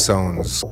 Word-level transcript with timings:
Sounds. 0.00 0.64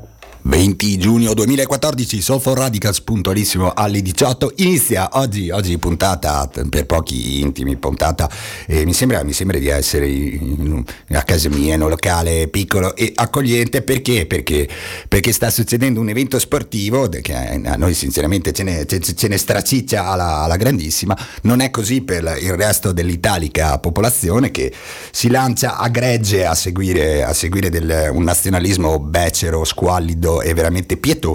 20 1.39 1.45
giugno 1.45 1.45
2014, 1.45 2.21
Soulful 2.21 2.55
Radicals, 2.55 3.01
puntualissimo 3.03 3.73
alle 3.73 4.03
18, 4.03 4.55
inizia 4.57 5.11
oggi, 5.13 5.51
oggi 5.51 5.79
puntata 5.79 6.51
per 6.69 6.87
pochi 6.87 7.41
intimi, 7.41 7.77
puntata, 7.77 8.29
eh, 8.67 8.85
mi, 8.85 8.93
sembra, 8.93 9.23
mi, 9.23 9.33
sembra, 9.33 9.59
di 9.59 9.69
essere 9.69 10.09
in, 10.09 10.85
in, 11.07 11.17
a 11.17 11.23
casa 11.23 11.49
mia, 11.49 11.75
in 11.75 11.83
un 11.83 11.91
locale 11.91 12.49
piccolo 12.49 12.97
e 12.97 13.13
accogliente, 13.15 13.83
perché? 13.83 14.27
Perché, 14.27 14.69
perché 15.07 15.33
sta 15.33 15.51
succedendo 15.51 16.01
un 16.01 16.09
evento 16.09 16.39
sportivo 16.39 17.09
che 17.09 17.35
a 17.35 17.77
noi 17.77 17.95
sinceramente 17.95 18.53
ce 18.53 18.63
ne, 18.63 18.87
ce, 18.87 19.01
ce 19.01 19.29
ne 19.29 19.37
straciccia 19.37 20.07
alla, 20.07 20.39
alla, 20.41 20.57
grandissima, 20.57 21.17
non 21.43 21.61
è 21.61 21.71
così 21.71 22.03
per 22.03 22.37
il 22.41 22.55
resto 22.55 22.93
dell'italica 22.93 23.79
popolazione 23.79 24.51
che 24.51 24.73
si 25.13 25.29
lancia 25.29 25.77
a 25.77 25.89
gregge 25.89 26.47
a 26.47 26.55
seguire, 26.55 27.23
a 27.23 27.33
seguire 27.33 27.71
del, 27.71 28.11
un 28.13 28.25
nazionalismo 28.25 28.99
becero, 28.99 29.65
squallido, 29.65 30.41
è 30.41 30.53
veramente 30.55 30.97
pietoso 30.97 31.28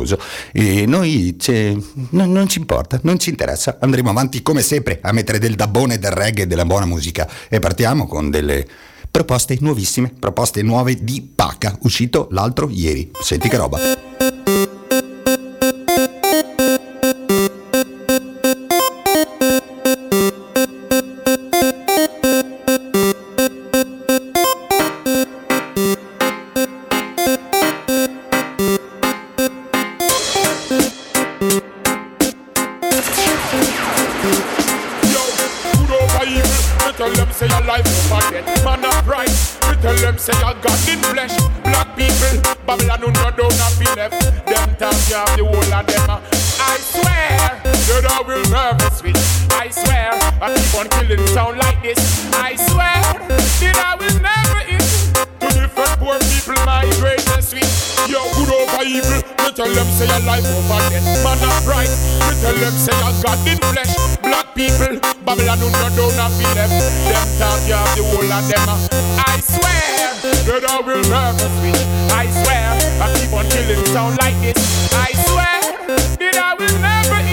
e 0.52 0.86
noi 0.86 1.36
non, 2.10 2.32
non, 2.32 2.48
ci 2.48 2.60
importa, 2.60 3.00
non 3.04 3.20
ci 3.20 3.30
interessa, 3.30 3.78
andremo 3.80 4.10
avanti 4.10 4.42
come 4.42 4.62
sempre 4.62 5.00
a 5.02 5.12
mettere 5.12 5.40
del 5.40 5.56
dabbone, 5.56 6.00
del 6.00 6.12
reggae 6.12 6.44
e 6.44 6.48
della 6.48 6.66
buona 6.66 6.86
musica 6.86 7.30
e 7.50 7.60
partiamo 7.60 8.08
con 8.08 8.30
delle 8.30 8.66
proposte 9.10 9.58
nuovissime, 9.60 10.12
proposte 10.20 10.64
nuove 10.64 11.04
di 11.04 11.22
Paca, 11.22 11.78
uscito 11.82 12.28
l'altro 12.32 12.68
ieri. 12.70 13.12
Senti 13.22 13.48
che 13.48 13.58
roba. 13.58 14.03
will 48.34 48.50
love 48.50 48.82
switch. 48.94 49.18
I 49.54 49.70
swear, 49.70 50.10
I 50.42 50.54
keep 50.58 50.74
on 50.80 50.88
killing 50.90 51.26
sound 51.28 51.58
like 51.58 51.82
this. 51.82 52.00
I 52.34 52.56
swear 52.56 52.98
that 53.30 53.78
I 53.78 53.94
will 53.96 54.18
never 54.22 54.62
eat 54.66 54.90
To 55.42 55.48
different 55.54 55.94
poor 56.02 56.18
people, 56.34 56.58
my 56.66 56.86
greatest 56.98 57.54
sweet. 57.54 57.70
Yo, 58.10 58.22
good 58.34 58.50
over 58.50 58.84
evil. 58.84 59.22
We 59.46 59.50
tell 59.54 59.70
them 59.70 59.88
say 59.94 60.10
your 60.10 60.24
life 60.26 60.46
over 60.50 60.82
death. 60.90 61.06
Man 61.22 61.42
of 61.46 61.68
right. 61.68 61.92
We 62.26 62.34
tell 62.42 62.58
them 62.58 62.74
say 62.74 62.98
a 62.98 63.10
God 63.22 63.40
in 63.46 63.60
flesh. 63.70 63.94
Black 64.26 64.48
people, 64.58 64.98
Babylon 65.26 65.60
no 65.62 65.70
don't 65.94 66.18
have 66.18 66.34
be 66.38 66.46
left. 66.58 66.74
Them 67.06 67.28
talk 67.38 67.62
you 67.70 67.78
have 67.78 67.94
the 67.94 68.04
whole 68.10 68.34
of 68.34 68.44
them. 68.50 68.66
I 69.22 69.38
swear 69.46 70.10
that 70.50 70.64
I 70.66 70.82
will 70.82 71.04
never 71.06 71.50
switch. 71.62 71.82
I 72.10 72.26
swear, 72.34 72.66
I 72.98 73.08
keep 73.14 73.34
on 73.34 73.46
killing 73.50 73.86
sound 73.94 74.18
like 74.20 74.38
this. 74.42 74.58
I 74.94 75.12
swear 75.28 75.54
that 76.18 76.38
I 76.38 76.54
will 76.58 76.80
never 76.82 77.16
end. 77.16 77.33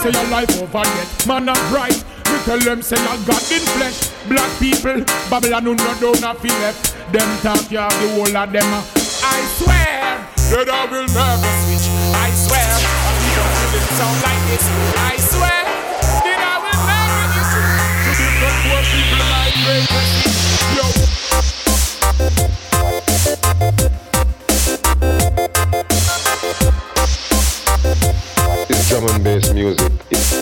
say 0.00 0.10
your 0.10 0.28
life 0.30 0.48
over 0.62 0.84
yet. 0.96 1.26
Man, 1.26 1.44
not 1.44 1.60
right. 1.70 2.04
Me 2.24 2.38
tell 2.44 2.58
them 2.58 2.80
say 2.80 2.96
your 2.96 3.18
God 3.28 3.42
in 3.52 3.60
flesh. 3.76 4.08
Black 4.28 4.50
people, 4.58 5.04
Babylon 5.28 5.64
no 5.64 5.74
don't 6.00 6.20
have 6.24 6.42
left. 6.42 6.96
Them 7.12 7.28
talk 7.44 7.70
you 7.70 7.78
have 7.78 7.92
the 8.00 8.08
whole 8.16 8.36
of 8.36 8.52
them. 8.52 8.64
I 8.64 9.44
swear 9.60 10.24
that 10.56 10.68
I 10.68 10.84
will 10.88 11.04
never 11.04 11.52
switch. 11.68 11.86
I 12.16 12.32
swear, 12.32 12.70
we 13.20 13.28
don't 13.36 13.52
it 13.76 13.84
sound 14.00 14.16
like 14.24 14.42
this. 14.48 14.64
I 14.96 15.14
swear 15.20 15.64
that 16.24 16.40
I 16.48 16.56
will 16.64 16.80
never 16.88 17.20
listen 17.36 17.64
to 18.00 18.10
different 18.16 18.56
poor 18.64 18.80
people 18.88 19.20
my 19.28 19.52
greatest. 19.60 20.12
Yo. 20.76 20.86
It's 28.70 28.88
drum 28.88 29.06
and 29.08 29.24
bass 29.24 29.39
music. 29.60 30.39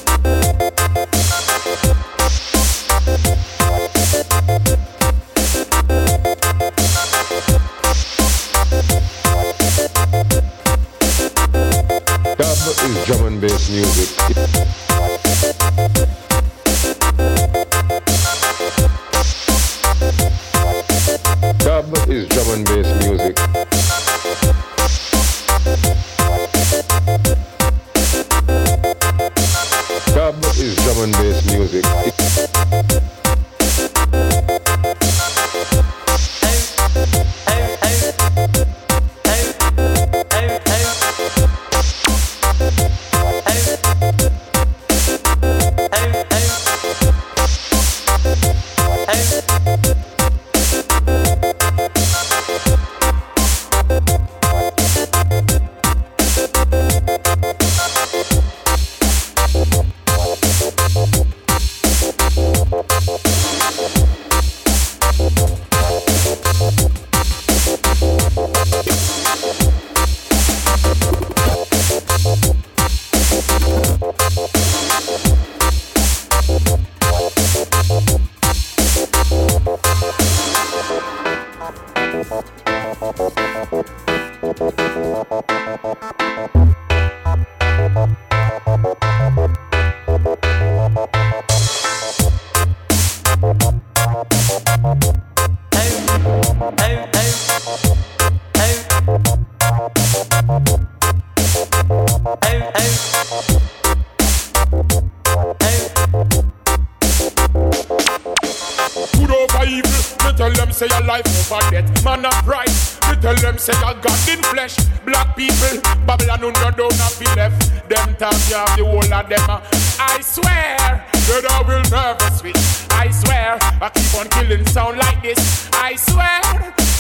Like 125.08 125.22
this. 125.22 125.69
I 125.72 125.96
swear 125.96 126.40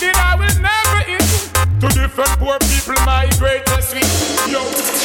that 0.00 0.16
I 0.16 0.34
will 0.40 0.56
never 0.60 1.00
eat 1.14 1.80
to 1.80 1.88
different 2.00 2.30
poor 2.38 2.58
people 2.58 3.00
my 3.04 3.28
greatest 3.38 3.90
sweet. 3.90 4.52
Yo. 4.52 4.97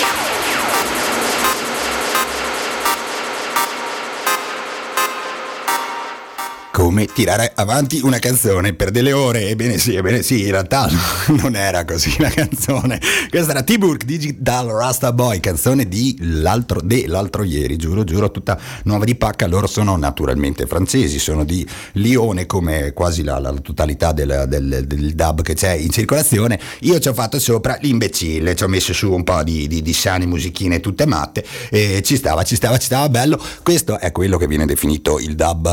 Come 6.84 7.06
tirare 7.06 7.50
avanti 7.56 8.02
una 8.04 8.20
canzone 8.20 8.74
per 8.74 8.92
delle 8.92 9.14
ore. 9.14 9.48
Ebbene 9.48 9.78
sì, 9.78 9.96
ebbene 9.96 10.22
sì, 10.22 10.42
in 10.42 10.52
realtà 10.52 10.90
non 11.42 11.56
era 11.56 11.86
così 11.86 12.14
la 12.20 12.28
canzone. 12.28 13.00
Questa 13.30 13.52
era 13.52 13.64
T-Burk 13.64 14.04
Digital 14.04 14.68
Rasta 14.68 15.14
Boy, 15.14 15.40
canzone 15.40 15.88
di 15.88 16.18
l'altro, 16.20 16.82
dell'altro 16.82 17.44
ieri, 17.44 17.78
giuro, 17.78 18.04
giuro, 18.04 18.32
tutta 18.32 18.60
nuova 18.84 19.06
di 19.06 19.16
pacca. 19.16 19.48
Loro 19.48 19.66
sono 19.66 19.96
naturalmente 19.96 20.66
francesi, 20.66 21.20
sono 21.20 21.46
di 21.46 21.66
Lione 21.94 22.48
come 22.48 22.92
quasi 22.92 23.24
la, 23.24 23.40
la 23.40 23.54
totalità 23.54 24.12
del, 24.12 24.44
del, 24.50 24.84
del, 24.86 25.14
dub 25.16 25.42
che 25.42 25.54
c'è 25.54 25.72
in 25.72 25.90
circolazione. 25.90 26.60
Io 26.82 27.00
ci 27.00 27.08
ho 27.08 27.14
fatto 27.14 27.40
sopra 27.40 27.78
l'imbecille, 27.80 28.56
ci 28.56 28.64
ho 28.66 28.68
messo 28.68 28.92
su 28.92 29.10
un 29.10 29.24
po' 29.24 29.42
di, 29.42 29.68
di, 29.68 29.82
di 29.82 29.94
sane 29.94 30.26
musichine 30.26 30.82
tutte 30.82 31.06
matte 31.06 31.46
e 31.70 32.02
ci 32.04 32.18
stava, 32.18 32.44
ci 32.44 32.58
stava, 32.58 32.78
ci 32.78 32.88
stava 32.88 33.08
bello. 33.08 33.42
Questo 33.64 33.98
è 34.00 34.12
quello 34.12 34.36
che 34.36 34.48
viene 34.48 34.66
definito 34.66 35.18
il 35.18 35.36
dub 35.36 35.66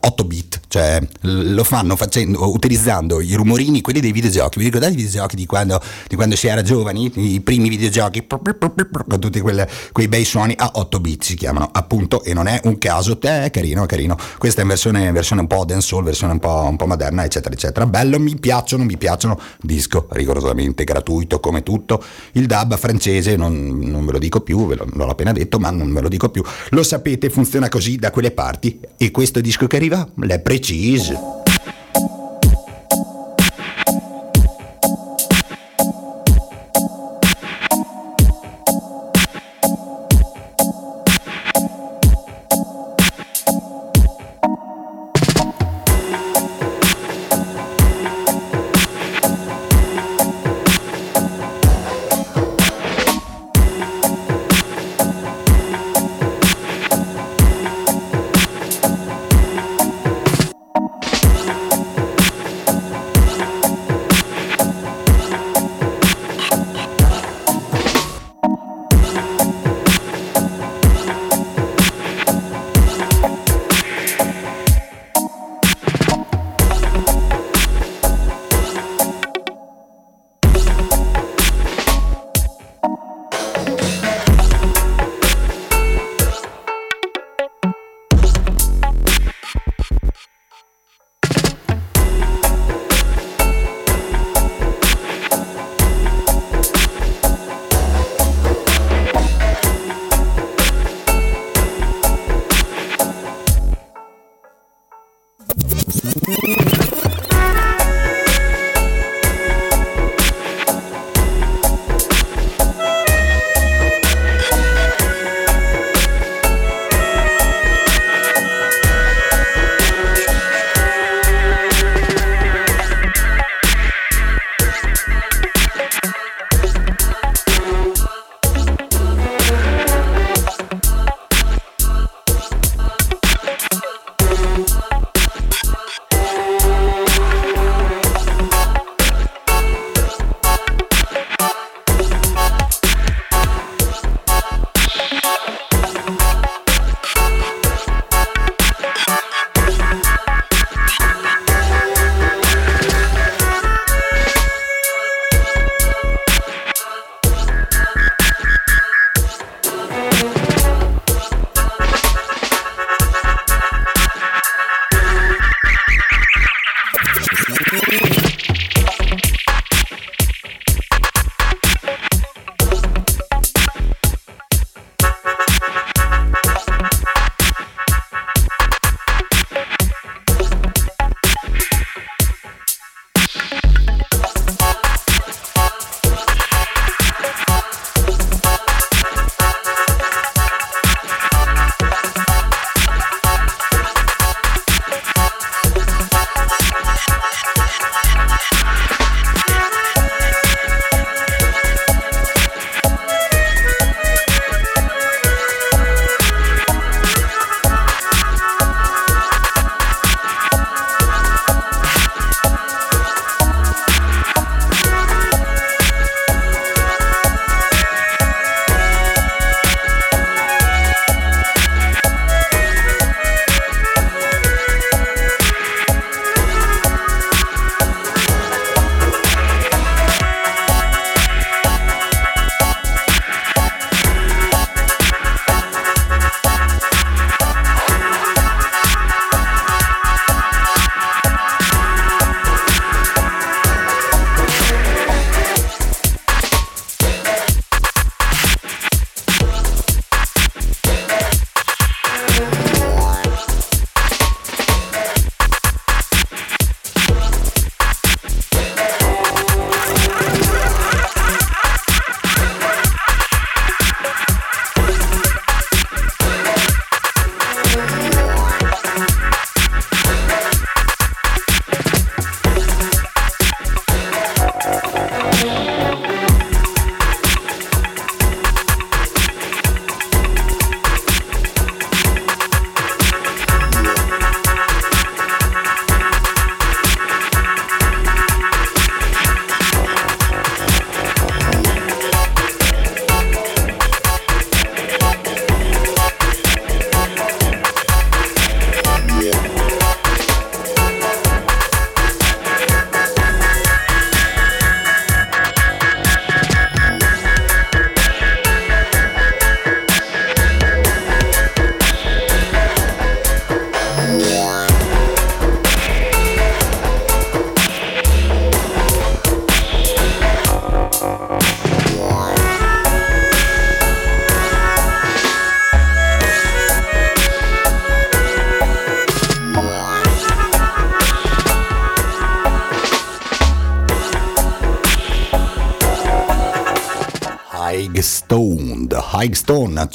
8 0.00 0.24
bit 0.24 0.54
cioè 0.68 1.00
lo 1.20 1.64
fanno 1.64 1.96
facendo, 1.96 2.52
utilizzando 2.52 3.20
i 3.20 3.34
rumorini, 3.34 3.80
quelli 3.80 4.00
dei 4.00 4.12
videogiochi. 4.12 4.58
Vi 4.58 4.64
ricordate 4.64 4.92
i 4.92 4.96
videogiochi 4.96 5.36
di 5.36 5.46
quando, 5.46 5.80
di 6.08 6.16
quando 6.16 6.36
si 6.36 6.46
era 6.46 6.62
giovani? 6.62 7.10
I 7.14 7.40
primi 7.40 7.68
videogiochi 7.68 8.26
con 8.26 9.20
tutti 9.20 9.40
quelle, 9.40 9.68
quei 9.92 10.08
bei 10.08 10.24
suoni 10.24 10.54
a 10.56 10.70
8 10.74 11.00
bit 11.00 11.22
si 11.22 11.34
chiamano 11.34 11.68
appunto 11.72 12.22
e 12.22 12.34
non 12.34 12.46
è 12.46 12.60
un 12.64 12.78
caso, 12.78 13.18
te 13.18 13.44
è 13.44 13.50
carino, 13.50 13.86
carino. 13.86 14.16
Questa 14.38 14.60
è 14.60 14.62
in 14.62 14.68
versione, 14.68 15.12
versione 15.12 15.42
un 15.42 15.46
po' 15.46 15.64
dancehall, 15.64 16.04
versione 16.04 16.32
un 16.32 16.38
po', 16.38 16.66
un 16.68 16.76
po' 16.76 16.86
moderna, 16.86 17.24
eccetera, 17.24 17.54
eccetera. 17.54 17.86
Bello, 17.86 18.18
mi 18.18 18.36
piacciono, 18.36 18.84
mi 18.84 18.96
piacciono. 18.96 19.38
Disco 19.60 20.06
rigorosamente 20.10 20.84
gratuito 20.84 21.40
come 21.40 21.62
tutto. 21.62 22.02
Il 22.32 22.46
dub 22.46 22.76
francese, 22.76 23.36
non, 23.36 23.78
non 23.78 24.04
ve 24.06 24.12
lo 24.12 24.18
dico 24.18 24.40
più, 24.40 24.66
ve 24.66 24.76
l'ho 24.76 25.08
appena 25.08 25.32
detto, 25.32 25.58
ma 25.58 25.70
non 25.70 25.92
ve 25.92 26.00
lo 26.00 26.08
dico 26.08 26.28
più. 26.28 26.42
Lo 26.70 26.82
sapete, 26.82 27.30
funziona 27.30 27.68
così 27.68 27.96
da 27.96 28.10
quelle 28.10 28.30
parti. 28.30 28.78
E 28.96 29.10
questo 29.10 29.40
disco 29.40 29.66
che 29.66 29.76
arriva, 29.76 30.08
l'è 30.16 30.40
preciso. 30.46 31.45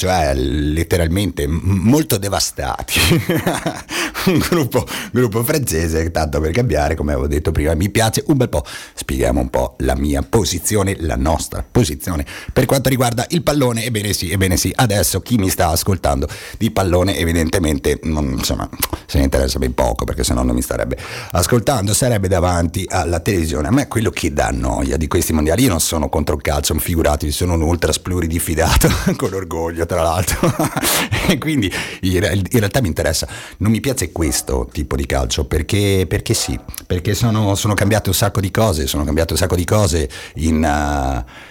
Cioè 0.02 0.34
letteralmente 0.34 1.46
molto 1.46 2.18
devastati. 2.18 3.00
un 4.26 4.40
gruppo, 4.40 4.84
gruppo, 5.12 5.44
francese, 5.44 6.10
tanto 6.10 6.40
per 6.40 6.52
cambiare, 6.52 6.96
come 6.96 7.12
avevo 7.12 7.28
detto 7.28 7.52
prima, 7.52 7.76
mi 7.76 7.92
piace 7.92 8.24
un 8.26 8.38
bel 8.38 8.50
po'. 8.50 8.66
Spieghiamo 8.96 9.40
un 9.40 9.52
po' 9.52 9.76
la 9.82 9.96
mia 9.96 10.24
posizione, 10.24 10.96
la 11.02 11.16
nostra 11.16 11.64
posizione 11.70 12.26
per 12.52 12.66
quanto 12.66 12.90
riguarda 12.90 13.28
il 13.30 13.44
pallone. 13.44 13.86
Ebbene 13.86 14.12
sì, 14.14 14.32
ebbene 14.32 14.58
sì, 14.58 14.72
adesso 14.76 15.22
chi 15.22 15.38
mi 15.38 15.50
sta 15.50 15.68
ascoltando 15.68 16.28
di 16.58 16.72
pallone 16.72 17.16
evidentemente 17.18 18.00
non, 18.02 18.32
insomma, 18.32 18.68
se 19.12 19.18
ne 19.18 19.26
interessa 19.26 19.60
ben 19.60 19.74
poco 19.74 20.06
perché 20.06 20.24
se 20.24 20.34
no 20.34 20.42
non 20.42 20.56
mi 20.56 20.62
starebbe 20.62 20.96
ascoltando, 21.32 21.94
sarebbe 21.94 22.30
davanti 22.30 22.86
alla 22.88 23.20
televisione. 23.20 23.68
A 23.68 23.72
me 23.72 23.90
quello 23.90 24.10
che 24.10 24.32
dà 24.32 24.52
noia 24.54 24.96
di 24.96 25.10
questi 25.10 25.34
mondiali, 25.34 25.64
io 25.64 25.70
non 25.70 25.82
sono 25.82 26.08
contro 26.08 26.36
il 26.36 26.42
calcio, 26.42 26.74
figuratevi, 26.80 27.30
sono 27.30 27.56
un 27.56 27.62
ultra 27.62 27.92
spluridifidato, 27.92 28.88
con 29.18 29.34
orgoglio 29.34 29.86
tra 29.86 30.02
l'altro, 30.02 30.50
e 31.28 31.38
quindi 31.38 31.70
in 32.04 32.22
realtà 32.22 32.80
mi 32.80 32.88
interessa, 32.88 33.28
non 33.58 33.72
mi 33.72 33.82
piace 33.82 34.14
questo 34.14 34.70
tipo 34.72 34.96
di 34.96 35.06
calcio 35.06 35.44
perché, 35.44 36.06
perché 36.08 36.34
sì, 36.34 36.58
perché 36.88 37.14
sono, 37.14 37.56
sono, 37.56 37.74
cambiate 37.74 38.08
un 38.08 38.16
sacco 38.16 38.40
di 38.40 38.50
cose, 38.50 38.88
sono 38.88 39.04
cambiate 39.04 39.34
un 39.34 39.40
sacco 39.40 39.58
di 39.58 39.66
cose 39.66 40.10
in... 40.36 41.26
Uh, 41.26 41.50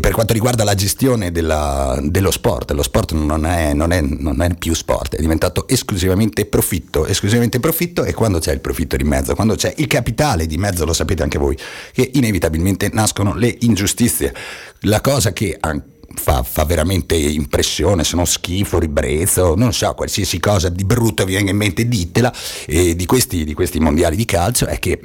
per 0.00 0.12
quanto 0.12 0.34
riguarda 0.34 0.62
la 0.62 0.74
gestione 0.74 1.32
della, 1.32 1.98
dello 2.02 2.30
sport, 2.30 2.70
lo 2.72 2.82
sport 2.82 3.12
non 3.12 3.46
è, 3.46 3.72
non, 3.72 3.92
è, 3.92 4.00
non 4.02 4.42
è, 4.42 4.54
più 4.54 4.74
sport, 4.74 5.16
è 5.16 5.20
diventato 5.20 5.66
esclusivamente 5.68 6.44
profitto, 6.44 7.06
esclusivamente 7.06 7.60
profitto 7.60 8.04
e 8.04 8.12
quando 8.12 8.38
c'è 8.40 8.52
il 8.52 8.60
profitto 8.60 8.96
di 8.96 9.04
mezzo, 9.04 9.34
quando 9.34 9.54
c'è 9.54 9.72
il 9.78 9.86
capitale 9.86 10.46
di 10.46 10.58
mezzo, 10.58 10.84
lo 10.84 10.92
sapete 10.92 11.22
anche 11.22 11.38
voi, 11.38 11.56
che 11.92 12.10
inevitabilmente 12.14 12.90
nascono 12.92 13.34
le 13.34 13.56
ingiustizie. 13.60 14.34
La 14.80 15.00
cosa 15.00 15.32
che 15.32 15.58
fa, 16.14 16.42
fa, 16.42 16.64
veramente 16.64 17.14
impressione, 17.14 18.04
se 18.04 18.16
non 18.16 18.26
schifo, 18.26 18.78
ribrezzo, 18.78 19.54
non 19.54 19.72
so, 19.72 19.94
qualsiasi 19.94 20.38
cosa 20.40 20.68
di 20.68 20.84
brutto 20.84 21.24
vi 21.24 21.34
venga 21.34 21.52
in 21.52 21.56
mente 21.56 21.88
ditela, 21.88 22.32
e 22.66 22.94
di 22.94 23.06
questi, 23.06 23.44
di 23.44 23.54
questi 23.54 23.80
mondiali 23.80 24.16
di 24.16 24.26
calcio 24.26 24.66
è 24.66 24.78
che 24.78 25.00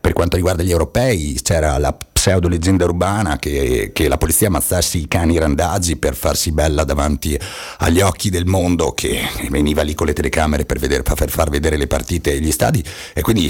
per 0.00 0.12
quanto 0.12 0.36
riguarda 0.36 0.62
gli 0.62 0.70
europei 0.70 1.38
c'era 1.42 1.78
la 1.78 1.96
pseudo 2.26 2.48
leggenda 2.48 2.84
urbana 2.84 3.38
che, 3.38 3.92
che, 3.92 4.08
la 4.08 4.18
polizia 4.18 4.48
ammazzasse 4.48 4.98
i 4.98 5.06
cani 5.06 5.38
randaggi 5.38 5.96
per 5.96 6.16
farsi 6.16 6.50
bella 6.50 6.82
davanti 6.82 7.38
agli 7.78 8.00
occhi 8.00 8.30
del 8.30 8.46
mondo 8.46 8.94
che 8.94 9.20
veniva 9.48 9.82
lì 9.82 9.94
con 9.94 10.06
le 10.06 10.12
telecamere 10.12 10.64
per, 10.64 10.80
vedere, 10.80 11.04
per 11.04 11.30
far 11.30 11.50
vedere 11.50 11.76
le 11.76 11.86
partite 11.86 12.32
e 12.32 12.40
gli 12.40 12.50
stadi 12.50 12.82
e 13.12 13.20
quindi 13.20 13.48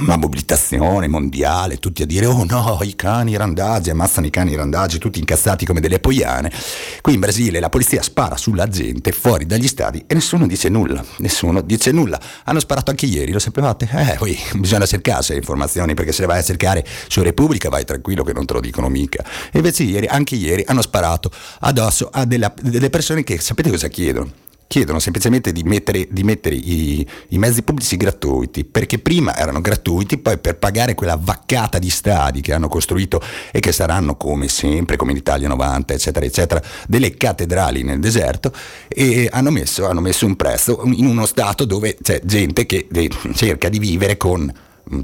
una 0.00 0.16
mobilitazione 0.16 1.08
mondiale, 1.08 1.78
tutti 1.78 2.02
a 2.02 2.06
dire 2.06 2.26
oh 2.26 2.44
no, 2.44 2.80
i 2.82 2.94
cani 2.94 3.34
randaggi, 3.34 3.88
ammazzano 3.88 4.26
i 4.26 4.30
cani 4.30 4.54
randaggi, 4.56 4.98
tutti 4.98 5.18
incazzati 5.18 5.64
come 5.64 5.80
delle 5.80 5.98
poiane. 5.98 6.52
Qui 7.00 7.14
in 7.14 7.20
Brasile 7.20 7.60
la 7.60 7.70
polizia 7.70 8.02
spara 8.02 8.36
sulla 8.36 8.68
gente 8.68 9.12
fuori 9.12 9.46
dagli 9.46 9.66
stadi 9.66 10.04
e 10.06 10.12
nessuno 10.12 10.46
dice 10.46 10.68
nulla, 10.68 11.02
nessuno 11.18 11.62
dice 11.62 11.92
nulla. 11.92 12.20
Hanno 12.44 12.60
sparato 12.60 12.90
anche 12.90 13.06
ieri, 13.06 13.32
lo 13.32 13.38
sapevate? 13.38 13.88
Eh, 13.90 14.16
poi 14.18 14.38
bisogna 14.56 14.84
cercarsi 14.84 15.32
le 15.32 15.38
informazioni 15.38 15.94
perché 15.94 16.12
se 16.12 16.20
le 16.20 16.26
vai 16.26 16.40
a 16.40 16.42
cercare 16.42 16.84
su 17.08 17.22
Repubblica 17.22 17.70
vai 17.70 17.86
tranquillo 18.02 18.24
che 18.24 18.32
non 18.32 18.44
te 18.44 18.52
lo 18.52 18.60
dicono 18.60 18.88
mica. 18.88 19.24
E 19.50 19.58
invece 19.58 19.84
ieri, 19.84 20.06
anche 20.06 20.34
ieri, 20.34 20.64
hanno 20.66 20.82
sparato 20.82 21.30
addosso 21.60 22.10
a 22.12 22.24
delle, 22.24 22.52
delle 22.60 22.90
persone 22.90 23.22
che 23.22 23.38
sapete 23.38 23.70
cosa 23.70 23.88
chiedono? 23.88 24.30
chiedono 24.72 25.00
semplicemente 25.00 25.52
di 25.52 25.64
mettere, 25.64 26.08
di 26.10 26.22
mettere 26.22 26.54
i, 26.54 27.06
i, 27.28 27.36
mezzi 27.36 27.62
pubblici 27.62 27.98
gratuiti, 27.98 28.64
perché 28.64 28.98
prima 28.98 29.36
erano 29.36 29.60
gratuiti, 29.60 30.16
poi 30.16 30.38
per 30.38 30.56
pagare 30.56 30.94
quella 30.94 31.18
vaccata 31.20 31.78
di 31.78 31.90
stadi 31.90 32.40
che 32.40 32.54
hanno 32.54 32.68
costruito 32.68 33.20
e 33.50 33.60
che 33.60 33.70
saranno 33.70 34.16
come 34.16 34.48
sempre, 34.48 34.96
come 34.96 35.10
in 35.10 35.18
Italia 35.18 35.46
90, 35.46 35.92
eccetera, 35.92 36.24
eccetera, 36.24 36.62
delle 36.88 37.14
cattedrali 37.14 37.82
nel 37.82 38.00
deserto, 38.00 38.50
e 38.88 39.28
hanno 39.30 39.50
messo, 39.50 39.86
hanno 39.86 40.00
messo 40.00 40.24
un 40.24 40.36
prezzo 40.36 40.80
in 40.86 41.04
uno 41.04 41.26
stato 41.26 41.66
dove 41.66 41.98
c'è 42.00 42.22
gente 42.24 42.64
che 42.64 42.88
cerca 43.34 43.68
di 43.68 43.78
vivere 43.78 44.16
con 44.16 44.50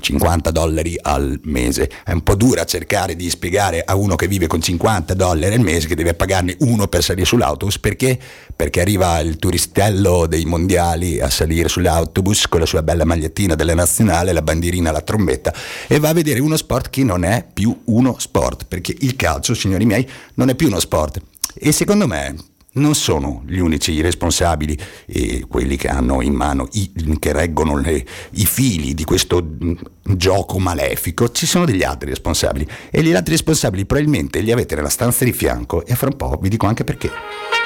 50 0.00 0.50
dollari 0.50 0.96
al 1.00 1.40
mese. 1.44 1.90
È 2.04 2.12
un 2.12 2.22
po' 2.22 2.34
dura 2.34 2.64
cercare 2.64 3.16
di 3.16 3.30
spiegare 3.30 3.82
a 3.84 3.94
uno 3.94 4.16
che 4.16 4.28
vive 4.28 4.46
con 4.46 4.60
50 4.60 5.14
dollari 5.14 5.54
al 5.54 5.60
mese 5.60 5.86
che 5.86 5.94
deve 5.94 6.14
pagarne 6.14 6.56
uno 6.60 6.88
per 6.88 7.02
salire 7.02 7.24
sull'autobus 7.24 7.78
perché? 7.78 8.18
Perché 8.54 8.80
arriva 8.80 9.18
il 9.20 9.36
turistello 9.36 10.26
dei 10.26 10.44
mondiali 10.44 11.20
a 11.20 11.30
salire 11.30 11.68
sull'autobus 11.68 12.48
con 12.48 12.60
la 12.60 12.66
sua 12.66 12.82
bella 12.82 13.04
magliettina 13.04 13.54
della 13.54 13.74
nazionale, 13.74 14.32
la 14.32 14.42
bandierina, 14.42 14.90
la 14.90 15.00
trombetta 15.00 15.54
e 15.86 15.98
va 15.98 16.10
a 16.10 16.12
vedere 16.12 16.40
uno 16.40 16.56
sport 16.56 16.90
che 16.90 17.04
non 17.04 17.24
è 17.24 17.46
più 17.52 17.76
uno 17.84 18.16
sport, 18.18 18.64
perché 18.66 18.94
il 19.00 19.16
calcio, 19.16 19.54
signori 19.54 19.84
miei, 19.84 20.08
non 20.34 20.48
è 20.48 20.54
più 20.54 20.66
uno 20.66 20.80
sport. 20.80 21.20
E 21.54 21.72
secondo 21.72 22.06
me 22.06 22.36
non 22.78 22.94
sono 22.94 23.42
gli 23.46 23.58
unici 23.58 24.00
responsabili, 24.00 24.78
eh, 25.06 25.44
quelli 25.48 25.76
che 25.76 25.88
hanno 25.88 26.22
in 26.22 26.34
mano, 26.34 26.68
i, 26.72 26.90
che 27.18 27.32
reggono 27.32 27.76
le, 27.76 28.04
i 28.32 28.46
fili 28.46 28.94
di 28.94 29.04
questo 29.04 29.42
mm, 29.42 29.72
gioco 30.02 30.58
malefico, 30.58 31.30
ci 31.30 31.46
sono 31.46 31.64
degli 31.64 31.82
altri 31.82 32.08
responsabili 32.08 32.66
e 32.90 33.02
gli 33.02 33.14
altri 33.14 33.32
responsabili 33.32 33.84
probabilmente 33.84 34.40
li 34.40 34.52
avete 34.52 34.74
nella 34.74 34.88
stanza 34.88 35.24
di 35.24 35.32
fianco 35.32 35.84
e 35.84 35.94
fra 35.94 36.08
un 36.08 36.16
po' 36.16 36.38
vi 36.40 36.48
dico 36.48 36.66
anche 36.66 36.84
perché. 36.84 37.57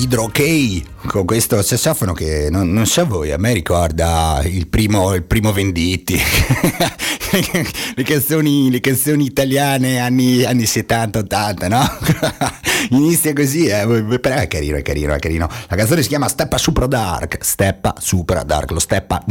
Hydro 0.00 0.28
K 0.28 0.82
con 1.08 1.24
questo 1.24 1.60
sassofono 1.60 2.12
che 2.12 2.50
non, 2.52 2.72
non, 2.72 2.86
so 2.86 3.04
voi, 3.04 3.32
a 3.32 3.36
me 3.36 3.52
ricorda 3.52 4.40
il 4.44 4.68
primo, 4.68 5.12
il 5.12 5.24
primo 5.24 5.52
Venditti, 5.52 6.14
le, 7.96 8.04
canzoni, 8.04 8.70
le, 8.70 8.78
canzoni, 8.78 9.24
italiane 9.24 9.98
anni, 9.98 10.44
anni 10.44 10.62
70-80, 10.62 11.68
no? 11.68 11.84
Inizia 12.96 13.32
così, 13.32 13.66
eh, 13.66 14.18
però 14.20 14.36
è 14.36 14.46
carino, 14.46 14.76
è 14.76 14.82
carino, 14.82 15.14
è 15.14 15.18
carino. 15.18 15.48
La 15.66 15.74
canzone 15.74 16.02
si 16.02 16.08
chiama 16.08 16.28
Steppa 16.28 16.58
Super 16.58 16.86
Dark, 16.86 17.38
Steppa 17.40 17.94
Super 17.98 18.44
Dark, 18.44 18.70
lo 18.70 18.78
Steppa 18.78 19.24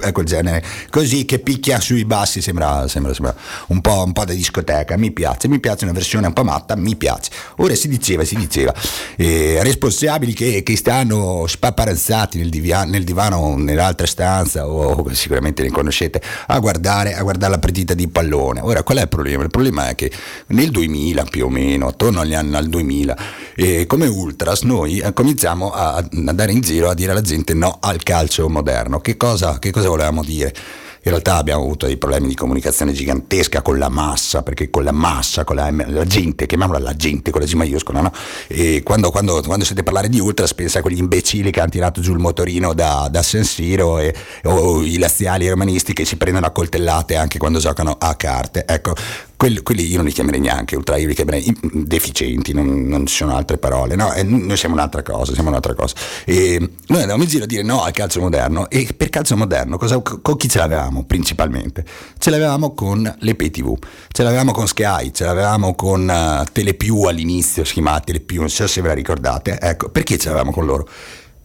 è 0.00 0.12
quel 0.12 0.26
genere. 0.26 0.62
Così 0.90 1.24
che 1.24 1.38
picchia 1.38 1.80
sui 1.80 2.04
bassi 2.04 2.40
sembra, 2.40 2.88
sembra, 2.88 3.12
sembra 3.14 3.34
un, 3.68 3.80
po', 3.80 4.02
un 4.04 4.12
po' 4.12 4.24
da 4.24 4.32
discoteca. 4.32 4.96
Mi 4.96 5.10
piace, 5.12 5.48
mi 5.48 5.60
piace 5.60 5.84
una 5.84 5.92
versione 5.92 6.26
un 6.26 6.32
po' 6.32 6.44
matta 6.44 6.76
mi 6.76 6.96
piace. 6.96 7.30
Ora 7.56 7.74
si 7.74 7.88
diceva, 7.88 8.24
si 8.24 8.36
diceva 8.36 8.74
eh, 9.16 9.60
responsabili 9.62 10.32
che, 10.32 10.62
che, 10.62 10.76
stanno 10.76 11.46
spaparanzati 11.46 12.38
nel, 12.38 12.50
nel 12.88 13.04
divano 13.04 13.56
nell'altra 13.56 14.06
stanza 14.06 14.66
o 14.66 15.12
sicuramente 15.12 15.62
ne 15.62 15.70
conoscete 15.70 16.20
a 16.46 16.58
guardare, 16.58 17.14
a 17.14 17.22
guardare 17.22 17.52
la 17.52 17.58
partita 17.58 17.94
di 17.94 18.08
pallone. 18.08 18.60
Ora 18.60 18.82
qual 18.82 18.98
è 18.98 19.02
il 19.02 19.08
problema? 19.08 19.42
il 19.42 19.50
problema 19.50 19.88
è 19.88 19.94
che 19.94 20.10
nel 20.48 20.70
2000 20.70 21.24
più 21.24 21.46
o 21.46 21.48
meno 21.48 21.86
attorno 21.86 22.20
agli 22.20 22.34
anni 22.34 22.56
al 22.56 22.68
2000 22.68 23.16
eh, 23.54 23.86
come 23.86 24.06
ultras 24.06 24.62
noi 24.62 24.98
eh, 24.98 25.12
cominciamo 25.12 25.72
a 25.72 26.04
andare 26.12 26.52
in 26.52 26.60
giro 26.60 26.88
a 26.88 26.94
dire 26.94 27.10
alla 27.10 27.20
gente 27.20 27.54
no 27.54 27.78
al 27.80 28.02
calcio 28.02 28.48
moderno. 28.48 29.00
Che 29.00 29.16
cosa, 29.16 29.58
che 29.58 29.70
cosa 29.70 29.89
volevamo 29.90 30.22
dire? 30.22 30.54
In 31.02 31.12
realtà 31.12 31.36
abbiamo 31.36 31.62
avuto 31.62 31.86
dei 31.86 31.96
problemi 31.96 32.28
di 32.28 32.34
comunicazione 32.34 32.92
gigantesca 32.92 33.62
con 33.62 33.78
la 33.78 33.88
massa, 33.88 34.42
perché 34.42 34.68
con 34.68 34.84
la 34.84 34.92
massa, 34.92 35.44
con 35.44 35.56
la, 35.56 35.72
la 35.86 36.04
gente, 36.04 36.44
chiamiamola 36.44 36.78
la 36.78 36.94
gente 36.94 37.30
con 37.30 37.40
la 37.40 37.46
G 37.46 37.54
maiuscola, 37.54 38.02
no? 38.02 38.12
E 38.48 38.82
quando, 38.82 39.10
quando, 39.10 39.40
quando 39.40 39.64
sente 39.64 39.82
parlare 39.82 40.10
di 40.10 40.20
Ultras 40.20 40.52
pensa 40.52 40.80
a 40.80 40.82
quegli 40.82 40.98
imbecilli 40.98 41.50
che 41.50 41.60
hanno 41.60 41.70
tirato 41.70 42.02
giù 42.02 42.12
il 42.12 42.18
motorino 42.18 42.74
da, 42.74 43.08
da 43.10 43.22
San 43.22 43.44
Siro 43.44 43.98
e, 43.98 44.14
o 44.44 44.82
i 44.82 44.98
laziali 44.98 45.48
romanisti 45.48 45.94
che 45.94 46.04
si 46.04 46.16
prendono 46.16 46.44
a 46.44 46.50
coltellate 46.50 47.16
anche 47.16 47.38
quando 47.38 47.60
giocano 47.60 47.96
a 47.98 48.14
carte. 48.14 48.66
Ecco, 48.66 48.94
quelli, 49.40 49.62
quelli, 49.62 49.86
io 49.86 49.96
non 49.96 50.04
li 50.04 50.12
chiamerei 50.12 50.38
neanche 50.38 50.76
ultra, 50.76 50.98
io 50.98 51.06
li 51.06 51.14
chiamerei 51.14 51.56
deficienti, 51.62 52.52
non, 52.52 52.86
non 52.86 53.06
ci 53.06 53.14
sono 53.14 53.34
altre 53.34 53.56
parole, 53.56 53.96
no? 53.96 54.12
E 54.12 54.22
noi 54.22 54.54
siamo 54.58 54.74
un'altra 54.74 55.00
cosa, 55.00 55.32
siamo 55.32 55.48
un'altra 55.48 55.72
cosa. 55.72 55.94
E 56.26 56.58
noi 56.58 57.00
andavamo 57.00 57.22
in 57.22 57.28
giro 57.30 57.44
a 57.44 57.46
dire 57.46 57.62
no 57.62 57.82
al 57.82 57.92
calcio 57.92 58.20
moderno 58.20 58.68
e 58.68 58.86
per 58.94 59.08
calcio 59.08 59.38
moderno 59.38 59.78
cosa, 59.78 59.98
con 60.02 60.36
chi 60.36 60.46
ce 60.46 60.58
l'avevamo 60.58 61.04
principalmente? 61.04 61.86
Ce 62.18 62.28
l'avevamo 62.28 62.74
con 62.74 63.16
le 63.18 63.34
pay 63.34 63.48
tv, 63.48 63.78
ce 64.12 64.22
l'avevamo 64.24 64.52
con 64.52 64.66
Sky, 64.66 65.10
ce 65.10 65.24
l'avevamo 65.24 65.74
con 65.74 66.06
uh, 66.06 66.44
Telepiù 66.52 67.04
all'inizio, 67.04 67.64
si 67.64 67.72
chiamava 67.72 68.00
Telepiù, 68.00 68.40
non 68.40 68.50
so 68.50 68.66
se 68.66 68.82
ve 68.82 68.88
la 68.88 68.94
ricordate, 68.94 69.58
ecco, 69.58 69.88
perché 69.88 70.18
ce 70.18 70.26
l'avevamo 70.28 70.52
con 70.52 70.66
loro? 70.66 70.86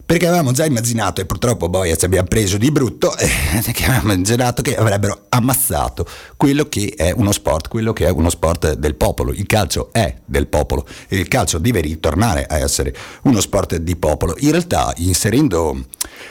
perché 0.06 0.28
avevamo 0.28 0.52
già 0.52 0.64
immaginato 0.64 1.20
e 1.20 1.26
purtroppo 1.26 1.68
poi 1.68 1.96
ci 1.98 2.04
abbiamo 2.04 2.28
preso 2.28 2.58
di 2.58 2.70
brutto 2.70 3.16
eh, 3.18 3.28
che 3.74 3.84
avevamo 3.86 4.12
immaginato 4.12 4.62
che 4.62 4.76
avrebbero 4.76 5.26
ammazzato 5.28 6.06
quello 6.36 6.68
che 6.68 6.94
è 6.96 7.12
uno 7.12 7.32
sport, 7.32 7.68
quello 7.68 7.92
che 7.92 8.06
è 8.06 8.10
uno 8.10 8.30
sport 8.30 8.74
del 8.74 8.94
popolo. 8.94 9.32
Il 9.32 9.46
calcio 9.46 9.88
è 9.92 10.14
del 10.24 10.46
popolo 10.46 10.86
e 11.08 11.16
il 11.16 11.28
calcio 11.28 11.58
deve 11.58 11.80
ritornare 11.80 12.46
a 12.46 12.58
essere 12.58 12.94
uno 13.22 13.40
sport 13.40 13.76
di 13.76 13.96
popolo. 13.96 14.34
In 14.38 14.50
realtà 14.50 14.92
inserendo 14.96 15.84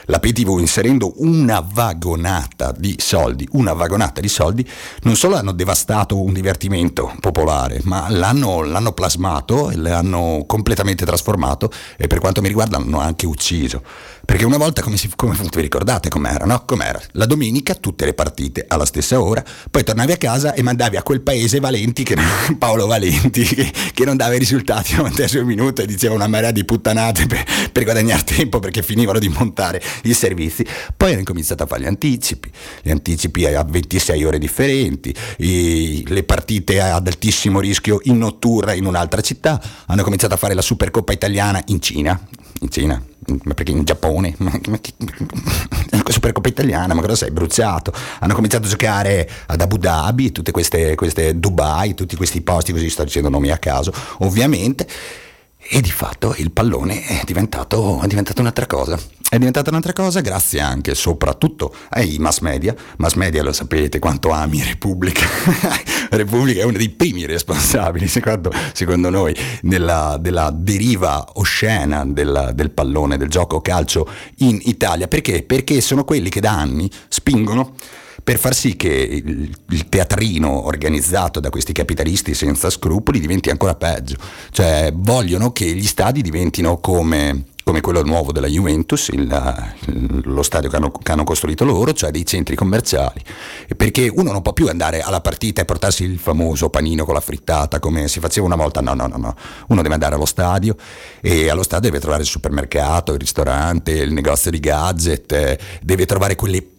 la 0.06 0.20
PTV, 0.20 0.60
inserendo 0.60 1.14
una 1.18 1.66
vagonata 1.68 2.72
di 2.72 2.96
soldi, 2.98 3.48
una 3.52 3.74
vagonata 3.74 4.22
di 4.22 4.28
soldi, 4.28 4.68
non 5.02 5.16
solo 5.16 5.36
hanno 5.36 5.52
devastato 5.52 6.22
un 6.22 6.34
divertimento 6.34 7.14
popolare, 7.20 7.80
ma 7.84 8.10
l'hanno, 8.10 8.64
l'hanno 8.64 8.92
plasmato 8.92 9.72
l'hanno 9.74 10.44
completamente 10.48 11.06
trasformato 11.06 11.72
e 11.98 12.08
per 12.08 12.20
quanto 12.20 12.42
mi 12.42 12.48
riguarda 12.48 12.78
hanno 12.78 13.00
anche 13.00 13.26
ucciso. 13.26 13.82
Perché 14.26 14.46
una 14.46 14.58
volta, 14.58 14.82
come, 14.82 14.98
si, 14.98 15.10
come 15.16 15.36
vi 15.36 15.62
ricordate 15.62 16.10
com'era, 16.10 16.46
no? 16.46 16.64
Com'era? 16.66 17.00
La 17.12 17.26
domenica 17.26 17.76
tutte 17.76 18.06
le 18.06 18.14
partite 18.14 18.66
alla 18.68 18.86
stessa 18.86 19.22
ora, 19.22 19.44
poi 19.70 19.84
tornavi 19.96 20.12
a 20.12 20.18
casa 20.18 20.54
e 20.54 20.62
mandavi 20.62 20.98
a 20.98 21.04
quel 21.04 21.22
paese 21.22 21.62
Valenti, 21.62 22.04
che, 22.04 22.18
Paolo 22.60 22.86
Valenti, 22.86 23.44
che, 23.44 23.72
che 23.94 24.04
non 24.04 24.18
dava 24.18 24.34
i 24.34 24.40
risultati 24.40 24.94
al 24.96 25.04
ventesimo 25.04 25.46
minuto 25.46 25.82
e 25.82 25.86
diceva 25.86 26.14
una 26.14 26.28
marea 26.28 26.52
di 26.52 26.66
puttanate 26.66 27.26
per, 27.28 27.46
per 27.72 27.86
guadagnare 27.86 28.24
tempo 28.24 28.60
perché 28.60 28.84
finivano 28.84 29.20
di 29.20 29.30
montare 29.30 29.82
i 30.04 30.14
servizi. 30.14 30.66
Poi 30.98 31.12
hanno 31.12 31.20
incominciato 31.20 31.64
a 31.64 31.66
fare 31.66 31.84
gli 31.84 31.88
anticipi, 31.88 32.52
gli 32.82 32.92
anticipi 32.92 33.46
a 33.46 33.64
26 33.64 34.24
ore 34.26 34.38
differenti, 34.38 35.16
i, 35.38 36.04
le 36.08 36.24
partite 36.24 36.82
ad 36.82 37.08
altissimo 37.08 37.62
rischio 37.62 38.02
in 38.04 38.18
notturna 38.18 38.74
in 38.74 38.86
un'altra 38.86 39.22
città, 39.22 39.62
hanno 39.86 40.04
cominciato 40.04 40.34
a 40.34 40.38
fare 40.38 40.54
la 40.54 40.62
Supercoppa 40.62 41.14
italiana 41.14 41.62
in 41.68 41.80
Cina, 41.80 42.20
in 42.66 42.72
Cina, 42.72 43.02
ma 43.44 43.54
perché 43.54 43.72
in 43.72 43.84
Giappone? 43.84 44.36
Ma, 44.38 44.52
ma, 44.68 44.80
ma, 45.92 46.04
Supercoppa 46.08 46.48
italiana, 46.50 46.94
ma 46.94 47.02
cosa 47.02 47.16
sei 47.16 47.32
bruciato? 47.32 47.94
Hanno 48.20 48.34
cominciato 48.34 48.66
a 48.66 48.70
giocare 48.70 49.30
ad 49.48 49.62
Abu 49.62 49.78
Dhabi, 49.78 50.32
tutte 50.32 50.52
queste, 50.52 50.96
queste 50.96 51.40
Dubai, 51.40 51.94
tutti 51.94 52.16
questi 52.16 52.42
posti, 52.42 52.72
così 52.72 52.90
sto 52.90 53.04
dicendo 53.04 53.30
nomi 53.30 53.52
a 53.52 53.58
caso, 53.58 53.94
ovviamente 54.20 54.88
e 55.68 55.82
di 55.82 55.90
fatto 55.90 56.36
il 56.38 56.52
pallone 56.52 57.04
è 57.06 57.22
diventato, 57.26 58.00
è 58.02 58.08
diventato, 58.08 58.42
un'altra 58.42 58.68
cosa. 58.68 59.00
È 59.36 59.38
diventata 59.38 59.70
un'altra 59.70 59.92
cosa 59.92 60.22
grazie 60.22 60.62
anche 60.62 60.92
e 60.92 60.96
soprattutto 60.96 61.76
ai 61.90 62.16
mass 62.20 62.40
media. 62.40 62.74
Mass 63.00 63.16
media 63.16 63.44
lo 63.44 63.52
sapete 63.52 64.00
quanto 64.00 64.30
ami 64.30 64.64
Repubblica. 64.64 65.26
Repubblica 66.12 66.62
è 66.62 66.64
uno 66.64 66.78
dei 66.78 66.88
primi 66.88 67.26
responsabili, 67.26 68.08
secondo, 68.08 68.50
secondo 68.72 69.10
noi, 69.10 69.36
della, 69.62 70.18
della, 70.22 70.52
deriva 70.56 71.32
oscena 71.34 72.06
del, 72.06 72.52
del 72.54 72.72
pallone, 72.72 73.18
del 73.18 73.28
gioco 73.28 73.60
calcio 73.60 74.08
in 74.38 74.58
Italia. 74.64 75.10
Perché? 75.10 75.44
Perché 75.44 75.82
sono 75.82 76.06
quelli 76.06 76.30
che 76.30 76.40
da 76.40 76.58
anni 76.58 76.90
spingono 77.10 77.74
per 78.24 78.40
far 78.40 78.56
sì 78.56 78.78
che 78.78 79.22
il, 79.22 79.90
teatrino 79.90 80.66
organizzato 80.66 81.42
da 81.42 81.50
questi 81.50 81.74
capitalisti 81.74 82.34
senza 82.34 82.70
scrupoli 82.70 83.20
diventi 83.20 83.50
ancora 83.50 83.76
peggio. 83.76 84.16
Cioè 84.52 84.94
vogliono 84.96 85.52
che 85.52 85.66
gli 85.74 85.86
stadi 85.86 86.22
diventino 86.22 86.78
come 86.78 87.48
come 87.66 87.82
quello 87.82 88.04
nuovo 88.04 88.32
della 88.32 88.46
Juventus, 88.46 89.08
il, 89.08 89.28
lo 90.26 90.44
stadio 90.44 90.70
che 90.70 90.76
hanno, 90.76 90.92
che 90.92 91.12
hanno, 91.12 91.24
costruito 91.24 91.66
loro, 91.66 91.94
cioè 91.94 92.12
dei 92.12 92.24
centri 92.24 92.56
commerciali, 92.56 93.20
perché 93.76 94.08
uno 94.08 94.32
non 94.32 94.44
può 94.44 94.54
più 94.54 94.68
andare 94.68 95.02
alla 95.02 95.20
partita 95.20 95.64
e 95.64 95.66
portarsi 95.66 96.04
il 96.04 96.20
famoso 96.20 96.70
panino 96.70 97.06
con 97.06 97.16
la 97.16 97.22
frittata 97.22 97.80
come 97.80 98.08
si 98.08 98.20
faceva 98.20 98.46
una 98.46 98.56
volta, 98.56 98.82
no, 98.82 98.94
no, 98.94 99.08
no, 99.08 99.18
no. 99.18 99.36
uno 99.70 99.82
deve 99.82 99.96
andare 99.96 100.14
allo 100.14 100.28
stadio 100.28 100.76
e 101.22 101.50
allo 101.50 101.64
stadio 101.64 101.90
deve 101.90 102.00
trovare 102.00 102.22
il 102.22 102.28
supermercato, 102.28 103.14
il 103.14 103.20
ristorante, 103.20 103.94
il 103.94 104.14
negozio 104.14 104.52
di 104.52 104.60
gadget, 104.60 105.32
eh, 105.32 105.60
deve 105.82 106.06
trovare 106.06 106.36
quelle 106.36 106.75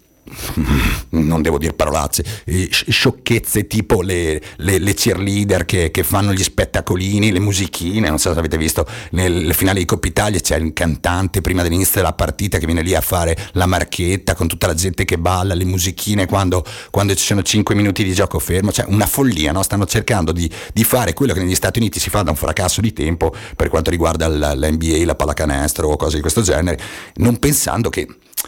non 1.11 1.43
devo 1.43 1.59
dire 1.59 1.73
parolacce, 1.73 2.25
sciocchezze 2.71 3.67
tipo 3.67 4.03
le, 4.03 4.41
le, 4.57 4.79
le 4.79 4.95
cheerleader 4.95 5.65
che, 5.65 5.91
che, 5.91 6.03
fanno 6.03 6.33
gli 6.33 6.43
spettacolini, 6.43 7.33
le 7.33 7.41
musichine, 7.41 8.09
non 8.09 8.19
so 8.19 8.33
se 8.33 8.39
avete 8.39 8.57
visto 8.57 8.87
nel 9.11 9.55
finale 9.55 9.79
di 9.79 9.85
Coppa 9.85 10.07
Italia 10.07 10.41
c'è 10.41 10.57
il 10.57 10.73
cantante 10.73 11.41
prima 11.41 11.63
dell'inizio 11.63 12.01
della 12.01 12.13
partita 12.13 12.59
che 12.59 12.67
viene 12.67 12.83
lì 12.83 12.95
a 12.95 13.01
fare 13.01 13.37
la 13.53 13.67
marchetta 13.67 14.35
con 14.35 14.49
tutta 14.49 14.67
la 14.67 14.75
gente 14.75 15.05
che 15.05 15.19
balla, 15.19 15.55
le 15.55 15.65
musichine 15.65 16.27
quando, 16.27 16.65
quando 16.91 17.15
ci 17.15 17.25
sono 17.25 17.43
5 17.43 17.75
minuti 17.75 18.05
di 18.05 18.13
gioco 18.13 18.39
fermo, 18.39 18.73
cioè 18.73 18.87
una 18.89 19.07
follia, 19.07 19.53
no? 19.53 19.63
stanno 19.63 19.87
cercando 19.87 20.33
di, 20.33 20.51
di, 20.73 20.85
fare 20.85 21.13
quello 21.13 21.33
che 21.33 21.41
negli 21.41 21.55
Stati 21.55 21.79
Uniti 21.79 21.99
si 21.99 22.11
fa 22.11 22.23
da 22.23 22.31
un 22.31 22.37
fracasso 22.37 22.81
di 22.81 22.93
tempo 22.93 23.35
per 23.57 23.69
quanto 23.69 23.91
riguarda 23.91 24.29
l'NBA, 24.29 25.05
la 25.05 25.15
pallacanestro 25.15 25.89
o 25.89 25.97
cose 25.97 26.17
di 26.17 26.21
questo 26.21 26.43
genere, 26.43 26.79
non 27.17 27.39
pensando 27.39 27.89
che 27.89 28.07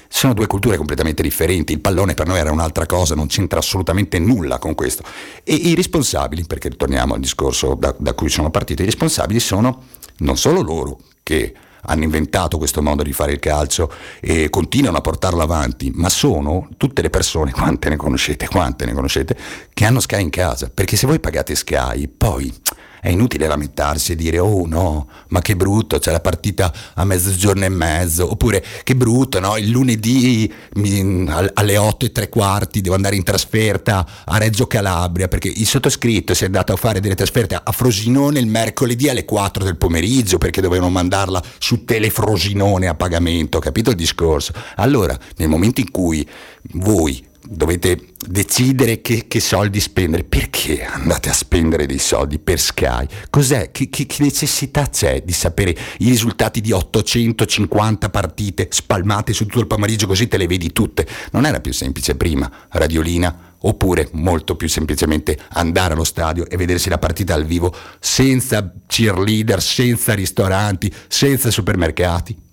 sono 0.09 0.35
due 0.35 0.47
culture 0.47 0.77
completamente 0.77 1.23
differenti, 1.23 1.73
il 1.73 1.81
pallone 1.81 2.15
per 2.15 2.27
noi 2.27 2.39
era 2.39 2.51
un'altra 2.51 2.87
cosa, 2.87 3.15
non 3.15 3.27
c'entra 3.27 3.59
assolutamente 3.59 4.19
nulla 4.19 4.59
con 4.59 4.75
questo. 4.75 5.03
E 5.45 5.55
i 5.55 5.75
responsabili, 5.75 6.45
perché 6.45 6.69
ritorniamo 6.69 7.15
al 7.15 7.21
discorso 7.21 7.75
da, 7.75 7.95
da 7.99 8.15
cui 8.15 8.29
sono 8.29 8.51
partiti, 8.51 8.83
i 8.83 8.87
responsabili 8.87 9.41
sono 9.41 9.85
non 10.19 10.37
solo 10.37 10.63
loro 10.63 10.99
che 11.23 11.55
hanno 11.83 12.03
inventato 12.03 12.59
questo 12.59 12.83
modo 12.83 13.03
di 13.03 13.13
fare 13.13 13.33
il 13.33 13.39
calcio 13.39 13.91
e 14.21 14.51
continuano 14.51 14.99
a 14.99 15.01
portarlo 15.01 15.43
avanti, 15.43 15.91
ma 15.95 16.09
sono 16.09 16.69
tutte 16.77 17.03
le 17.03 17.11
persone, 17.11 17.53
quante 17.53 17.89
ne 17.89 17.97
conoscete, 17.97 18.49
quante 18.49 18.85
ne 18.85 18.93
conoscete, 18.93 19.37
che 19.73 19.85
hanno 19.85 20.01
Sky 20.01 20.21
in 20.21 20.31
casa, 20.31 20.71
perché 20.73 20.97
se 20.97 21.07
voi 21.07 21.21
pagate 21.21 21.55
Sky, 21.55 22.09
poi 22.09 22.53
è 23.01 23.09
inutile 23.09 23.47
lamentarsi 23.47 24.13
e 24.13 24.17
dire 24.17 24.39
oh 24.39 24.67
no, 24.67 25.09
ma 25.29 25.41
che 25.41 25.57
brutto, 25.57 25.99
c'è 25.99 26.11
la 26.11 26.21
partita 26.21 26.73
a 26.95 27.05
mezzogiorno 27.05 27.65
e 27.65 27.69
mezzo, 27.69 28.31
oppure 28.31 28.65
che 28.83 28.97
brutto, 28.97 29.41
no? 29.41 29.57
il 29.57 29.69
lunedì 29.69 30.53
mi, 30.75 31.29
alle 31.55 31.77
8 31.77 32.07
e 32.07 32.13
tre 32.13 32.29
quarti 32.29 32.81
devo 32.81 32.95
andare 32.95 33.17
in 33.17 33.23
trasferta 33.23 34.07
a 34.25 34.39
Reggio 34.39 34.67
Calabria, 34.67 35.29
perché 35.29 35.49
il 35.49 35.67
sottoscritto 35.67 36.35
si 36.35 36.45
è 36.45 36.47
andato 36.47 36.73
a 36.73 36.77
fare 36.77 37.01
delle 37.01 37.15
trasferte 37.15 37.61
a 37.63 37.73
Frosinone 37.73 38.39
il 38.39 38.47
mercoledì 38.47 39.09
alle 39.09 39.25
4 39.25 39.65
del 39.65 39.77
pomeriggio, 39.77 40.39
perché 40.39 40.61
dovevano 40.61 40.91
mandarla 40.91 41.43
su 41.59 41.85
Telefrosinone 41.85 42.89
a 42.89 42.95
pagamento, 42.95 43.59
capito 43.59 43.91
il 43.91 43.97
discorso? 43.97 44.53
Allora, 44.77 45.19
nel 45.37 45.49
momento 45.49 45.81
in 45.81 45.91
cui 45.91 46.27
voi 46.73 47.27
dovete 47.43 48.15
decidere 48.27 49.01
che, 49.01 49.27
che, 49.29 49.41
soldi 49.41 49.81
spendere. 49.81 50.25
Perché 50.25 50.85
andate 50.85 51.29
a 51.29 51.33
spendere 51.33 51.87
dei 51.87 51.99
soldi 51.99 52.39
per 52.39 52.61
Sky? 52.61 53.07
Cos'è? 53.31 53.71
Che, 53.71 53.89
che, 53.89 54.07
che, 54.07 54.23
necessità 54.23 54.89
c'è 54.89 55.23
di 55.23 55.33
sapere 55.33 55.77
i 55.99 56.09
risultati 56.09 56.61
di 56.61 56.73
850 56.73 58.11
partite 58.11 58.69
spalmate 58.71 59.33
su 59.33 59.45
tutto 59.45 59.61
il 59.61 59.67
pomeriggio 59.67 60.07
così 60.07 60.29
te 60.29 60.37
le 60.37 60.47
vedi 60.47 60.73
tutte? 60.73 61.07
Non 61.33 61.47
era 61.47 61.61
più 61.61 61.73
semplice 61.73 62.17
prima, 62.17 62.51
radiolina? 62.71 63.55
Oppure 63.63 64.09
molto 64.13 64.55
più 64.55 64.69
semplicemente 64.69 65.37
andare 65.51 65.95
allo 65.95 66.05
stadio 66.05 66.49
e 66.49 66.57
vedersi 66.57 66.89
la 66.89 66.99
partita 66.99 67.35
al 67.35 67.45
vivo 67.45 67.75
senza 67.99 68.73
cheerleader, 68.87 69.61
senza 69.61 70.15
ristoranti, 70.15 70.93
senza 71.09 71.51
supermercati? 71.51 72.47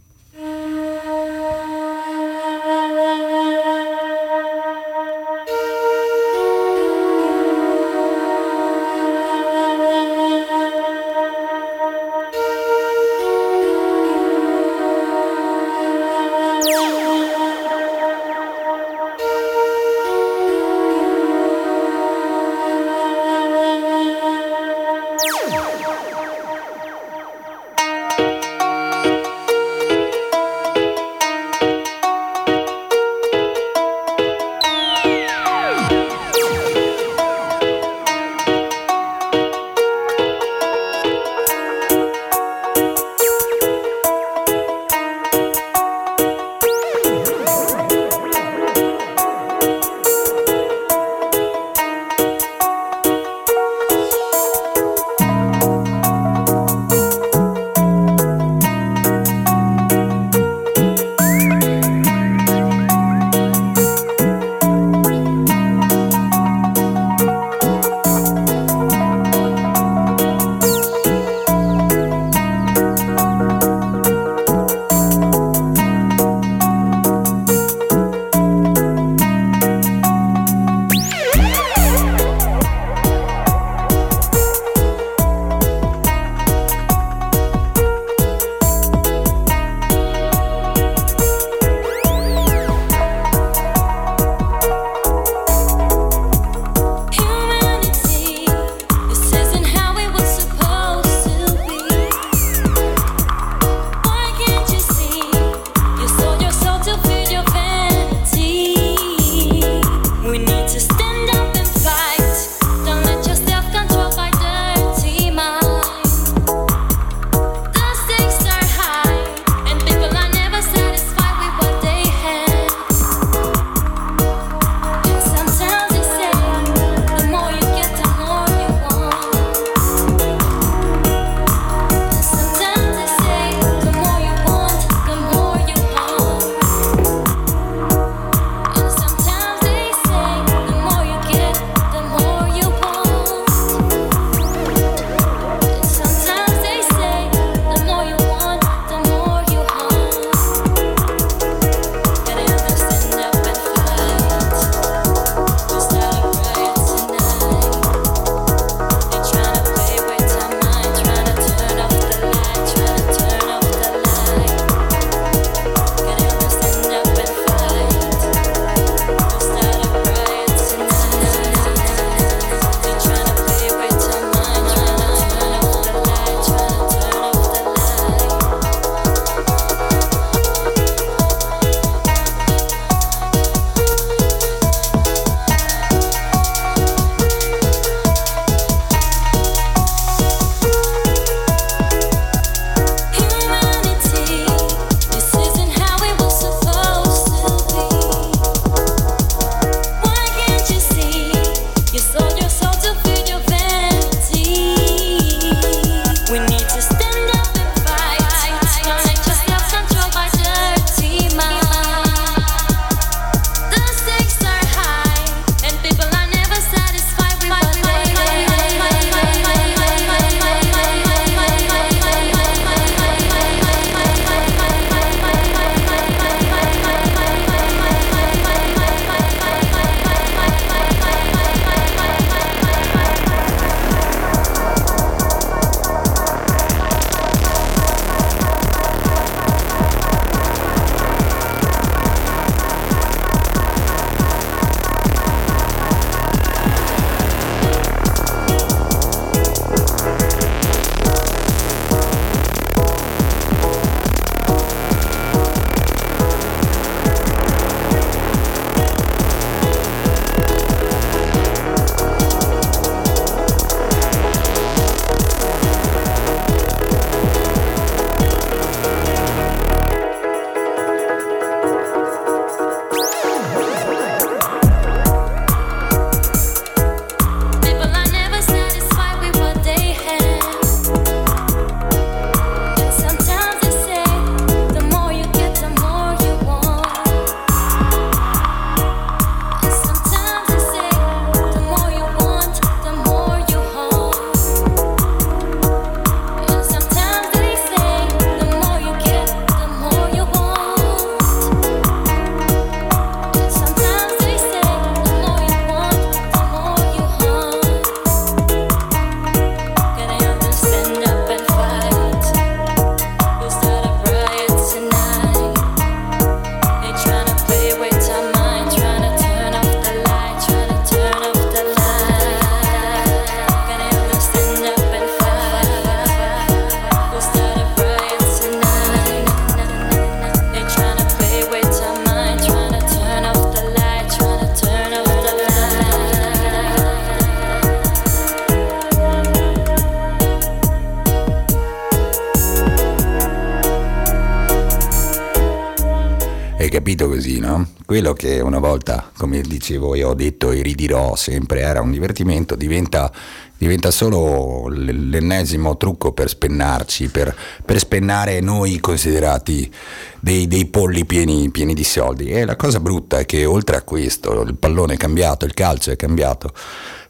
Dicevo 349.65 349.95
e 349.95 350.03
ho 350.03 350.13
detto 350.13 350.51
e 350.51 350.61
ridirò 350.61 351.15
sempre, 351.15 351.61
era 351.61 351.81
un 351.81 351.91
divertimento, 351.91 352.55
diventa, 352.55 353.11
diventa 353.57 353.89
solo 353.89 354.67
l'ennesimo 354.67 355.75
trucco 355.77 356.11
per 356.11 356.29
spennarci, 356.29 357.09
per, 357.09 357.35
per 357.65 357.79
spennare 357.79 358.39
noi 358.41 358.79
considerati 358.79 359.71
dei, 360.19 360.47
dei 360.47 360.67
polli 360.67 361.05
pieni, 361.05 361.49
pieni 361.49 361.73
di 361.73 361.83
soldi. 361.83 362.29
E 362.29 362.45
la 362.45 362.55
cosa 362.55 362.79
brutta 362.79 363.17
è 363.17 363.25
che 363.25 363.45
oltre 363.45 363.77
a 363.77 363.81
questo 363.81 364.41
il 364.41 364.55
pallone 364.55 364.93
è 364.93 364.97
cambiato, 364.97 365.45
il 365.45 365.53
calcio 365.55 365.89
è 365.91 365.95
cambiato 365.95 366.53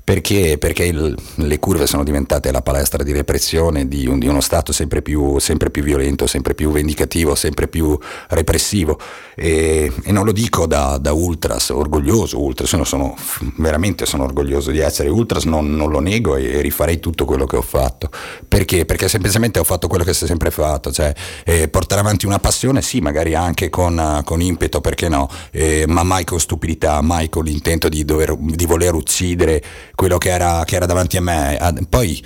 perché, 0.05 0.57
perché 0.59 0.85
il, 0.85 1.17
le 1.33 1.59
curve 1.59 1.87
sono 1.87 2.03
diventate 2.03 2.51
la 2.51 2.61
palestra 2.61 3.01
di 3.01 3.11
repressione 3.11 3.87
di, 3.87 4.05
un, 4.05 4.19
di 4.19 4.27
uno 4.27 4.39
Stato 4.39 4.71
sempre 4.71 5.01
più, 5.01 5.39
sempre 5.39 5.71
più, 5.71 5.81
violento, 5.81 6.27
sempre 6.27 6.53
più 6.53 6.69
vendicativo, 6.69 7.33
sempre 7.33 7.67
più 7.67 7.97
repressivo. 8.29 8.99
E, 9.33 9.91
e 10.03 10.11
non 10.11 10.23
lo 10.23 10.31
dico 10.31 10.67
da, 10.67 10.99
da, 10.99 11.11
ultras, 11.11 11.71
orgoglioso 11.71 12.39
ultras, 12.39 12.69
sono, 12.69 12.83
sono, 12.83 13.15
veramente 13.57 14.05
sono 14.05 14.25
orgoglioso 14.25 14.69
di 14.69 14.77
essere 14.77 15.09
ultras, 15.09 15.45
non, 15.45 15.75
non 15.75 15.89
lo 15.89 15.99
nego 15.99 16.35
e, 16.35 16.51
e, 16.51 16.61
rifarei 16.61 16.99
tutto 16.99 17.25
quello 17.25 17.47
che 17.47 17.57
ho 17.57 17.63
fatto. 17.63 18.11
Perché? 18.47 18.85
Perché 18.85 19.09
semplicemente 19.09 19.57
ho 19.57 19.63
fatto 19.63 19.87
quello 19.87 20.03
che 20.03 20.13
si 20.13 20.25
è 20.25 20.27
sempre 20.27 20.51
fatto, 20.51 20.91
cioè 20.91 21.11
eh, 21.43 21.67
portare 21.67 22.01
avanti 22.01 22.27
una 22.27 22.37
passione, 22.37 22.83
sì, 22.83 22.99
magari 22.99 23.33
anche 23.33 23.71
con, 23.71 24.21
con 24.23 24.39
impeto, 24.39 24.81
perché 24.81 25.09
no, 25.09 25.27
eh, 25.49 25.85
ma 25.87 26.03
mai 26.03 26.25
con 26.25 26.39
stupidità, 26.39 27.01
mai 27.01 27.27
con 27.27 27.43
l'intento 27.43 27.89
di, 27.89 28.05
dover, 28.05 28.37
di 28.37 28.67
voler 28.67 28.93
uccidere 28.93 29.63
quello 29.95 30.17
che 30.17 30.29
era, 30.29 30.63
che 30.65 30.75
era 30.75 30.85
davanti 30.85 31.17
a 31.17 31.21
me. 31.21 31.57
Poi 31.89 32.23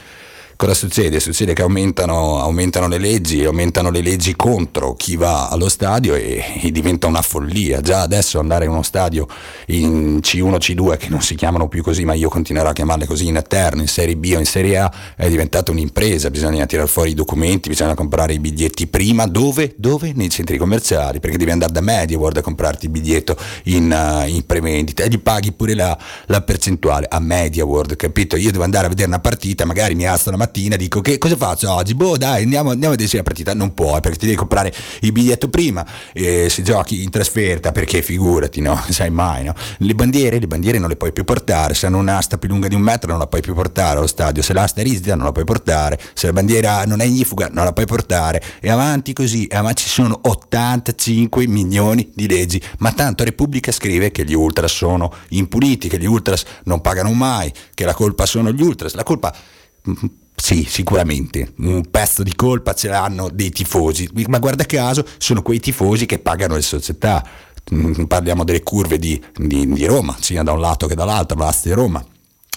cosa 0.60 0.74
succede? 0.74 1.22
Succede 1.22 1.54
che 1.54 1.62
aumentano, 1.62 2.38
aumentano, 2.42 2.90
le 2.90 2.98
leggi, 2.98 3.46
aumentano 3.46 3.90
le 3.92 4.02
leggi 4.02 4.36
contro 4.36 4.94
chi 4.94 5.16
va 5.16 5.48
allo 5.48 5.70
stadio 5.70 6.16
e, 6.16 6.44
e, 6.62 6.70
diventa 6.72 7.08
una 7.08 7.22
follia. 7.22 7.80
Già 7.80 8.02
adesso 8.02 8.40
andare 8.40 8.66
in 8.66 8.72
uno 8.72 8.82
stadio 8.82 9.26
in 9.68 10.20
C1, 10.22 10.58
C2, 10.58 10.98
che 10.98 11.08
non 11.08 11.22
si 11.22 11.36
chiamano 11.36 11.70
più 11.70 11.82
così, 11.82 12.04
ma 12.04 12.14
io 12.14 12.28
continuerò 12.28 12.68
a 12.68 12.74
chiamarle 12.74 13.06
così 13.06 13.28
in 13.28 13.38
eterno, 13.38 13.80
in 13.80 13.88
Serie 13.88 14.18
B 14.18 14.34
o 14.36 14.40
in 14.40 14.46
Serie 14.46 14.80
A, 14.80 14.92
è 15.16 15.30
diventata 15.30 15.72
un'impresa, 15.72 16.30
bisogna 16.30 16.66
tirare 16.66 16.90
fuori 16.90 17.12
i 17.12 17.14
documenti, 17.14 17.70
bisogna 17.70 17.94
comprare 17.94 18.34
i 18.34 18.40
biglietti 18.40 18.86
prima, 18.88 19.28
dove? 19.28 19.74
Dove? 19.78 20.12
Nei 20.14 20.30
centri 20.30 20.58
commerciali, 20.58 21.22
perché 21.22 21.38
devi 21.38 21.52
andare 21.52 21.72
da 21.72 21.80
Media 21.80 22.18
World 22.18 22.36
a 22.36 22.42
comprarti 22.42 22.88
il 22.88 22.92
biglietto 22.92 23.38
in, 23.64 23.90
uh, 23.90 24.28
in 24.28 24.46
prevendita 24.46 25.04
e 25.04 25.08
gli 25.08 25.20
paghi 25.20 25.54
pure 25.54 25.74
la, 25.74 25.98
la 26.26 26.42
percentuale 26.42 27.08
a 27.10 27.22
Media 27.22 27.64
World, 27.64 27.96
capito? 27.96 28.36
Io 28.36 28.52
devo 28.52 28.66
andare 28.66 28.88
a 28.88 28.90
vedere 28.90 29.08
una 29.08 29.20
partita, 29.20 29.64
magari 29.64 29.96
mi 29.96 30.06
alzo 30.06 30.30
la 30.30 30.36
mattina 30.36 30.48
mattina 30.50 30.76
dico 30.76 31.00
che 31.02 31.20
cosa 31.20 31.36
faccio 31.36 31.72
oggi? 31.72 31.94
Boh 31.94 32.18
dai 32.18 32.44
andiamo, 32.44 32.72
andiamo 32.72 32.94
a 32.94 32.98
vedere 32.98 33.18
la 33.18 33.24
partita, 33.24 33.54
non 33.54 33.74
puoi 33.76 34.02
perché 34.02 34.18
ti 34.18 34.26
devi 34.26 34.38
comprare 34.38 34.74
il 35.02 35.12
biglietto 35.12 35.48
prima. 35.50 35.86
E 36.12 36.50
se 36.50 36.64
giochi 36.64 37.04
in 37.04 37.12
trasferta 37.12 37.72
perché 37.72 38.02
figurati 38.02 38.60
no, 38.60 38.82
sai 38.90 39.12
mai 39.12 39.44
no? 39.44 39.54
Le 39.78 39.94
bandiere, 39.94 40.40
le 40.40 40.48
bandiere 40.48 40.80
non 40.80 40.90
le 40.90 40.96
puoi 40.96 41.14
più 41.14 41.24
portare, 41.24 41.76
se 41.76 41.86
hanno 41.86 42.00
un'asta 42.00 42.38
più 42.38 42.50
lunga 42.50 42.68
di 42.68 42.76
un 42.76 42.82
metro 42.82 43.12
non 43.12 43.20
la 43.20 43.28
puoi 43.28 43.42
più 43.42 43.54
portare 43.54 43.98
allo 43.98 44.08
stadio, 44.08 44.42
se 44.42 44.54
l'asta 44.54 44.82
è 44.82 44.84
rigida 44.84 45.16
non 45.16 45.26
la 45.26 45.32
puoi 45.32 45.46
portare, 45.46 46.00
se 46.14 46.28
la 46.28 46.34
bandiera 46.34 46.84
non 46.86 47.00
è 47.00 47.06
ignifuga 47.06 47.50
non 47.52 47.64
la 47.64 47.74
puoi 47.74 47.86
portare. 47.86 48.42
E 48.60 48.70
avanti 48.70 49.14
così, 49.14 49.48
avanti 49.52 49.84
ci 49.84 49.90
sono 49.90 50.20
85 50.24 51.48
milioni 51.48 52.10
di 52.14 52.28
leggi, 52.28 52.62
ma 52.80 52.92
tanto 52.92 53.24
Repubblica 53.24 53.72
scrive 53.72 54.12
che 54.12 54.26
gli 54.26 54.34
ultras 54.34 54.74
sono 54.74 55.14
impuniti, 55.30 55.88
che 55.88 56.00
gli 56.00 56.06
ultras 56.06 56.44
non 56.64 56.82
pagano 56.82 57.12
mai, 57.14 57.52
che 57.74 57.86
la 57.86 57.94
colpa 57.94 58.26
sono 58.26 58.52
gli 58.52 58.62
ultras, 58.62 58.94
la 58.94 59.04
colpa 59.04 59.34
sì, 60.50 60.66
sicuramente, 60.68 61.54
un 61.58 61.92
pezzo 61.92 62.24
di 62.24 62.34
colpa 62.34 62.74
ce 62.74 62.88
l'hanno 62.88 63.30
dei 63.32 63.52
tifosi, 63.52 64.10
ma 64.30 64.40
guarda 64.40 64.66
caso 64.66 65.06
sono 65.20 65.44
quei 65.44 65.60
tifosi 65.60 66.08
che 66.08 66.18
pagano 66.18 66.56
le 66.56 66.64
società. 66.64 67.24
Mm, 67.72 68.06
parliamo 68.06 68.44
delle 68.44 68.64
curve 68.64 68.98
di, 68.98 69.24
di, 69.36 69.72
di 69.72 69.86
Roma, 69.86 70.18
sia 70.20 70.42
da 70.42 70.52
un 70.54 70.60
lato 70.60 70.88
che 70.88 70.96
dall'altro, 70.96 71.38
l'asta 71.38 71.70
di 71.70 71.76
Roma. 71.76 72.04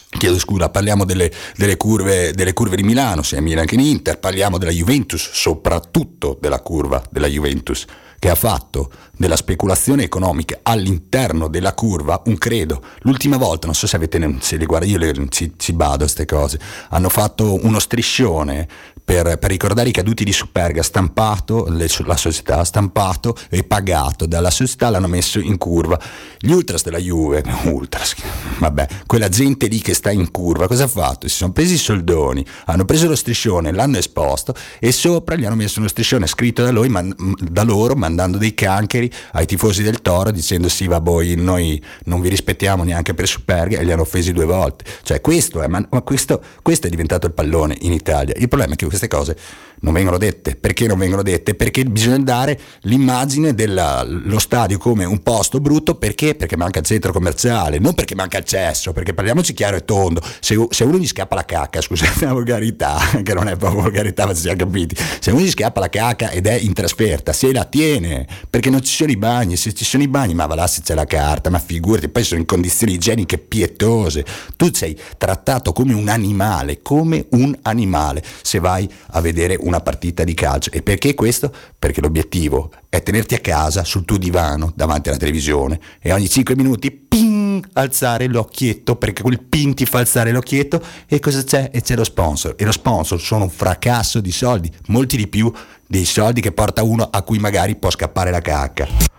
Chiedo 0.08 0.38
scusa, 0.38 0.70
parliamo 0.70 1.04
delle, 1.04 1.30
delle, 1.54 1.76
curve, 1.76 2.32
delle, 2.32 2.54
curve, 2.54 2.76
di 2.76 2.82
Milano, 2.82 3.20
sia 3.20 3.42
Milan 3.42 3.66
che 3.66 3.74
in 3.74 3.80
Inter, 3.80 4.18
parliamo 4.18 4.56
della 4.56 4.70
Juventus, 4.70 5.28
soprattutto 5.30 6.38
della 6.40 6.60
curva 6.60 7.02
della 7.10 7.28
Juventus 7.28 7.84
che 8.22 8.30
ha 8.30 8.36
fatto 8.36 8.88
della 9.16 9.34
speculazione 9.34 10.04
economica 10.04 10.60
all'interno 10.62 11.48
della 11.48 11.74
curva 11.74 12.22
un 12.26 12.38
credo. 12.38 12.80
L'ultima 13.00 13.36
volta, 13.36 13.66
non 13.66 13.74
so 13.74 13.88
se 13.88 13.96
avete, 13.96 14.36
se 14.38 14.56
le 14.56 14.64
guarda, 14.64 14.86
io 14.86 15.26
ci, 15.26 15.54
ci 15.56 15.72
bado 15.72 15.94
a 15.94 15.98
queste 15.98 16.24
cose, 16.24 16.60
hanno 16.90 17.08
fatto 17.08 17.58
uno 17.64 17.80
striscione 17.80 18.68
per, 19.04 19.38
per, 19.38 19.50
ricordare 19.50 19.88
i 19.88 19.92
caduti 19.92 20.24
di 20.24 20.32
Superga, 20.32 20.82
stampato, 20.82 21.66
le, 21.68 21.88
la 22.04 22.16
società 22.16 22.64
stampato 22.64 23.36
e 23.50 23.64
pagato 23.64 24.26
dalla 24.26 24.50
società, 24.50 24.90
l'hanno 24.90 25.08
messo 25.08 25.38
in 25.38 25.58
curva. 25.58 25.98
Gli 26.38 26.52
ultras 26.52 26.82
della 26.82 26.98
Juve, 26.98 27.42
ultras, 27.66 28.14
vabbè, 28.58 28.86
quella 29.06 29.28
gente 29.28 29.66
lì 29.66 29.80
che 29.80 29.94
sta 29.94 30.10
in 30.10 30.30
curva, 30.30 30.66
cosa 30.66 30.84
ha 30.84 30.88
fatto? 30.88 31.28
Si 31.28 31.36
sono 31.36 31.52
presi 31.52 31.74
i 31.74 31.78
soldoni, 31.78 32.44
hanno 32.66 32.84
preso 32.84 33.08
lo 33.08 33.16
striscione, 33.16 33.72
l'hanno 33.72 33.98
esposto 33.98 34.54
e 34.78 34.92
sopra 34.92 35.34
gli 35.36 35.44
hanno 35.44 35.56
messo 35.56 35.78
uno 35.78 35.88
striscione 35.88 36.26
scritto 36.26 36.62
da, 36.62 36.70
lui, 36.70 36.88
man, 36.88 37.14
da 37.38 37.62
loro, 37.62 37.94
mandando 37.94 38.38
dei 38.38 38.54
cancheri 38.54 39.10
ai 39.32 39.46
tifosi 39.46 39.82
del 39.82 40.00
Toro 40.00 40.30
dicendo 40.30 40.68
sì, 40.68 40.86
va 40.86 40.98
voi, 40.98 41.34
noi 41.34 41.82
non 42.04 42.20
vi 42.20 42.28
rispettiamo 42.28 42.84
neanche 42.84 43.14
per 43.14 43.26
Superga 43.26 43.78
e 43.78 43.84
li 43.84 43.92
hanno 43.92 44.02
offesi 44.02 44.32
due 44.32 44.44
volte. 44.44 44.84
Cioè 45.02 45.20
questo 45.20 45.60
è, 45.60 45.66
ma, 45.66 45.84
ma 45.90 46.02
questo, 46.02 46.42
questo 46.62 46.86
è 46.86 46.90
diventato 46.90 47.26
il 47.26 47.32
pallone 47.32 47.76
in 47.80 47.92
Italia. 47.92 48.34
Il 48.36 48.48
problema 48.48 48.74
è 48.74 48.76
che 48.76 48.91
queste 48.92 49.08
cose 49.08 49.36
non 49.82 49.92
vengono 49.92 50.18
dette. 50.18 50.56
Perché 50.56 50.86
non 50.86 50.98
vengono 50.98 51.22
dette? 51.22 51.54
Perché 51.54 51.84
bisogna 51.84 52.18
dare 52.18 52.58
l'immagine 52.82 53.54
dello 53.54 54.38
stadio 54.38 54.78
come 54.78 55.04
un 55.04 55.22
posto 55.22 55.60
brutto 55.60 55.94
perché? 55.94 56.34
Perché 56.34 56.56
manca 56.56 56.80
il 56.80 56.84
centro 56.84 57.12
commerciale, 57.12 57.78
non 57.78 57.94
perché 57.94 58.14
manca 58.14 58.38
il 58.38 58.44
cesso, 58.44 58.92
perché 58.92 59.14
parliamoci 59.14 59.52
chiaro 59.52 59.76
e 59.76 59.84
tondo. 59.84 60.20
Se, 60.40 60.66
se 60.70 60.84
uno 60.84 60.98
gli 60.98 61.06
scappa 61.06 61.34
la 61.34 61.44
cacca, 61.44 61.80
scusate 61.80 62.24
la 62.24 62.32
volgarità, 62.32 62.98
che 63.22 63.34
non 63.34 63.48
è 63.48 63.56
proprio 63.56 63.82
volgarità, 63.82 64.26
ma 64.26 64.34
si 64.34 64.42
siamo 64.42 64.56
capiti. 64.56 64.96
Se 65.20 65.30
uno 65.30 65.40
gli 65.40 65.50
scappa 65.50 65.80
la 65.80 65.88
cacca 65.88 66.30
ed 66.30 66.46
è 66.46 66.54
in 66.54 66.72
trasferta, 66.72 67.32
se 67.32 67.52
la 67.52 67.64
tiene, 67.64 68.26
perché 68.48 68.70
non 68.70 68.82
ci 68.82 68.94
sono 68.94 69.10
i 69.10 69.16
bagni, 69.16 69.56
se 69.56 69.72
ci 69.72 69.84
sono 69.84 70.02
i 70.02 70.08
bagni, 70.08 70.34
ma 70.34 70.46
va 70.46 70.54
là 70.54 70.66
se 70.66 70.82
c'è 70.82 70.94
la 70.94 71.06
carta, 71.06 71.50
ma 71.50 71.58
figurati, 71.58 72.08
poi 72.08 72.22
sono 72.22 72.40
in 72.40 72.46
condizioni 72.46 72.94
igieniche 72.94 73.38
pietose. 73.38 74.24
Tu 74.56 74.70
sei 74.72 74.98
trattato 75.18 75.72
come 75.72 75.92
un 75.92 76.08
animale, 76.08 76.80
come 76.82 77.26
un 77.30 77.56
animale, 77.62 78.22
se 78.42 78.58
vai 78.60 78.81
a 79.12 79.20
vedere 79.20 79.56
una 79.60 79.80
partita 79.80 80.24
di 80.24 80.34
calcio. 80.34 80.70
E 80.70 80.82
perché 80.82 81.14
questo? 81.14 81.52
Perché 81.78 82.00
l'obiettivo 82.00 82.70
è 82.88 83.02
tenerti 83.02 83.34
a 83.34 83.38
casa 83.38 83.84
sul 83.84 84.04
tuo 84.04 84.18
divano 84.18 84.72
davanti 84.74 85.08
alla 85.08 85.18
televisione 85.18 85.80
e 86.00 86.12
ogni 86.12 86.28
5 86.28 86.54
minuti 86.54 86.90
ping, 86.90 87.66
alzare 87.74 88.26
l'occhietto 88.26 88.96
perché 88.96 89.22
quel 89.22 89.42
ping 89.42 89.74
ti 89.74 89.86
fa 89.86 89.98
alzare 89.98 90.32
l'occhietto 90.32 90.82
e 91.06 91.18
cosa 91.20 91.42
c'è? 91.42 91.70
E 91.72 91.82
c'è 91.82 91.96
lo 91.96 92.04
sponsor. 92.04 92.54
E 92.56 92.64
lo 92.64 92.72
sponsor 92.72 93.20
sono 93.20 93.44
un 93.44 93.50
fracasso 93.50 94.20
di 94.20 94.32
soldi, 94.32 94.70
molti 94.88 95.16
di 95.16 95.26
più 95.26 95.52
dei 95.86 96.04
soldi 96.04 96.40
che 96.40 96.52
porta 96.52 96.82
uno 96.82 97.08
a 97.10 97.22
cui 97.22 97.38
magari 97.38 97.76
può 97.76 97.90
scappare 97.90 98.30
la 98.30 98.40
cacca. 98.40 99.11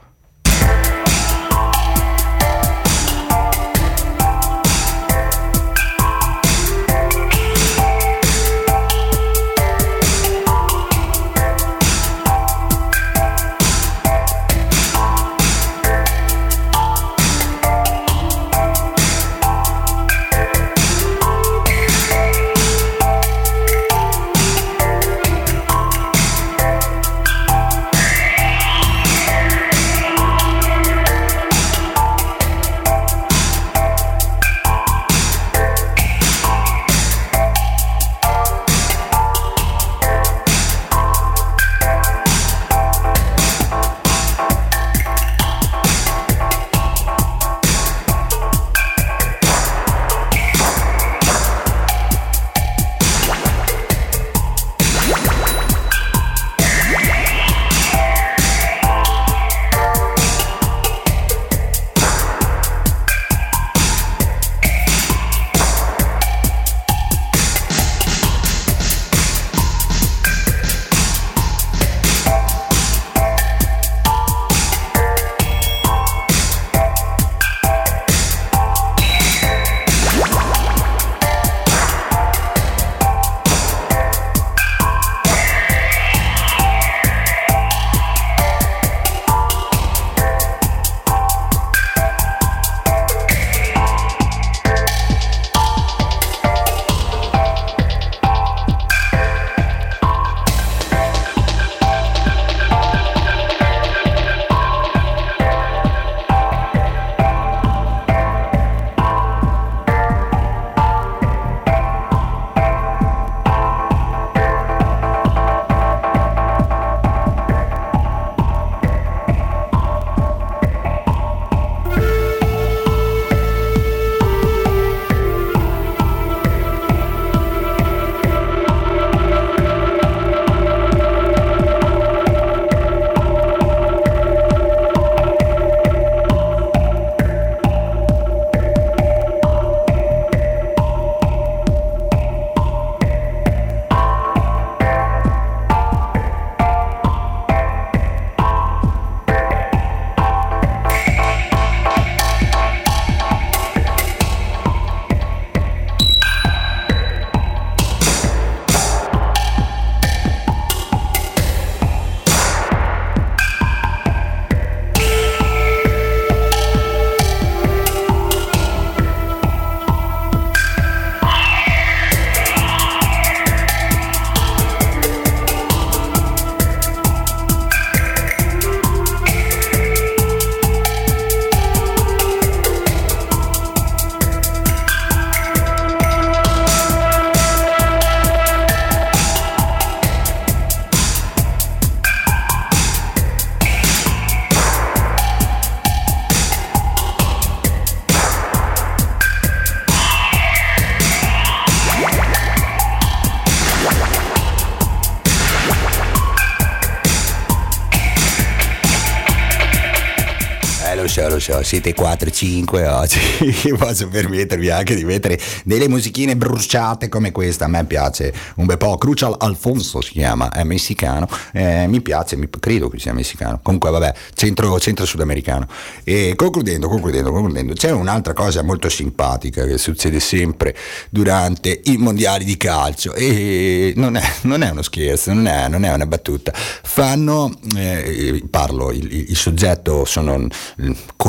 So, 211.44 211.62
siete 211.62 211.94
4-5 211.94 212.88
oggi, 212.88 213.76
posso 213.78 214.08
permettervi 214.08 214.70
anche 214.70 214.96
di 214.96 215.04
mettere 215.04 215.38
delle 215.66 215.90
musichine 215.90 216.38
bruciate 216.38 217.10
come 217.10 217.34
questa, 217.34 217.66
a 217.66 217.68
me 217.68 217.84
piace 217.84 218.34
un 218.56 218.66
bel 218.66 218.78
po', 218.78 218.98
Crucial 218.98 219.36
Alfonso 219.38 220.00
si 220.00 220.12
chiama, 220.12 220.50
è 220.52 220.64
messicano, 220.64 221.28
eh, 221.52 221.86
mi 221.88 222.02
piace, 222.02 222.38
mi, 222.38 222.48
credo 222.60 222.88
che 222.88 222.98
sia 222.98 223.12
messicano, 223.14 223.60
comunque 223.62 223.92
vabbè, 223.92 224.14
centro, 224.34 224.80
centro 224.80 225.06
sudamericano. 225.06 225.68
E 226.06 226.34
concludendo, 226.38 226.88
concludendo, 226.88 227.32
concludendo, 227.34 227.74
c'è 227.74 227.92
un'altra 227.92 228.32
cosa 228.32 228.64
molto 228.64 228.88
simpatica 228.88 229.66
che 229.66 229.78
succede 229.78 230.22
sempre 230.22 230.74
durante 231.10 231.82
i 231.84 231.98
mondiali 231.98 232.46
di 232.46 232.56
calcio. 232.56 233.14
E 233.14 233.92
non 233.98 234.16
è, 234.16 234.24
non 234.44 234.62
è 234.62 234.70
uno 234.70 234.82
scherzo, 234.82 235.34
non 235.34 235.48
è, 235.48 235.68
non 235.68 235.84
è 235.84 235.94
una 235.94 236.06
battuta, 236.06 236.54
fanno, 236.54 237.52
eh, 237.76 238.42
parlo, 238.50 238.92
il, 238.92 239.30
il 239.30 239.36
soggetto 239.36 240.06
sono 240.06 240.48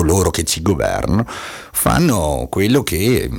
coloro 0.04 0.30
che 0.30 0.44
ci 0.44 0.60
governano, 0.60 1.24
fanno 1.26 2.46
quello 2.50 2.82
che 2.82 3.30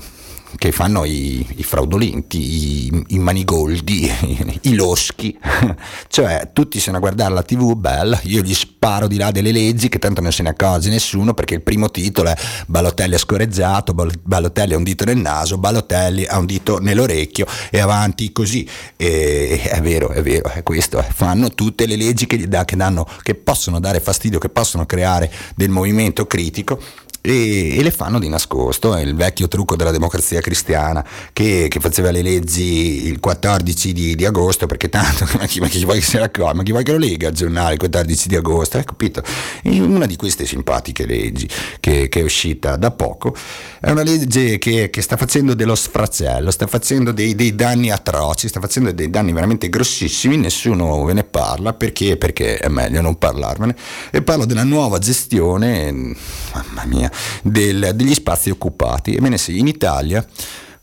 che 0.58 0.72
fanno 0.72 1.06
i, 1.06 1.45
i 1.58 1.64
fraudolenti, 1.64 2.38
i, 2.38 3.03
i, 3.08 3.20
manigoldi, 3.20 4.06
i, 4.06 4.60
i 4.70 4.74
loschi, 4.76 5.38
cioè 6.08 6.49
tutti 6.53 6.80
sono 6.80 6.97
a 6.97 6.99
guardare 6.99 7.34
la 7.34 7.43
tv, 7.43 7.74
bella, 7.76 8.20
io 8.24 8.41
gli 8.41 8.53
sparo 8.53 9.08
di 9.08 9.18
là 9.18 9.32
delle 9.32 9.51
leggi 9.51 9.89
che 9.89 9.99
tanto 9.99 10.22
non 10.22 10.32
se 10.32 10.43
ne 10.43 10.49
accorge 10.49 10.89
nessuno 10.89 11.34
perché 11.34 11.56
il 11.56 11.62
primo 11.62 11.89
titolo 11.91 12.30
è 12.30 12.36
Balotelli 12.68 13.16
ha 13.16 13.18
scorreggiato, 13.18 13.93
Balotelli 13.93 14.74
ha 14.74 14.78
un 14.78 14.84
dito 14.84 15.03
nel 15.06 15.18
naso, 15.18 15.58
Balotelli 15.58 16.26
ha 16.26 16.38
un 16.38 16.45
dito 16.45 16.80
nell'orecchio 16.80 17.45
e 17.70 17.80
avanti 17.80 18.32
così, 18.32 18.68
e, 18.95 19.62
è 19.62 19.82
vero, 19.82 20.10
è 20.10 20.22
vero, 20.22 20.49
è 20.49 20.64
questo, 20.64 21.03
fanno 21.14 21.49
tutte 21.49 21.86
le 21.86 21.95
leggi 21.95 22.26
che, 22.26 22.47
che, 22.47 22.76
danno, 22.76 23.08
che 23.22 23.36
possono 23.36 23.80
dare 23.80 23.99
fastidio, 23.99 24.39
che 24.39 24.49
possono 24.49 24.86
creare 24.86 25.32
del 25.56 25.70
movimento 25.70 26.26
critico 26.26 26.80
e, 27.26 27.78
e, 27.78 27.84
le 27.84 27.89
fanno 27.91 28.19
di 28.19 28.30
nascosto, 28.30 28.95
è 28.95 29.01
il 29.01 29.15
vecchio 29.15 29.47
trucco 29.47 29.76
della 29.76 29.89
democrazia 29.89 30.41
cristiana 30.41 31.03
che, 31.34 31.67
che 31.69 31.80
faceva 31.80 32.11
le 32.11 32.21
leggi 32.21 33.07
il 33.07 33.19
14 33.19 33.93
di, 33.93 34.15
di 34.15 34.26
agosto 34.26 34.67
perché 34.67 34.89
tanto 34.89 35.26
ma 35.38 35.45
chi, 35.47 35.59
ma 35.59 35.67
chi, 35.67 35.84
vuoi 35.84 35.99
che 35.99 36.05
se 36.05 36.19
la 36.19 36.30
ma 36.53 36.61
chi 36.61 36.71
vuoi 36.71 36.84
che 36.84 36.91
lo 36.91 36.99
lega 36.99 37.30
il 37.30 37.36
giornale 37.36 37.73
il 37.73 37.80
14 37.80 38.28
di 38.28 38.36
agosto, 38.36 38.78
hai 38.78 38.84
capito? 38.84 39.23
E 39.63 39.82
una 39.82 40.05
di 40.05 40.15
queste 40.15 40.45
simpatiche 40.45 41.05
leggi 41.05 41.49
che, 41.80 42.09
che, 42.09 42.19
è 42.19 42.23
uscita 42.23 42.76
da 42.76 42.91
poco 42.91 43.36
è 43.80 43.89
una 43.89 44.03
legge 44.03 44.59
che, 44.59 44.89
che 44.91 45.01
sta 45.01 45.17
facendo 45.17 45.55
dello 45.55 45.76
sfracello, 45.76 46.51
sta 46.51 46.67
facendo 46.67 47.11
dei, 47.11 47.34
dei, 47.34 47.55
danni 47.55 47.89
atroci, 47.89 48.47
sta 48.47 48.59
facendo 48.59 48.91
dei 48.91 49.09
danni 49.09 49.34
veramente 49.34 49.69
grossissimi, 49.69 50.38
nessuno 50.38 51.03
ve 51.03 51.13
ne 51.13 51.23
parla 51.23 51.73
perché? 51.73 52.17
Perché 52.17 52.57
è 52.57 52.67
meglio 52.67 53.01
non 53.01 53.17
parlarvene 53.17 53.76
e 54.11 54.21
parlo 54.21 54.45
della 54.45 54.63
nuova 54.63 54.99
gestione, 54.99 55.91
mamma 55.91 56.86
mia, 56.86 57.11
del, 57.41 57.91
degli 57.95 58.13
spazi 58.13 58.49
occupati. 58.49 59.16
Ebbene 59.16 59.38
sì, 59.38 59.59
in 59.59 59.68
Italia 59.68 60.26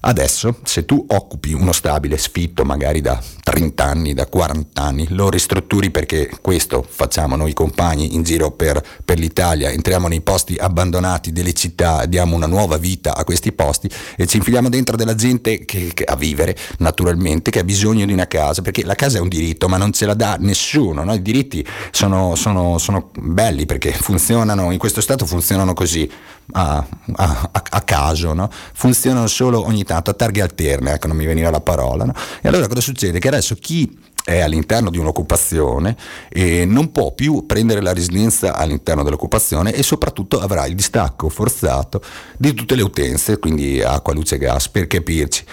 Adesso, 0.04 0.56
se 0.64 0.84
tu 0.84 1.04
occupi 1.10 1.52
uno 1.52 1.70
stabile 1.70 2.18
sfitto 2.18 2.64
magari 2.64 3.00
da 3.00 3.22
30 3.44 3.84
anni, 3.84 4.14
da 4.14 4.26
40 4.26 4.82
anni, 4.82 5.06
lo 5.10 5.30
ristrutturi 5.30 5.92
perché 5.92 6.28
questo 6.40 6.84
facciamo 6.86 7.36
noi 7.36 7.52
compagni 7.52 8.16
in 8.16 8.24
giro 8.24 8.50
per, 8.50 8.82
per 9.04 9.20
l'Italia, 9.20 9.70
entriamo 9.70 10.08
nei 10.08 10.20
posti 10.20 10.56
abbandonati 10.56 11.30
delle 11.30 11.52
città, 11.52 12.04
diamo 12.06 12.34
una 12.34 12.46
nuova 12.46 12.78
vita 12.78 13.14
a 13.14 13.22
questi 13.22 13.52
posti 13.52 13.88
e 14.16 14.26
ci 14.26 14.38
infiliamo 14.38 14.68
dentro 14.68 14.96
della 14.96 15.14
gente 15.14 15.64
che, 15.64 15.92
che 15.94 16.02
a 16.02 16.16
vivere 16.16 16.56
naturalmente, 16.78 17.52
che 17.52 17.60
ha 17.60 17.64
bisogno 17.64 18.04
di 18.04 18.12
una 18.12 18.26
casa, 18.26 18.60
perché 18.60 18.84
la 18.84 18.96
casa 18.96 19.18
è 19.18 19.20
un 19.20 19.28
diritto 19.28 19.68
ma 19.68 19.76
non 19.76 19.92
ce 19.92 20.06
la 20.06 20.14
dà 20.14 20.36
nessuno, 20.40 21.04
no? 21.04 21.14
i 21.14 21.22
diritti 21.22 21.64
sono, 21.92 22.34
sono, 22.34 22.78
sono 22.78 23.12
belli 23.16 23.66
perché 23.66 23.92
funzionano, 23.92 24.72
in 24.72 24.78
questo 24.78 25.00
Stato 25.00 25.26
funzionano 25.26 25.74
così, 25.74 26.10
a, 26.52 26.86
a, 27.14 27.50
a 27.70 27.80
caso, 27.82 28.32
no? 28.32 28.50
funzionano 28.72 29.26
solo 29.26 29.64
ogni 29.64 29.84
tanto 29.84 30.10
a 30.10 30.14
targhe 30.14 30.42
alterne, 30.42 30.92
ecco 30.94 31.06
non 31.06 31.16
mi 31.16 31.26
veniva 31.26 31.50
la 31.50 31.60
parola. 31.60 32.04
No? 32.04 32.14
E 32.40 32.48
allora 32.48 32.66
cosa 32.66 32.80
succede? 32.80 33.18
Che 33.18 33.28
adesso 33.28 33.54
chi 33.54 33.98
è 34.24 34.40
all'interno 34.40 34.90
di 34.90 34.98
un'occupazione 34.98 35.96
e 36.28 36.64
non 36.64 36.92
può 36.92 37.12
più 37.12 37.44
prendere 37.44 37.80
la 37.80 37.92
residenza 37.92 38.54
all'interno 38.54 39.02
dell'occupazione 39.02 39.72
e 39.72 39.82
soprattutto 39.82 40.40
avrà 40.40 40.66
il 40.66 40.74
distacco 40.74 41.28
forzato 41.28 42.02
di 42.36 42.54
tutte 42.54 42.76
le 42.76 42.82
utenze, 42.82 43.38
quindi 43.38 43.82
acqua, 43.82 44.14
luce 44.14 44.36
e 44.36 44.38
gas, 44.38 44.68
per 44.68 44.86
capirci. 44.86 45.44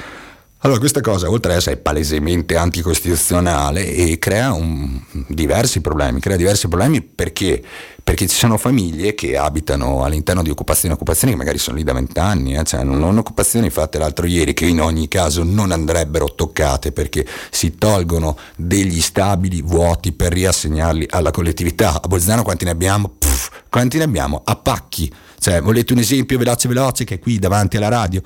Allora 0.61 0.79
questa 0.79 0.99
cosa 0.99 1.29
oltre 1.29 1.53
ad 1.53 1.59
essere 1.59 1.77
palesemente 1.77 2.57
anticostituzionale 2.57 3.87
e 3.87 4.19
crea 4.19 4.51
un, 4.51 4.99
diversi 5.29 5.79
problemi, 5.79 6.19
crea 6.19 6.35
diversi 6.35 6.67
problemi 6.67 7.01
perché? 7.01 7.63
Perché 8.03 8.27
ci 8.27 8.35
sono 8.35 8.57
famiglie 8.57 9.15
che 9.15 9.37
abitano 9.37 10.03
all'interno 10.03 10.43
di 10.43 10.49
occupazioni, 10.49 10.93
occupazioni 10.93 11.31
che 11.31 11.39
magari 11.39 11.59
sono 11.59 11.77
lì 11.77 11.83
da 11.83 11.93
vent'anni, 11.93 12.57
eh? 12.57 12.63
cioè 12.63 12.83
non 12.83 13.17
occupazioni 13.17 13.69
fatte 13.69 13.99
l'altro 13.99 14.25
ieri 14.25 14.53
che 14.53 14.65
in 14.65 14.81
ogni 14.81 15.07
caso 15.07 15.43
non 15.43 15.71
andrebbero 15.71 16.35
toccate 16.35 16.91
perché 16.91 17.25
si 17.51 17.77
tolgono 17.77 18.37
degli 18.57 18.99
stabili 18.99 19.61
vuoti 19.61 20.11
per 20.11 20.33
riassegnarli 20.33 21.05
alla 21.09 21.31
collettività. 21.31 22.01
A 22.01 22.07
Bolzano 22.09 22.43
quanti 22.43 22.65
ne 22.65 22.71
abbiamo? 22.71 23.09
Puff, 23.17 23.49
quanti 23.69 23.97
ne 23.97 24.03
abbiamo? 24.03 24.41
A 24.43 24.57
pacchi. 24.57 25.09
Cioè, 25.39 25.61
volete 25.61 25.93
un 25.93 25.99
esempio 25.99 26.37
veloce 26.37 26.67
veloce 26.67 27.05
che 27.05 27.15
è 27.15 27.19
qui 27.19 27.39
davanti 27.39 27.77
alla 27.77 27.87
radio? 27.87 28.21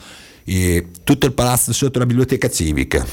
E 0.46 0.88
tutto 1.04 1.26
il 1.26 1.34
palazzo 1.34 1.74
sotto 1.74 2.00
la 2.00 2.06
biblioteca 2.06 2.50
civica, 2.50 3.06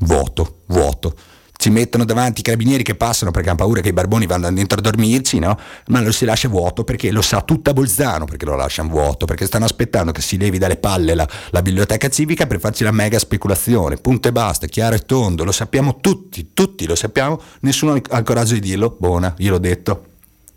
vuoto, 0.00 0.60
vuoto. 0.66 1.14
Ci 1.56 1.70
mettono 1.70 2.04
davanti 2.04 2.40
i 2.40 2.42
carabinieri 2.42 2.82
che 2.82 2.96
passano 2.96 3.30
perché 3.30 3.48
hanno 3.48 3.58
paura 3.58 3.80
che 3.80 3.88
i 3.88 3.92
barboni 3.92 4.26
vadano 4.26 4.56
dentro 4.56 4.78
a 4.78 4.82
dormirci, 4.82 5.38
no? 5.38 5.56
Ma 5.86 6.00
lo 6.00 6.10
si 6.10 6.24
lascia 6.24 6.48
vuoto 6.48 6.82
perché 6.82 7.10
lo 7.10 7.22
sa 7.22 7.42
tutta 7.42 7.72
Bolzano 7.72 8.24
perché 8.24 8.44
lo 8.44 8.56
lasciano 8.56 8.88
vuoto, 8.88 9.24
perché 9.24 9.46
stanno 9.46 9.64
aspettando 9.64 10.12
che 10.12 10.20
si 10.20 10.36
levi 10.36 10.58
dalle 10.58 10.76
palle 10.76 11.14
la, 11.14 11.26
la 11.50 11.62
biblioteca 11.62 12.08
civica 12.08 12.46
per 12.46 12.58
farci 12.58 12.82
la 12.82 12.90
mega 12.90 13.18
speculazione. 13.18 13.96
Punto 13.96 14.28
e 14.28 14.32
basta, 14.32 14.66
chiaro 14.66 14.96
e 14.96 15.06
tondo, 15.06 15.44
lo 15.44 15.52
sappiamo 15.52 16.00
tutti, 16.00 16.50
tutti 16.52 16.86
lo 16.86 16.96
sappiamo, 16.96 17.40
nessuno 17.60 17.92
ha 17.92 18.18
il 18.18 18.24
coraggio 18.24 18.54
di 18.54 18.60
dirlo. 18.60 18.96
Buona, 18.98 19.32
io 19.38 19.52
l'ho 19.52 19.58
detto 19.58 20.06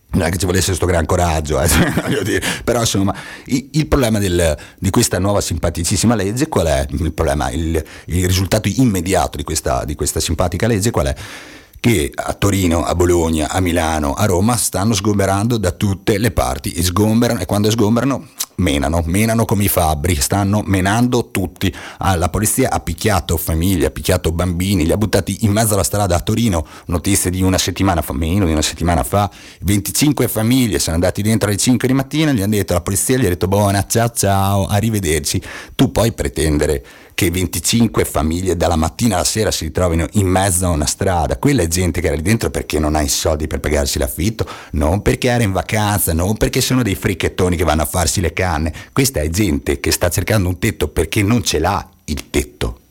non 0.10 0.26
è 0.26 0.32
che 0.32 0.38
ci 0.38 0.46
volesse 0.46 0.68
questo 0.68 0.86
gran 0.86 1.06
coraggio, 1.06 1.62
eh, 1.62 1.68
però 2.64 2.80
insomma 2.80 3.14
il, 3.46 3.70
il 3.72 3.88
problema 3.88 4.20
del, 4.20 4.58
di 4.80 4.90
questa 4.90 5.20
nuova 5.20 5.42
simpaticissima 5.42 6.16
legge 6.16 6.48
qual 6.48 6.68
è? 6.68 6.86
Il 6.90 7.14
problema, 7.14 7.52
il, 7.52 7.84
il 8.06 8.26
risultato 8.26 8.70
immediato 8.74 9.38
di 9.38 9.44
questa, 9.44 9.84
di 9.86 9.96
questa 9.96 10.20
simpatica 10.20 10.66
legge 10.68 10.92
qual 10.92 11.08
è? 11.08 11.16
Che 11.80 12.12
a 12.14 12.34
Torino, 12.34 12.84
a 12.84 12.96
Bologna, 12.96 13.50
a 13.50 13.60
Milano, 13.60 14.14
a 14.14 14.26
Roma 14.26 14.56
stanno 14.58 14.94
sgomberando 14.94 15.58
da 15.58 15.72
tutte 15.72 16.18
le 16.18 16.32
parti 16.32 16.72
e 16.72 16.84
sgomberano 16.84 17.40
e 17.40 17.46
quando 17.46 17.70
sgomberano 17.70 18.28
menano, 18.58 19.04
menano 19.06 19.46
come 19.46 19.66
i 19.66 19.68
fabbri, 19.68 20.16
stanno 20.16 20.64
menando 20.66 21.30
tutti. 21.30 21.74
Ah, 22.00 22.16
la 22.16 22.30
polizia 22.30 22.72
ha 22.72 22.80
picchiato 22.80 23.38
famiglie, 23.38 23.88
ha 23.88 23.92
picchiato 23.92 24.32
bambini, 24.32 24.86
li 24.86 24.92
ha 24.92 24.98
buttati 24.98 25.40
in 25.42 25.52
mezzo 25.52 25.74
alla 25.74 25.84
strada 25.84 26.16
a 26.16 26.20
Torino, 26.20 26.66
notizie 26.86 27.30
di 27.30 27.42
una 27.42 27.58
settimana 27.58 28.02
fa, 28.02 28.14
meno 28.14 28.46
di 28.46 28.52
una 28.52 28.62
settimana 28.62 29.04
fa, 29.04 29.30
25 29.62 30.28
famiglie 30.28 30.80
sono 30.80 30.96
andati 30.96 31.22
dentro 31.22 31.50
alle 31.50 31.58
5 31.58 31.88
di 31.88 31.94
mattina, 31.94 32.32
gli 32.32 32.42
hanno 32.42 32.56
detto 32.56 32.74
la 32.74 32.82
polizia, 32.82 33.18
gli 33.18 33.26
ha 33.26 33.30
detto 33.30 33.48
buona, 33.48 33.86
ciao 33.86 34.10
ciao, 34.10 34.66
arrivederci. 34.66 35.42
Tu 35.76 35.92
puoi 35.92 36.12
pretendere 36.14 36.84
che 37.18 37.32
25 37.32 38.06
famiglie 38.06 38.56
dalla 38.56 38.76
mattina 38.76 39.16
alla 39.16 39.24
sera 39.24 39.50
si 39.50 39.66
ritrovino 39.66 40.06
in 40.12 40.28
mezzo 40.28 40.68
a 40.68 40.70
una 40.70 40.86
strada. 40.86 41.40
Quella 41.40 41.64
è 41.64 41.68
gente 41.68 42.00
che 42.00 42.06
era 42.06 42.16
lì 42.16 42.22
dentro 42.22 42.52
perché 42.52 42.78
non 42.78 42.94
ha 42.94 43.02
i 43.02 43.08
soldi 43.08 43.48
per 43.48 43.60
pagarsi 43.60 43.98
l'affitto, 43.98 44.48
non 44.74 45.02
perché 45.02 45.28
era 45.28 45.44
in 45.44 45.52
vacanza, 45.52 46.14
non 46.14 46.38
perché 46.38 46.62
sono 46.62 46.84
dei 46.84 46.94
fricchettoni 46.94 47.56
che 47.56 47.64
vanno 47.64 47.82
a 47.82 47.86
farsi 47.86 48.22
le 48.22 48.34
canne. 48.34 48.72
Questa 48.94 49.20
è 49.20 49.30
gente 49.32 49.80
che 49.80 49.90
sta 49.90 50.12
cercando 50.12 50.48
un 50.48 50.60
tetto 50.60 50.90
perché 50.90 51.24
non 51.24 51.44
ce 51.44 51.58
l'ha 51.58 51.90
il 52.06 52.30
tetto. 52.30 52.82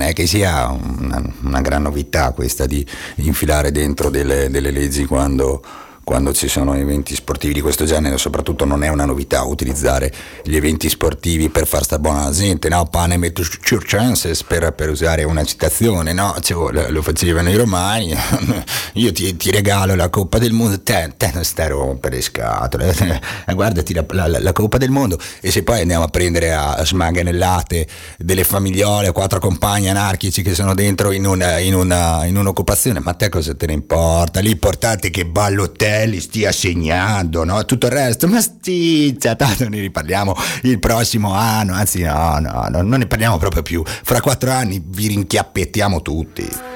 È 0.00 0.12
che 0.14 0.26
sia 0.26 0.68
una, 0.68 1.22
una 1.42 1.60
gran 1.60 1.82
novità 1.82 2.32
questa 2.32 2.66
di 2.66 2.86
infilare 3.16 3.70
dentro 3.70 4.08
delle, 4.08 4.48
delle 4.48 4.70
leggi 4.70 5.04
quando 5.04 5.62
quando 6.04 6.32
ci 6.32 6.48
sono 6.48 6.74
eventi 6.74 7.14
sportivi 7.14 7.54
di 7.54 7.60
questo 7.60 7.84
genere, 7.84 8.18
soprattutto 8.18 8.64
non 8.64 8.82
è 8.82 8.88
una 8.88 9.04
novità 9.04 9.44
utilizzare 9.44 10.12
gli 10.42 10.56
eventi 10.56 10.88
sportivi 10.88 11.48
per 11.48 11.66
far 11.66 11.84
star 11.84 12.00
buona 12.00 12.24
la 12.24 12.32
gente, 12.32 12.68
no? 12.68 12.84
Pane 12.86 13.16
met 13.16 13.40
chances 13.86 14.42
per, 14.42 14.72
per, 14.72 14.90
usare 14.90 15.22
una 15.22 15.44
citazione, 15.44 16.12
no? 16.12 16.34
Cioè, 16.40 16.90
lo 16.90 17.02
facevano 17.02 17.50
i 17.50 17.56
romani, 17.56 18.14
io 18.94 19.12
ti, 19.12 19.36
ti, 19.36 19.50
regalo 19.50 19.94
la 19.94 20.08
Coppa 20.08 20.38
del 20.38 20.52
Mondo, 20.52 20.80
te, 20.82 21.12
te 21.16 21.30
non 21.32 21.44
stai 21.44 21.68
rompere 21.68 22.20
scatole, 22.20 22.94
guardati 23.54 23.94
la, 23.94 24.04
la, 24.10 24.26
la, 24.40 24.52
Coppa 24.52 24.78
del 24.78 24.90
Mondo 24.90 25.18
e 25.40 25.50
se 25.50 25.62
poi 25.62 25.80
andiamo 25.80 26.04
a 26.04 26.08
prendere 26.08 26.52
a 26.52 26.84
smanganellate 26.84 27.86
delle 28.18 28.44
famigliole, 28.44 29.12
quattro 29.12 29.38
compagni 29.38 29.88
anarchici 29.88 30.42
che 30.42 30.54
sono 30.54 30.74
dentro 30.74 31.12
in, 31.12 31.26
una, 31.26 31.58
in, 31.58 31.74
una, 31.74 32.24
in 32.24 32.36
un'occupazione, 32.36 32.98
ma 33.00 33.12
a 33.12 33.14
te 33.14 33.28
cosa 33.28 33.54
te 33.54 33.66
ne 33.66 33.74
importa? 33.74 34.40
L'importante 34.40 35.08
è 35.08 35.10
che 35.10 35.24
ballo 35.26 35.70
te 35.70 36.01
li 36.06 36.20
stia 36.20 36.52
segnando, 36.52 37.44
no? 37.44 37.64
Tutto 37.64 37.86
il 37.86 37.92
resto, 37.92 38.28
ma 38.28 38.40
sticcia, 38.40 39.34
tanto 39.36 39.68
ne 39.68 39.80
riparliamo 39.80 40.34
il 40.62 40.78
prossimo 40.78 41.32
anno, 41.32 41.74
anzi 41.74 42.02
no, 42.02 42.38
no, 42.38 42.66
no, 42.68 42.82
non 42.82 42.98
ne 42.98 43.06
parliamo 43.06 43.38
proprio 43.38 43.62
più. 43.62 43.82
Fra 43.84 44.20
quattro 44.20 44.50
anni 44.50 44.82
vi 44.84 45.08
rinchiappettiamo 45.08 46.02
tutti. 46.02 46.71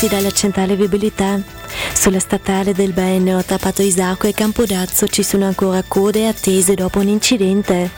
Bentornati 0.00 0.08
dalla 0.08 0.30
centrale 0.30 0.76
viabilità. 0.76 1.38
Sulla 1.92 2.20
statale 2.20 2.72
del 2.72 2.92
Baeno 2.92 3.44
tra 3.44 3.58
Pato 3.58 3.82
Isacco 3.82 4.26
e 4.26 4.32
Campodazzo 4.32 5.06
ci 5.06 5.22
sono 5.22 5.44
ancora 5.44 5.82
code 5.86 6.26
attese 6.26 6.74
dopo 6.74 7.00
un 7.00 7.08
incidente. 7.08 7.90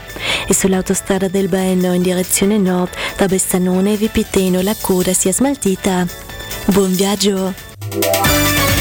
E 0.48 0.52
sull'autostrada 0.52 1.28
del 1.28 1.46
Baeno 1.46 1.92
in 1.92 2.02
direzione 2.02 2.58
nord 2.58 2.90
tra 3.14 3.26
Bessanone 3.26 3.92
e 3.92 3.96
Vipiteno 3.96 4.62
la 4.62 4.74
coda 4.80 5.12
si 5.12 5.28
è 5.28 5.32
smaltita. 5.32 6.04
Buon 6.66 6.92
viaggio! 6.92 8.71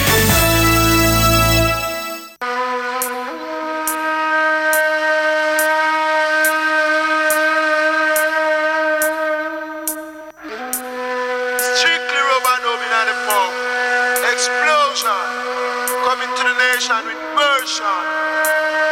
Nation. 17.71 17.85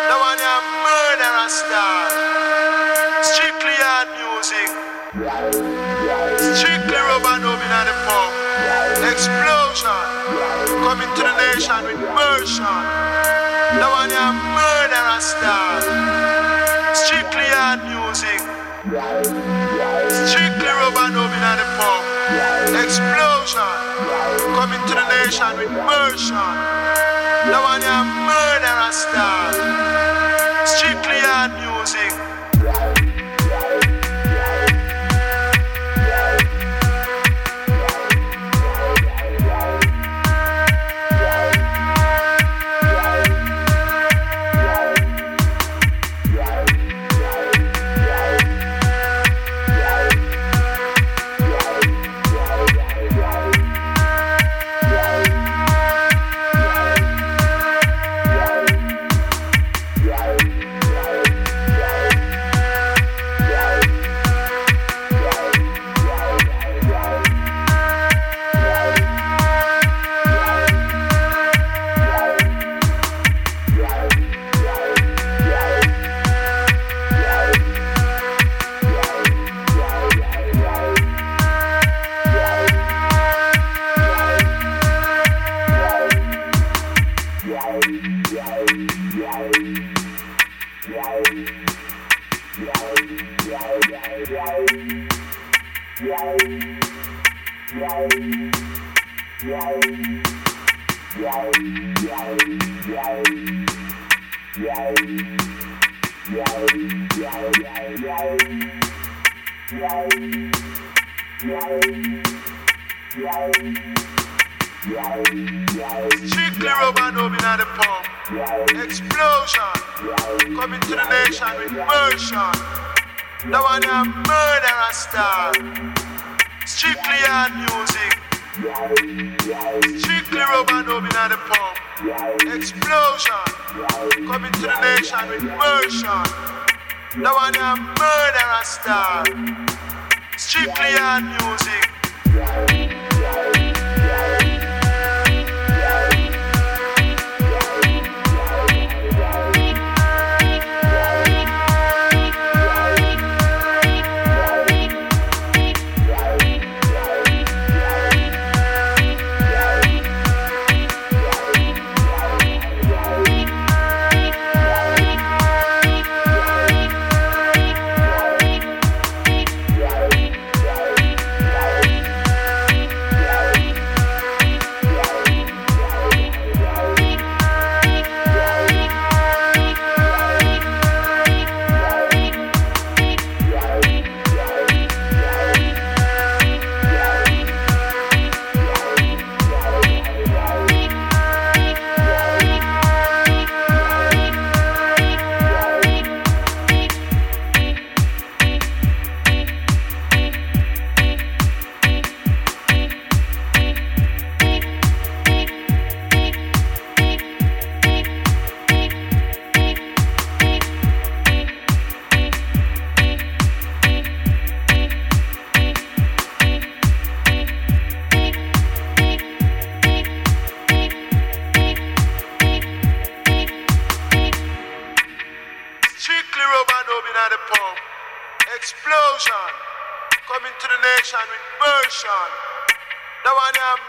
The 0.07 0.15
one 0.15 0.39
you 0.39 0.55
murderous 0.87 1.51
style. 1.51 2.15
Strictly 3.27 3.75
hard 3.75 4.07
music. 4.15 4.71
Strictly 6.55 6.95
rubber 6.95 7.43
dub 7.43 7.59
in 7.59 7.75
the 7.75 7.95
pub. 8.07 8.31
Explosion. 9.03 9.99
Coming 10.79 11.11
to 11.11 11.21
the 11.27 11.35
nation 11.43 11.81
with 11.91 11.99
version. 12.15 12.79
The 13.83 13.87
one 13.99 14.15
you 14.15 14.27
murderous 14.55 15.27
style. 15.27 15.83
Strictly 16.95 17.51
hard 17.51 17.83
music. 17.83 18.39
Strictly 20.23 20.71
rubber 20.79 21.07
dub 21.11 21.35
in 21.35 21.43
the 21.59 21.67
pub. 21.75 22.03
Explosion. 22.79 23.75
Coming 24.55 24.83
to 24.87 24.93
the 24.95 25.05
nation 25.19 25.51
with 25.59 25.73
version. 25.83 27.18
The 27.49 27.57
one 27.57 27.81
you 27.81 27.99
murder 28.29 28.91
star. 28.91 29.53
Strictly 30.67 31.17
on 31.25 31.49
music. 31.57 32.18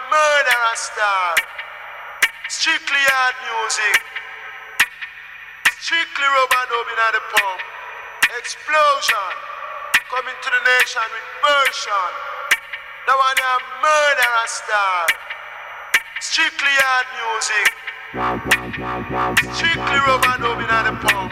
Murderer 0.09 0.77
star. 0.77 1.37
Strictly 2.49 3.03
hard 3.13 3.37
music. 3.45 4.01
Strictly 5.81 6.25
rubber 6.25 6.65
dubbing 6.71 7.01
at 7.05 7.13
the 7.13 7.23
pump. 7.35 7.61
Explosion. 8.39 9.33
Coming 10.09 10.39
to 10.39 10.49
the 10.51 10.63
nation 10.65 11.07
with 11.11 11.29
version. 11.43 12.13
The 13.07 13.15
one 13.15 13.41
a 13.43 13.55
murderer 13.83 14.47
star. 14.47 15.07
Strictly 16.21 16.75
hard 16.79 17.07
music. 17.17 17.71
Strictly 19.55 19.99
rubber 20.07 20.35
dubbing 20.43 20.71
at 20.71 20.85
the 20.91 20.95
pump. 21.07 21.31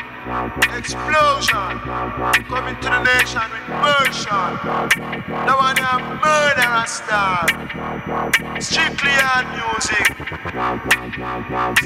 Explosion. 0.79 1.81
Coming 2.47 2.77
to 2.79 2.89
the 2.89 3.03
nation 3.03 3.47
with 3.51 3.67
version. 3.83 4.51
The 5.47 5.55
one 5.55 5.79
a 5.79 5.99
murderer 6.23 6.87
star. 6.87 7.47
Strictly 8.61 9.15
hard 9.23 9.47
music. 9.55 10.03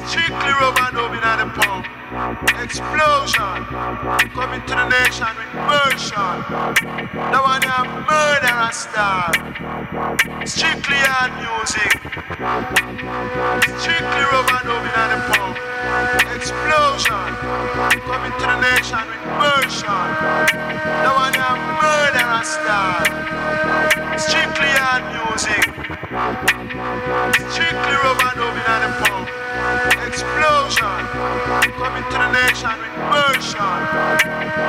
Strictly 0.09 0.53
rubber 0.57 0.89
dubbing 0.89 1.21
at 1.21 1.37
the 1.37 1.49
pump. 1.61 1.85
Explosion. 2.65 3.61
Coming 4.33 4.65
to 4.65 4.75
the 4.81 4.89
nation 4.89 5.29
with 5.37 5.53
version. 5.69 6.33
The 7.29 7.41
one 7.45 7.61
a 7.61 7.85
murderer 8.09 8.73
star. 8.73 9.29
Strictly 10.49 10.97
hard 11.13 11.37
music. 11.45 11.93
Strictly 13.77 14.25
rubber 14.33 14.61
dubbing 14.65 14.97
at 14.97 15.13
the 15.13 15.21
pump. 15.29 15.61
Explosion. 16.33 17.37
Coming 18.09 18.33
to 18.33 18.45
the 18.49 18.57
nation 18.65 19.05
with 19.13 19.61
version. 19.61 20.09
The 21.05 21.13
one 21.21 21.37
a 21.37 21.53
murderer 21.85 22.45
star. 22.49 23.92
Strictly 24.19 24.69
hard 24.77 25.03
music. 25.15 25.65
Strictly 27.51 27.95
rubber 28.05 28.31
dubbing 28.37 28.69
at 28.69 28.81
the 28.85 28.91
pump. 29.01 29.29
Explosion. 30.07 31.03
Coming 31.81 32.05
to 32.11 32.17
the 32.21 32.29
nation 32.33 32.77
with 32.77 32.93
version. 33.09 33.81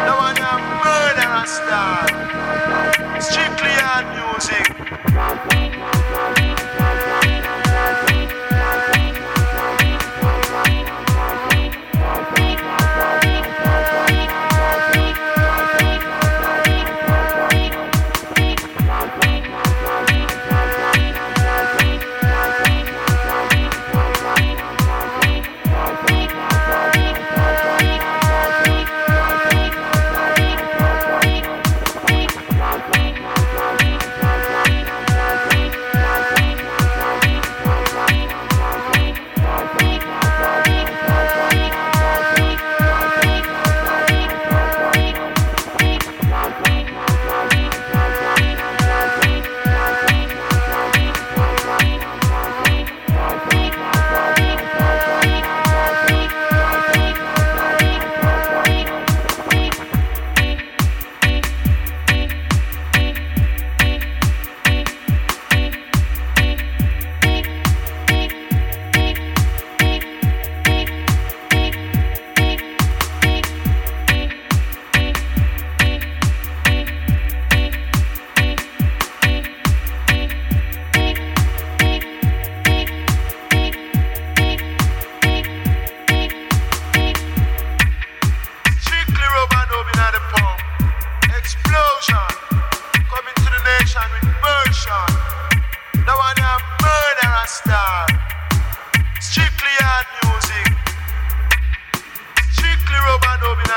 The 0.08 0.14
one 0.16 0.40
a 0.40 0.54
murderer 0.80 1.46
star. 1.46 2.08
Strictly 3.20 3.74
hard 3.84 4.06
music. 4.16 5.73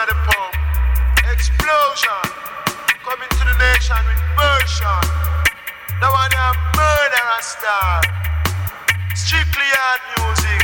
The 0.07 0.14
pump. 0.14 0.54
Explosion. 1.32 2.30
Coming 3.02 3.28
to 3.28 3.42
the 3.42 3.59
nation 3.59 3.98
with 4.07 4.22
version. 4.38 5.02
The 6.00 6.07
one 6.07 6.30
a 6.30 6.54
murderer 6.78 7.42
star. 7.42 8.02
Strictly 9.14 9.66
hard 9.74 10.00
music. 10.14 10.62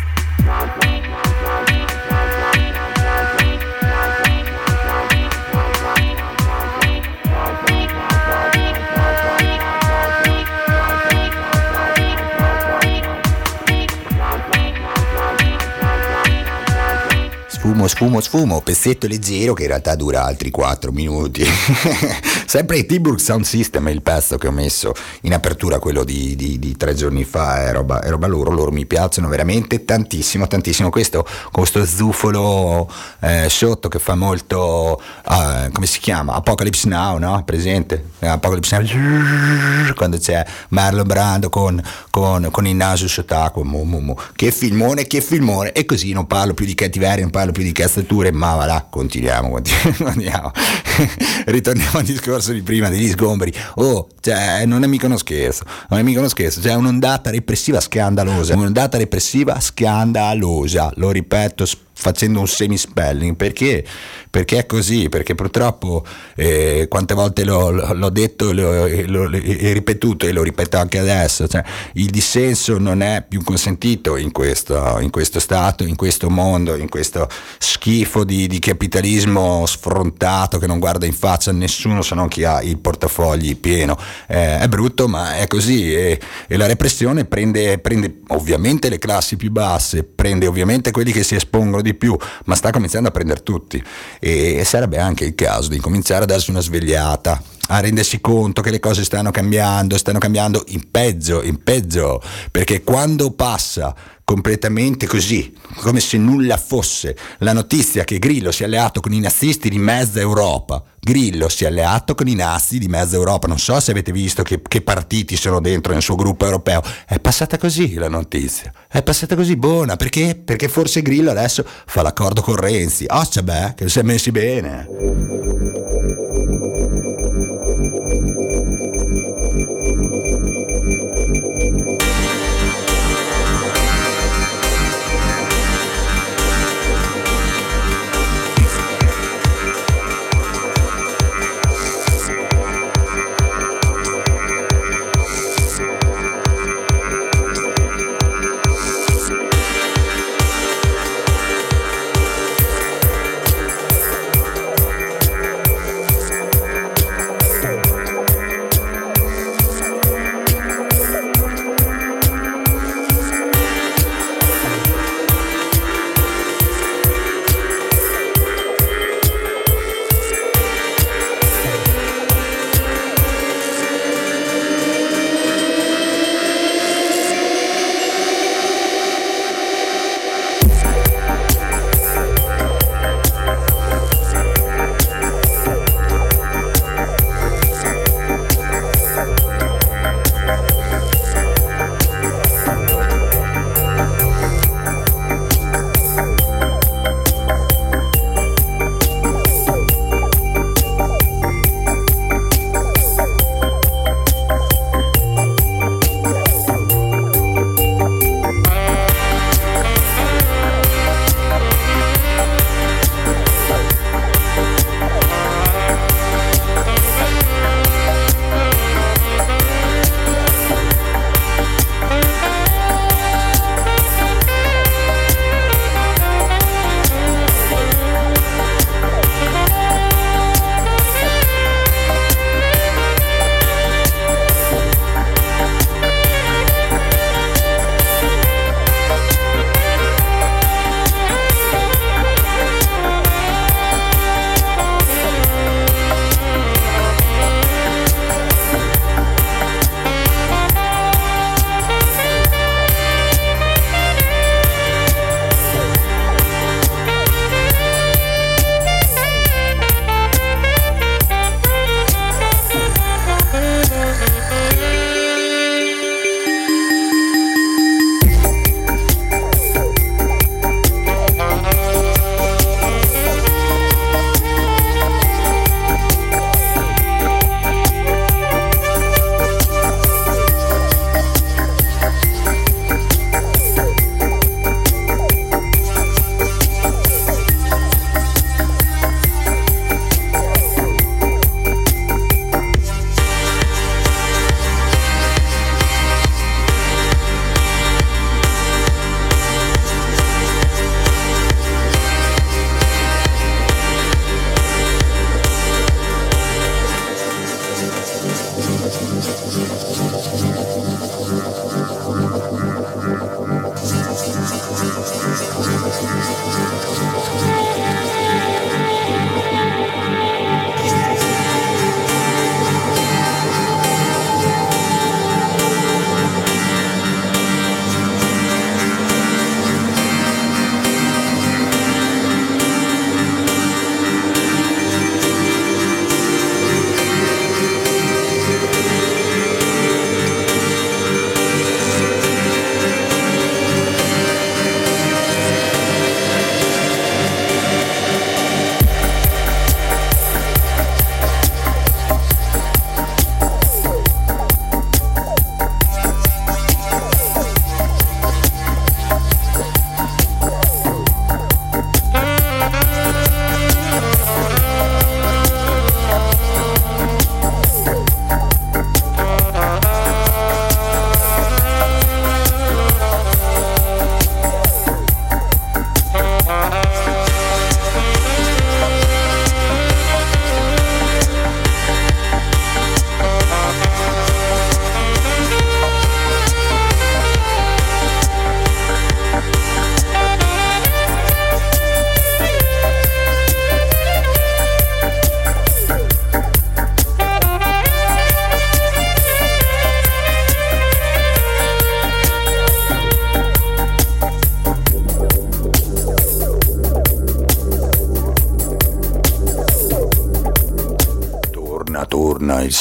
Sfumo, 17.72 17.88
sfumo, 17.88 18.20
sfumo, 18.20 18.60
pezzetto 18.60 19.06
leggero 19.06 19.54
che 19.54 19.62
in 19.62 19.68
realtà 19.68 19.94
dura 19.94 20.24
altri 20.24 20.50
4 20.50 20.92
minuti. 20.92 21.42
Sempre 22.44 22.76
il 22.76 22.84
Tilburg 22.84 23.18
Sound 23.18 23.44
System 23.46 23.88
il 23.88 24.02
pezzo 24.02 24.36
che 24.36 24.46
ho 24.46 24.50
messo 24.50 24.92
in 25.22 25.32
apertura, 25.32 25.78
quello 25.78 26.04
di, 26.04 26.36
di- 26.36 26.58
di 26.58 26.76
tre 26.76 26.94
giorni 26.94 27.24
fa, 27.24 27.66
è 27.66 27.72
roba, 27.72 28.02
è 28.02 28.10
roba 28.10 28.26
loro, 28.26 28.50
loro 28.50 28.70
mi 28.70 28.84
piacciono 28.84 29.28
veramente 29.28 29.86
tantissimo, 29.86 30.46
tantissimo. 30.46 30.90
Questo 30.90 31.22
con 31.22 31.62
questo 31.64 31.86
zufolo 31.86 32.92
eh, 33.20 33.48
sotto 33.48 33.88
che 33.88 33.98
fa 33.98 34.16
molto, 34.16 35.00
eh, 35.26 35.70
come 35.72 35.86
si 35.86 35.98
chiama? 35.98 36.34
Apocalypse 36.34 36.86
Now, 36.88 37.16
no? 37.16 37.42
Presente? 37.42 38.10
Apocalypse 38.18 38.76
Now, 38.76 39.94
quando 39.96 40.18
c'è 40.18 40.44
Marlon 40.68 41.06
Brando 41.06 41.48
con, 41.48 41.82
con- 42.10 42.48
con 42.50 42.66
il 42.66 42.76
naso 42.76 43.08
sott'acqua, 43.08 43.64
mu, 43.64 43.84
mu, 43.84 44.00
mu. 44.00 44.14
che 44.36 44.52
filmone, 44.52 45.06
che 45.06 45.22
filmone, 45.22 45.72
e 45.72 45.86
così 45.86 46.12
non 46.12 46.26
parlo 46.26 46.52
più 46.52 46.66
di 46.66 46.74
cattiveria, 46.74 47.22
non 47.22 47.30
parlo 47.30 47.52
più 47.52 47.61
di 47.62 47.72
cazzature, 47.72 48.32
ma 48.32 48.54
va 48.54 48.66
là, 48.66 48.86
continuiamo, 48.88 49.50
continuiamo. 49.50 50.50
Ritorniamo 51.46 51.98
al 51.98 52.04
discorso 52.04 52.52
di 52.52 52.62
prima 52.62 52.88
degli 52.88 53.08
sgombri. 53.08 53.52
Oh, 53.76 54.08
cioè, 54.20 54.64
non 54.66 54.84
è 54.84 54.86
mica 54.86 55.06
uno 55.06 55.16
scherzo, 55.16 55.64
non 55.88 55.98
è 55.98 56.02
mica 56.02 56.18
uno 56.18 56.28
scherzo, 56.28 56.60
c'è 56.60 56.74
un'ondata 56.74 57.30
repressiva 57.30 57.80
scandalosa, 57.80 58.54
un'ondata 58.54 58.98
repressiva 58.98 59.58
scandalosa, 59.60 60.92
lo 60.96 61.10
ripeto, 61.10 61.64
sp- 61.66 61.91
facendo 62.02 62.40
un 62.40 62.48
semispelling. 62.48 63.36
Perché? 63.36 63.84
Perché 64.28 64.58
è 64.58 64.66
così 64.66 65.08
perché 65.08 65.34
purtroppo 65.34 66.04
eh, 66.34 66.86
quante 66.88 67.14
volte 67.14 67.44
l'ho, 67.44 67.70
l'ho 67.70 68.10
detto 68.10 68.50
e 68.50 69.06
l'ho, 69.06 69.26
ripetuto 69.28 70.26
e 70.26 70.32
lo 70.32 70.42
ripeto 70.42 70.78
anche 70.78 70.98
adesso 70.98 71.46
cioè, 71.46 71.62
il 71.94 72.08
dissenso 72.08 72.78
non 72.78 73.02
è 73.02 73.22
più 73.28 73.42
consentito 73.42 74.16
in 74.16 74.32
questo, 74.32 74.98
in 75.00 75.10
questo 75.10 75.38
stato 75.38 75.84
in 75.84 75.96
questo 75.96 76.30
mondo 76.30 76.76
in 76.76 76.88
questo 76.88 77.28
schifo 77.58 78.24
di, 78.24 78.46
di 78.46 78.58
capitalismo 78.58 79.66
sfrontato 79.66 80.58
che 80.58 80.66
non 80.66 80.78
guarda 80.78 81.04
in 81.04 81.12
faccia 81.12 81.50
a 81.50 81.52
nessuno 81.52 82.00
se 82.00 82.14
non 82.14 82.28
chi 82.28 82.44
ha 82.44 82.62
il 82.62 82.78
portafogli 82.78 83.56
pieno. 83.56 83.98
Eh, 84.26 84.60
è 84.60 84.68
brutto 84.68 85.08
ma 85.08 85.36
è 85.36 85.46
così 85.46 85.92
e, 85.92 86.20
e 86.46 86.56
la 86.56 86.66
repressione 86.66 87.26
prende, 87.26 87.78
prende 87.78 88.20
ovviamente 88.28 88.88
le 88.88 88.98
classi 88.98 89.36
più 89.36 89.50
basse 89.50 90.04
prende 90.04 90.46
ovviamente 90.46 90.90
quelli 90.90 91.12
che 91.12 91.22
si 91.22 91.34
espongono 91.34 91.82
di 91.82 91.91
più 91.94 92.16
ma 92.44 92.54
sta 92.54 92.70
cominciando 92.70 93.08
a 93.08 93.12
prendere 93.12 93.42
tutti. 93.42 93.82
E 94.18 94.62
sarebbe 94.64 94.98
anche 94.98 95.24
il 95.24 95.34
caso 95.34 95.68
di 95.68 95.78
cominciare 95.78 96.24
a 96.24 96.26
darsi 96.26 96.50
una 96.50 96.60
svegliata 96.60 97.40
a 97.68 97.80
rendersi 97.80 98.20
conto 98.20 98.60
che 98.60 98.70
le 98.70 98.80
cose 98.80 99.04
stanno 99.04 99.30
cambiando, 99.30 99.96
stanno 99.96 100.18
cambiando 100.18 100.64
in 100.68 100.90
peggio, 100.90 101.42
in 101.42 101.62
peggio, 101.62 102.20
perché 102.50 102.82
quando 102.82 103.30
passa 103.30 103.94
completamente 104.32 105.06
così, 105.06 105.52
come 105.76 106.00
se 106.00 106.16
nulla 106.16 106.56
fosse, 106.56 107.14
la 107.40 107.52
notizia 107.52 108.02
che 108.04 108.18
Grillo 108.18 108.50
si 108.50 108.62
è 108.62 108.64
alleato 108.64 109.00
con 109.00 109.12
i 109.12 109.20
nazisti 109.20 109.68
di 109.68 109.78
mezza 109.78 110.20
Europa. 110.20 110.82
Grillo 110.98 111.50
si 111.50 111.64
è 111.64 111.66
alleato 111.66 112.14
con 112.14 112.28
i 112.28 112.34
nazi 112.34 112.78
di 112.78 112.88
mezza 112.88 113.16
Europa. 113.16 113.46
Non 113.46 113.58
so 113.58 113.78
se 113.78 113.90
avete 113.90 114.10
visto 114.10 114.42
che, 114.42 114.62
che 114.66 114.80
partiti 114.80 115.36
sono 115.36 115.60
dentro 115.60 115.92
nel 115.92 116.00
suo 116.00 116.14
gruppo 116.14 116.46
europeo. 116.46 116.80
È 117.06 117.18
passata 117.18 117.58
così 117.58 117.92
la 117.94 118.08
notizia. 118.08 118.72
È 118.88 119.02
passata 119.02 119.36
così 119.36 119.56
buona. 119.56 119.96
Perché? 119.96 120.40
Perché 120.42 120.68
forse 120.68 121.02
Grillo 121.02 121.30
adesso 121.30 121.62
fa 121.86 122.00
l'accordo 122.00 122.40
con 122.40 122.56
Renzi. 122.56 123.04
Oh, 123.08 123.26
c'è 123.28 123.42
beh, 123.42 123.74
che 123.76 123.90
si 123.90 123.98
è 123.98 124.02
messi 124.02 124.30
bene. 124.30 125.91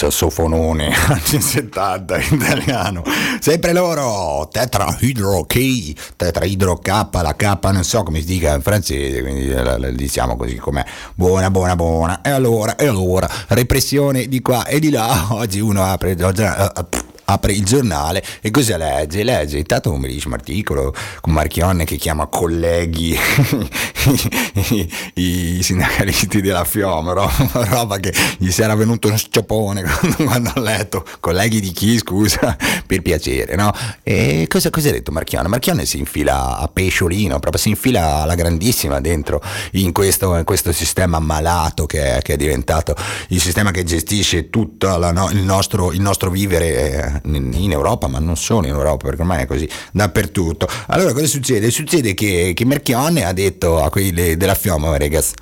Sassofonone 0.01 0.89
anni 1.07 1.41
70 1.41 2.17
italiano. 2.17 3.03
Sempre 3.39 3.71
loro, 3.73 4.47
tetrahydro 4.51 5.43
K, 5.45 5.93
tetrahydro 6.15 6.77
K, 6.77 7.07
la 7.21 7.35
K 7.35 7.59
non 7.71 7.83
so 7.83 8.01
come 8.01 8.19
si 8.19 8.25
dica 8.25 8.55
in 8.55 8.61
francese, 8.61 9.21
quindi 9.21 9.95
diciamo 9.95 10.35
così 10.35 10.55
com'è. 10.55 10.83
Buona, 11.13 11.51
buona, 11.51 11.75
buona. 11.75 12.21
E 12.21 12.31
allora, 12.31 12.75
e 12.75 12.87
allora, 12.87 13.29
repressione 13.49 14.27
di 14.27 14.41
qua 14.41 14.65
e 14.65 14.79
di 14.79 14.89
là. 14.89 15.27
Oggi 15.33 15.59
uno 15.59 15.83
apre... 15.83 16.17
Oggi, 16.23 16.41
uh, 16.41 17.09
apre 17.31 17.53
il 17.53 17.63
giornale 17.63 18.23
e 18.41 18.51
cosa 18.51 18.77
legge? 18.77 19.23
Legge 19.23 19.57
intanto 19.57 19.91
un 19.91 20.01
bellissimo 20.01 20.35
articolo 20.35 20.93
con 21.21 21.31
Marchionne 21.33 21.85
che 21.85 21.95
chiama 21.95 22.25
colleghi 22.27 23.17
i, 24.53 24.93
i, 25.15 25.63
sindacalisti 25.63 26.41
della 26.41 26.63
Fioma, 26.63 27.13
roba, 27.13 27.49
roba, 27.69 27.97
che 27.97 28.13
gli 28.37 28.49
si 28.49 28.61
era 28.61 28.75
venuto 28.75 29.07
uno 29.07 29.17
sciopone 29.17 29.83
quando, 30.23 30.51
ho 30.55 30.61
letto, 30.61 31.05
colleghi 31.19 31.59
di 31.59 31.71
chi 31.71 31.97
scusa, 31.97 32.55
per 32.85 33.01
piacere, 33.01 33.55
no? 33.55 33.71
E 34.03 34.45
cosa, 34.47 34.69
cosa 34.69 34.89
ha 34.89 34.91
detto 34.91 35.11
Marchionne? 35.11 35.47
Marchionne 35.47 35.85
si 35.85 35.97
infila 35.99 36.57
a 36.57 36.67
pesciolino, 36.67 37.39
proprio 37.39 37.61
si 37.61 37.69
infila 37.69 38.21
alla 38.21 38.35
grandissima 38.35 38.99
dentro 38.99 39.41
in 39.73 39.91
questo, 39.91 40.35
in 40.35 40.43
questo 40.43 40.71
sistema 40.71 41.19
malato 41.19 41.85
che 41.85 42.17
è, 42.17 42.21
che 42.21 42.33
è, 42.33 42.37
diventato 42.37 42.95
il 43.29 43.39
sistema 43.39 43.71
che 43.71 43.83
gestisce 43.83 44.49
tutto 44.49 44.97
no, 45.11 45.29
il, 45.31 45.43
nostro, 45.43 45.91
il 45.91 46.01
nostro 46.01 46.29
vivere 46.29 47.21
eh, 47.23 47.29
in 47.29 47.71
Europa, 47.71 48.07
ma 48.07 48.19
non 48.19 48.35
solo 48.35 48.67
in 48.67 48.73
Europa, 48.73 49.05
perché 49.07 49.21
ormai 49.21 49.43
è 49.43 49.45
così 49.45 49.67
dappertutto. 49.91 50.67
Allora 50.87 51.13
cosa 51.13 51.27
succede? 51.27 51.69
Succede 51.71 52.13
che, 52.13 52.53
che 52.55 52.65
Merchione 52.65 53.25
ha 53.25 53.33
detto 53.33 53.81
a 53.83 53.89
quelli 53.89 54.37
della 54.41 54.55
Fioma, 54.55 54.97
ragazzi, 54.97 55.35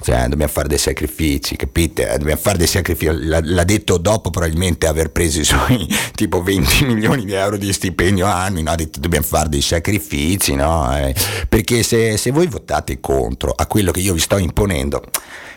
cioè 0.00 0.26
dobbiamo 0.26 0.50
fare 0.50 0.68
dei 0.68 0.78
sacrifici, 0.78 1.54
capite? 1.54 2.16
Dobbiamo 2.16 2.40
fare 2.40 2.56
dei 2.56 2.66
sacrifici, 2.66 3.12
l'ha, 3.12 3.40
l'ha, 3.42 3.64
detto 3.64 3.98
dopo 3.98 4.30
probabilmente 4.30 4.86
aver 4.86 5.10
preso 5.10 5.40
i 5.40 5.44
suoi 5.44 5.86
tipo 6.16 6.42
20 6.42 6.86
milioni 6.88 7.26
di 7.26 7.34
euro 7.34 7.58
di 7.58 7.70
stipendio 7.70 8.24
anni, 8.24 8.62
no? 8.62 8.70
ha 8.70 8.74
detto 8.74 9.00
dobbiamo 9.00 9.26
fare 9.26 9.50
dei 9.50 9.60
sacrifici, 9.60 10.54
no? 10.54 10.96
Eh, 10.96 11.14
perché 11.46 11.82
se, 11.82 12.16
se 12.16 12.30
voi 12.30 12.46
votate 12.46 13.00
contro 13.00 13.52
a 13.54 13.66
quello 13.66 13.90
che 13.90 14.00
io 14.00 14.14
vi 14.14 14.20
sto 14.20 14.38
imponendo, 14.38 15.04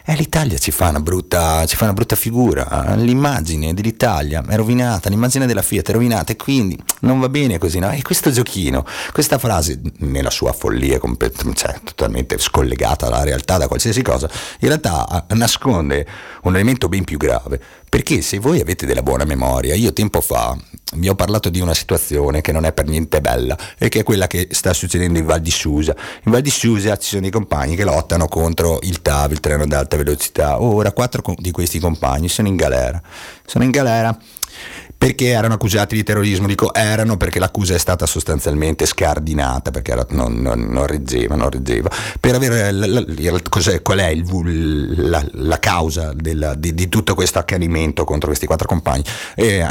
eh, 0.06 0.16
l'Italia 0.16 0.58
ci 0.58 0.72
fa, 0.72 0.92
brutta, 1.00 1.66
ci 1.66 1.76
fa, 1.76 1.86
una 1.86 1.94
brutta, 1.94 2.16
figura, 2.16 2.96
l'immagine 2.96 3.74
dell'Italia 3.74 4.44
è 4.48 4.56
rovinata, 4.56 5.10
l'immagine 5.10 5.46
della 5.46 5.62
Fiat 5.62 5.90
è 5.90 5.94
rovinata 5.94 6.32
e 6.32 6.36
quindi 6.36 6.78
non 7.02 7.20
va 7.20 7.30
bene 7.30 7.58
così, 7.58 7.80
no? 7.80 7.92
E 7.92 8.02
questo 8.02 8.32
giochino, 8.32 8.86
questa 9.12 9.38
frase, 9.38 9.80
nella 9.98 10.30
sua 10.30 10.54
follia, 10.54 11.00
cioè, 11.54 11.80
totalmente 11.84 12.38
scollegata 12.38 13.10
dalla 13.10 13.24
realtà, 13.24 13.58
da 13.58 13.68
qualsiasi 13.68 14.02
cosa, 14.02 14.30
in 14.60 14.68
realtà 14.68 15.26
nasconde 15.30 16.06
un 16.44 16.54
elemento 16.56 16.90
ben 16.90 17.04
più 17.04 17.18
grave, 17.18 17.62
perché 17.92 18.22
se 18.22 18.40
voi 18.40 18.62
avete 18.62 18.86
della 18.86 19.04
buona 19.04 19.26
memoria, 19.26 19.76
io 19.76 19.92
tempo 19.92 20.22
fa 20.22 20.58
vi 20.94 21.10
ho 21.10 21.16
parlato 21.16 21.50
di 21.50 21.60
una 21.60 21.74
situazione 21.74 22.40
che 22.40 22.54
non 22.54 22.64
è 22.64 22.72
per 22.72 22.86
niente 22.86 23.20
bella 23.20 23.58
e 23.78 23.90
che 23.90 24.00
è 24.00 24.04
quella 24.04 24.28
che 24.28 24.48
sta 24.52 24.72
succedendo 24.72 25.20
in 25.20 25.26
Val 25.26 25.42
di 25.42 25.52
Susa. 25.52 25.94
In 26.24 26.32
Val 26.32 26.40
di 26.42 26.50
Susa 26.50 26.96
ci 26.96 27.10
sono 27.10 27.22
dei 27.22 27.32
compagni 27.32 27.76
che 27.76 27.84
lottano 27.84 28.30
contro 28.30 28.80
il 28.84 29.02
TAV, 29.02 29.34
il 29.34 29.42
treno 29.42 29.64
ad 29.64 29.74
alta 29.74 29.98
velocità. 29.98 30.62
Ora 30.62 30.94
quattro 30.94 31.22
di 31.38 31.52
questi 31.52 31.80
compagni 31.80 32.30
sono 32.30 32.48
in 32.48 32.56
galera. 32.56 33.02
Sono 33.46 33.66
in 33.66 33.72
galera 33.72 34.18
perché 35.02 35.30
erano 35.30 35.56
accusati 35.56 35.96
di 35.96 36.04
terrorismo, 36.04 36.46
dico 36.46 36.76
erano 36.76 37.18
perché 37.18 37.40
l'accusa 37.40 37.74
è 37.74 37.80
stata 37.80 38.06
sostanzialmente 38.06 38.86
scardinata, 38.86 39.72
perché 39.72 39.94
era, 39.94 40.06
non, 40.12 40.36
non, 40.36 40.60
non, 40.70 40.86
reggeva, 40.86 41.34
non 41.34 41.50
reggeva, 41.50 41.90
per 42.20 42.36
avere 42.36 42.72
la, 42.72 42.86
la, 42.86 43.42
qual 43.82 43.98
è 43.98 44.10
il, 44.10 45.10
la, 45.10 45.26
la, 45.32 45.58
causa 45.58 46.14
della, 46.14 46.54
di, 46.54 46.76
di, 46.76 46.88
tutto 46.88 47.16
questo 47.16 47.40
accanimento 47.40 48.04
contro 48.04 48.28
questi 48.28 48.46
quattro 48.46 48.68
compagni. 48.68 49.04
E, 49.34 49.66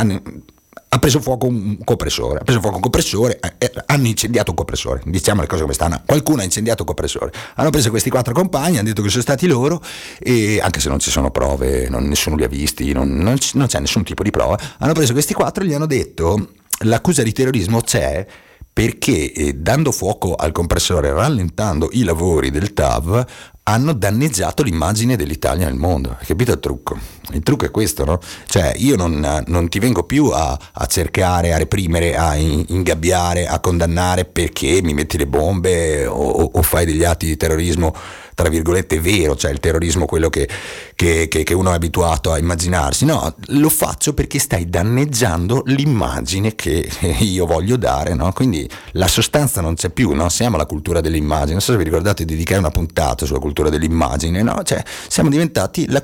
ha 0.93 0.99
preso 0.99 1.21
fuoco 1.21 1.47
un 1.47 1.79
compressore, 1.85 2.41
ha 2.41 2.43
preso 2.43 2.59
fuoco 2.59 2.77
un 2.77 2.83
compressore, 2.83 3.39
eh, 3.59 3.73
hanno 3.87 4.09
incendiato 4.09 4.51
un 4.51 4.57
compressore, 4.57 5.03
diciamo 5.05 5.41
le 5.41 5.47
cose 5.47 5.63
come 5.63 5.73
stanno, 5.73 6.03
qualcuno 6.05 6.41
ha 6.41 6.45
incendiato 6.45 6.83
un 6.83 6.89
compressore, 6.89 7.33
hanno 7.55 7.71
preso 7.71 7.91
questi 7.91 8.11
quattro 8.11 8.35
compagni, 8.35 8.79
hanno 8.79 8.89
detto 8.89 9.01
che 9.01 9.09
sono 9.09 9.23
stati 9.23 9.47
loro 9.47 9.81
e 10.19 10.59
anche 10.61 10.81
se 10.81 10.89
non 10.89 10.99
ci 10.99 11.11
sono 11.11 11.31
prove, 11.31 11.89
non, 11.89 12.09
nessuno 12.09 12.35
li 12.35 12.43
ha 12.43 12.49
visti, 12.49 12.93
non, 12.93 13.09
non, 13.09 13.37
non 13.53 13.67
c'è 13.69 13.79
nessun 13.79 14.03
tipo 14.03 14.25
di 14.25 14.31
prova, 14.31 14.59
hanno 14.79 14.93
preso 14.93 15.13
questi 15.13 15.33
quattro 15.33 15.63
e 15.63 15.69
gli 15.69 15.75
hanno 15.75 15.87
detto 15.87 16.55
l'accusa 16.81 17.23
di 17.23 17.33
terrorismo 17.33 17.81
c'è 17.83 18.27
perché 18.73 19.33
eh, 19.33 19.53
dando 19.53 19.93
fuoco 19.93 20.35
al 20.35 20.51
compressore, 20.51 21.13
rallentando 21.13 21.91
i 21.93 22.03
lavori 22.03 22.51
del 22.51 22.73
TAV, 22.73 23.27
hanno 23.71 23.93
danneggiato 23.93 24.65
l'immagine 24.65 25.17
dell'Italia 25.17 25.67
nel 25.67 25.77
mondo. 25.77 26.17
Hai 26.19 26.27
capito 26.27 26.53
il 26.53 26.59
trucco? 26.59 26.99
Il 27.33 27.43
trucco 27.43 27.65
è 27.65 27.71
questo, 27.71 28.05
no? 28.05 28.19
Cioè, 28.47 28.75
io 28.77 28.97
non, 28.97 29.45
non 29.47 29.69
ti 29.69 29.79
vengo 29.79 30.03
più 30.03 30.27
a, 30.27 30.59
a, 30.73 30.87
cercare, 30.87 31.53
a 31.53 31.59
reprimere, 31.59 32.17
a 32.17 32.35
ingabbiare, 32.35 33.47
a 33.47 33.61
condannare 33.61 34.25
perché 34.25 34.81
mi 34.83 34.93
metti 34.93 35.17
le 35.17 35.29
bombe 35.29 36.05
o, 36.07 36.51
o 36.53 36.63
fai 36.63 36.85
degli 36.85 37.05
atti 37.05 37.27
di 37.27 37.37
terrorismo 37.37 37.95
tra 38.41 38.49
virgolette 38.49 38.99
vero, 39.01 39.37
cioè 39.37 39.51
il 39.51 39.61
terrorismo 39.61 40.07
quello 40.07 40.31
che, 40.31 40.49
che, 40.95 41.29
che, 41.29 41.43
che, 41.43 41.53
uno 41.53 41.73
è 41.73 41.75
abituato 41.75 42.33
a 42.33 42.39
immaginarsi, 42.39 43.05
no, 43.05 43.35
lo 43.49 43.69
faccio 43.69 44.15
perché 44.15 44.39
stai 44.39 44.71
danneggiando 44.71 45.63
l'immagine 45.67 46.55
che 46.55 46.89
io 47.21 47.45
voglio 47.45 47.77
dare, 47.77 48.15
no? 48.15 48.33
quindi 48.33 48.67
la 48.93 49.09
sostanza 49.09 49.61
non 49.61 49.75
c'è 49.75 49.91
più, 49.91 50.13
no? 50.13 50.31
siamo 50.31 50.57
alla 50.57 50.65
cultura 50.65 51.03
dell'immagine, 51.03 51.53
non 51.53 51.61
so 51.61 51.73
se 51.73 51.79
vi 51.79 51.85
ricordate 51.85 52.25
di 52.25 52.33
dedicare 52.33 52.61
una 52.61 52.71
puntata 52.71 53.27
sulla 53.27 53.41
cultura 53.41 53.60
dell'immagine, 53.69 54.43
no? 54.43 54.63
cioè, 54.63 54.83
siamo 55.09 55.29
diventati 55.29 55.87
la, 55.89 56.03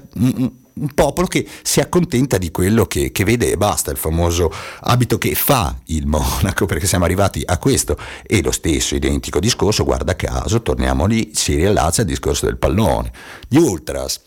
un 0.79 0.93
popolo 0.93 1.27
che 1.27 1.47
si 1.63 1.81
accontenta 1.81 2.37
di 2.37 2.51
quello 2.51 2.85
che, 2.87 3.11
che, 3.11 3.25
vede 3.25 3.51
e 3.51 3.57
basta, 3.57 3.91
il 3.91 3.97
famoso 3.97 4.53
abito 4.81 5.17
che 5.17 5.35
fa 5.35 5.75
il 5.87 6.05
monaco, 6.07 6.67
perché 6.67 6.87
siamo 6.87 7.05
arrivati 7.05 7.43
a 7.45 7.59
questo. 7.59 7.97
E 8.27 8.43
lo 8.43 8.53
stesso 8.53 8.95
identico 8.95 9.41
discorso, 9.41 9.85
guarda 9.85 10.17
caso, 10.17 10.61
torniamo 10.61 11.07
lì, 11.07 11.31
si 11.35 11.55
riallaccia 11.55 12.03
al 12.03 12.07
discorso 12.07 12.47
del 12.47 12.59
pallone. 12.59 13.11
Gli 13.49 13.57
ultras 13.57 14.21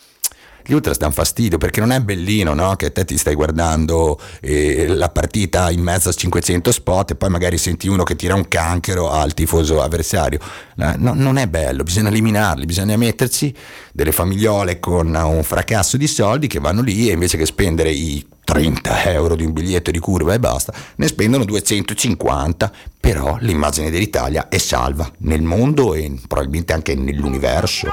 gli 0.69 0.73
ultras 0.75 0.99
danno 0.99 1.13
fastidio 1.13 1.57
perché 1.57 1.79
non 1.79 1.91
è 1.91 1.99
bellino 1.99 2.53
no? 2.53 2.75
che 2.75 2.91
te 2.91 3.03
ti 3.03 3.17
stai 3.17 3.33
guardando 3.33 4.19
eh, 4.39 4.85
la 4.85 5.09
partita 5.09 5.71
in 5.71 5.81
mezzo 5.81 6.09
a 6.09 6.13
500 6.13 6.71
spot 6.71 7.11
e 7.11 7.15
poi 7.15 7.29
magari 7.29 7.57
senti 7.57 7.87
uno 7.87 8.03
che 8.03 8.15
tira 8.15 8.35
un 8.35 8.47
canchero 8.47 9.09
al 9.09 9.33
tifoso 9.33 9.81
avversario. 9.81 10.37
No, 10.75 11.13
non 11.15 11.37
è 11.37 11.47
bello, 11.47 11.81
bisogna 11.81 12.09
eliminarli, 12.09 12.65
bisogna 12.65 12.95
metterci 12.97 13.51
delle 13.91 14.11
famigliole 14.11 14.79
con 14.79 15.13
un 15.13 15.41
fracasso 15.41 15.97
di 15.97 16.05
soldi 16.05 16.45
che 16.45 16.59
vanno 16.59 16.81
lì 16.83 17.09
e 17.09 17.13
invece 17.13 17.37
che 17.37 17.47
spendere 17.47 17.89
i 17.89 18.23
30 18.43 19.11
euro 19.11 19.35
di 19.35 19.45
un 19.45 19.53
biglietto 19.53 19.89
di 19.89 19.99
curva 19.99 20.35
e 20.35 20.39
basta, 20.39 20.71
ne 20.97 21.07
spendono 21.07 21.45
250, 21.45 22.71
però 22.99 23.37
l'immagine 23.41 23.89
dell'Italia 23.89 24.49
è 24.49 24.57
salva 24.59 25.11
nel 25.19 25.41
mondo 25.41 25.95
e 25.95 26.13
probabilmente 26.27 26.73
anche 26.73 26.93
nell'universo. 26.93 27.87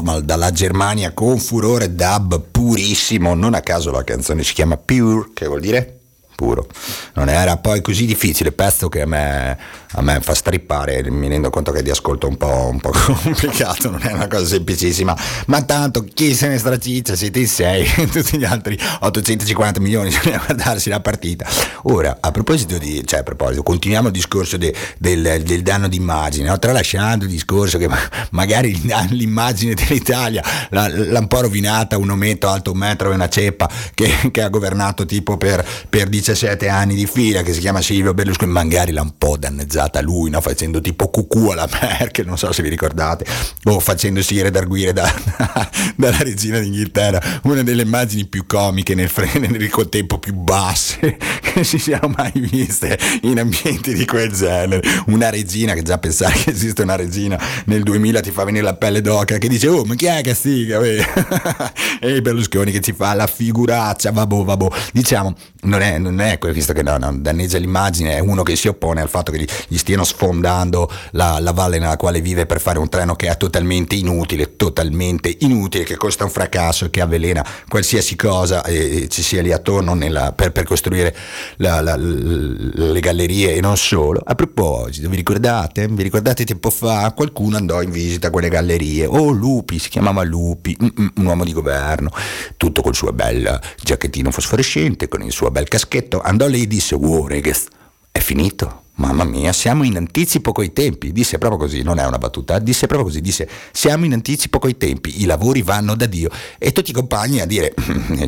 Normal 0.00 0.24
dalla 0.24 0.50
Germania 0.50 1.12
con 1.12 1.38
furore 1.38 1.94
dub 1.94 2.40
purissimo, 2.50 3.34
non 3.34 3.52
a 3.52 3.60
caso 3.60 3.90
la 3.90 4.02
canzone 4.02 4.42
si 4.42 4.54
chiama 4.54 4.78
Pure, 4.78 5.28
che 5.34 5.46
vuol 5.46 5.60
dire? 5.60 5.98
Puro. 6.34 6.66
Non 7.14 7.28
era 7.28 7.58
poi 7.58 7.82
così 7.82 8.06
difficile, 8.06 8.50
pezzo 8.50 8.88
che 8.88 9.02
a 9.02 9.06
me 9.06 9.58
a 9.92 10.02
me 10.02 10.20
fa 10.20 10.34
strippare, 10.34 11.10
mi 11.10 11.28
rendo 11.28 11.50
conto 11.50 11.72
che 11.72 11.82
di 11.82 11.90
ascolto 11.90 12.28
un 12.28 12.36
po', 12.36 12.68
un 12.70 12.78
po' 12.78 12.92
complicato, 13.22 13.90
non 13.90 14.00
è 14.02 14.12
una 14.12 14.28
cosa 14.28 14.46
semplicissima, 14.46 15.16
ma 15.46 15.62
tanto 15.62 16.04
chi 16.04 16.34
se 16.34 16.46
ne 16.46 16.58
straciccia, 16.58 17.16
siete 17.16 17.40
in 17.40 17.48
sei, 17.48 17.84
tutti 18.10 18.38
gli 18.38 18.44
altri 18.44 18.78
850 19.00 19.80
milioni 19.80 20.10
bisogna 20.14 20.42
guardarsi 20.44 20.88
la 20.88 21.00
partita. 21.00 21.46
Ora, 21.84 22.18
a 22.20 22.30
proposito 22.30 22.78
di, 22.78 23.02
cioè 23.04 23.20
a 23.20 23.22
proposito, 23.24 23.62
continuiamo 23.62 24.08
il 24.08 24.12
discorso 24.12 24.56
de, 24.56 24.74
del, 24.98 25.42
del, 25.42 25.62
danno 25.62 25.88
d'immagine, 25.88 26.48
no? 26.48 26.58
tralasciando 26.58 27.24
il 27.24 27.30
discorso 27.30 27.78
che 27.78 27.88
magari 28.30 28.80
l'immagine 29.10 29.74
dell'Italia 29.74 30.42
l'ha, 30.70 31.18
un 31.18 31.26
po' 31.26 31.40
rovinata 31.40 31.96
un 31.96 32.10
ometto 32.10 32.48
alto 32.48 32.72
un 32.72 32.78
metro 32.78 33.10
e 33.10 33.14
una 33.14 33.28
ceppa 33.28 33.68
che, 33.94 34.30
che 34.30 34.42
ha 34.42 34.48
governato 34.48 35.04
tipo 35.04 35.36
per, 35.36 35.66
per 35.88 36.08
17 36.08 36.68
anni 36.68 36.94
di 36.94 37.06
fila, 37.06 37.42
che 37.42 37.52
si 37.52 37.60
chiama 37.60 37.82
Silvio 37.82 38.14
Berlusconi, 38.14 38.52
magari 38.52 38.92
l'ha 38.92 39.02
un 39.02 39.14
po' 39.18 39.36
danneggiato 39.36 39.79
utilizzata 39.80 40.00
lui, 40.00 40.30
no? 40.30 40.40
facendo 40.40 40.80
tipo 40.80 41.08
cucù 41.08 41.48
alla 41.48 41.68
Merkel, 41.80 42.26
non 42.26 42.36
so 42.36 42.52
se 42.52 42.62
vi 42.62 42.68
ricordate, 42.68 43.24
o 43.64 43.80
facendosi 43.80 44.42
redarguire 44.42 44.92
da, 44.92 45.10
dalla 45.96 46.18
regina 46.18 46.58
d'Inghilterra, 46.58 47.40
una 47.44 47.62
delle 47.62 47.82
immagini 47.82 48.26
più 48.26 48.44
comiche 48.46 48.94
nel, 48.94 49.10
nel 49.48 49.70
contempo 49.70 50.18
più 50.18 50.34
basse 50.34 51.16
che 51.40 51.64
si 51.64 51.78
siano 51.78 52.12
mai 52.16 52.32
viste 52.34 52.98
in 53.22 53.38
ambienti 53.38 53.94
di 53.94 54.04
quel 54.04 54.30
genere. 54.32 54.82
Una 55.06 55.30
regina, 55.30 55.72
che 55.74 55.82
già 55.82 55.98
pensare 55.98 56.34
che 56.34 56.50
esiste 56.50 56.82
una 56.82 56.96
regina 56.96 57.40
nel 57.66 57.82
2000 57.82 58.20
ti 58.20 58.30
fa 58.30 58.44
venire 58.44 58.64
la 58.64 58.74
pelle 58.74 59.00
d'oca, 59.00 59.38
che 59.38 59.48
dice, 59.48 59.68
oh 59.68 59.84
ma 59.84 59.94
chi 59.94 60.06
è 60.06 60.20
che 60.22 60.34
stiga? 60.34 60.80
e 62.00 62.20
Berlusconi 62.20 62.70
che 62.70 62.80
ci 62.80 62.92
fa 62.92 63.14
la 63.14 63.26
figuraccia, 63.26 64.10
vabbò, 64.10 64.44
vabbò. 64.44 64.70
Diciamo, 64.92 65.34
non 65.62 65.80
è, 65.80 65.98
non 65.98 66.20
è 66.20 66.38
visto 66.52 66.72
che 66.72 66.82
no, 66.82 66.96
no, 66.98 67.16
danneggia 67.16 67.58
l'immagine, 67.58 68.16
è 68.16 68.18
uno 68.18 68.42
che 68.42 68.56
si 68.56 68.68
oppone 68.68 69.00
al 69.00 69.08
fatto 69.08 69.30
che 69.32 69.46
gli, 69.70 69.78
stiano 69.78 70.04
sfondando 70.04 70.90
la, 71.12 71.38
la, 71.40 71.52
valle 71.52 71.78
nella 71.78 71.96
quale 71.96 72.20
vive 72.20 72.46
per 72.46 72.60
fare 72.60 72.78
un 72.78 72.88
treno 72.88 73.14
che 73.14 73.28
è 73.28 73.36
totalmente 73.36 73.94
inutile, 73.94 74.56
totalmente 74.56 75.34
inutile, 75.40 75.84
che 75.84 75.96
costa 75.96 76.24
un 76.24 76.30
fracasso 76.30 76.90
che 76.90 77.00
avvelena 77.00 77.46
qualsiasi 77.68 78.16
cosa 78.16 78.64
e, 78.64 79.02
e 79.02 79.08
ci 79.08 79.22
sia 79.22 79.42
lì 79.42 79.52
attorno 79.52 79.94
nella, 79.94 80.32
per, 80.32 80.52
per, 80.52 80.64
costruire 80.64 81.14
la, 81.56 81.80
la, 81.80 81.96
le 81.96 83.00
gallerie 83.00 83.54
e 83.54 83.60
non 83.60 83.76
solo. 83.76 84.20
A 84.24 84.34
proposito, 84.34 85.08
vi 85.08 85.16
ricordate? 85.16 85.86
Vi 85.86 86.02
ricordate 86.02 86.44
tempo 86.44 86.70
fa 86.70 87.12
qualcuno 87.12 87.56
andò 87.56 87.82
in 87.82 87.90
visita 87.90 88.28
a 88.28 88.30
quelle 88.30 88.48
gallerie? 88.48 89.06
Oh, 89.06 89.30
Lupi, 89.30 89.78
si 89.78 89.88
chiamava 89.88 90.22
Lupi, 90.24 90.76
un 90.80 91.24
uomo 91.24 91.44
di 91.44 91.52
governo, 91.52 92.10
tutto 92.56 92.82
col 92.82 92.94
suo 92.94 93.12
bel 93.12 93.58
giacchettino 93.82 94.30
fosforescente, 94.30 95.08
con 95.08 95.22
il 95.22 95.32
suo 95.32 95.50
bel 95.50 95.68
caschetto, 95.68 96.20
andò 96.20 96.46
lì 96.46 96.62
e 96.62 96.66
disse, 96.66 96.94
wow, 96.94 97.26
ragazzi, 97.26 97.68
è 98.10 98.18
finito 98.18 98.82
Mamma 99.00 99.24
mia, 99.24 99.50
siamo 99.54 99.84
in 99.84 99.96
anticipo 99.96 100.52
coi 100.52 100.74
tempi, 100.74 101.10
disse 101.10 101.38
proprio 101.38 101.58
così, 101.58 101.80
non 101.80 101.98
è 101.98 102.04
una 102.04 102.18
battuta, 102.18 102.58
disse 102.58 102.86
proprio 102.86 103.08
così, 103.08 103.22
disse 103.22 103.48
siamo 103.72 104.04
in 104.04 104.12
anticipo 104.12 104.58
coi 104.58 104.76
tempi, 104.76 105.22
i 105.22 105.24
lavori 105.24 105.62
vanno 105.62 105.96
da 105.96 106.04
Dio. 106.04 106.28
E 106.58 106.70
tutti 106.72 106.90
i 106.90 106.92
compagni 106.92 107.40
a 107.40 107.46
dire 107.46 107.72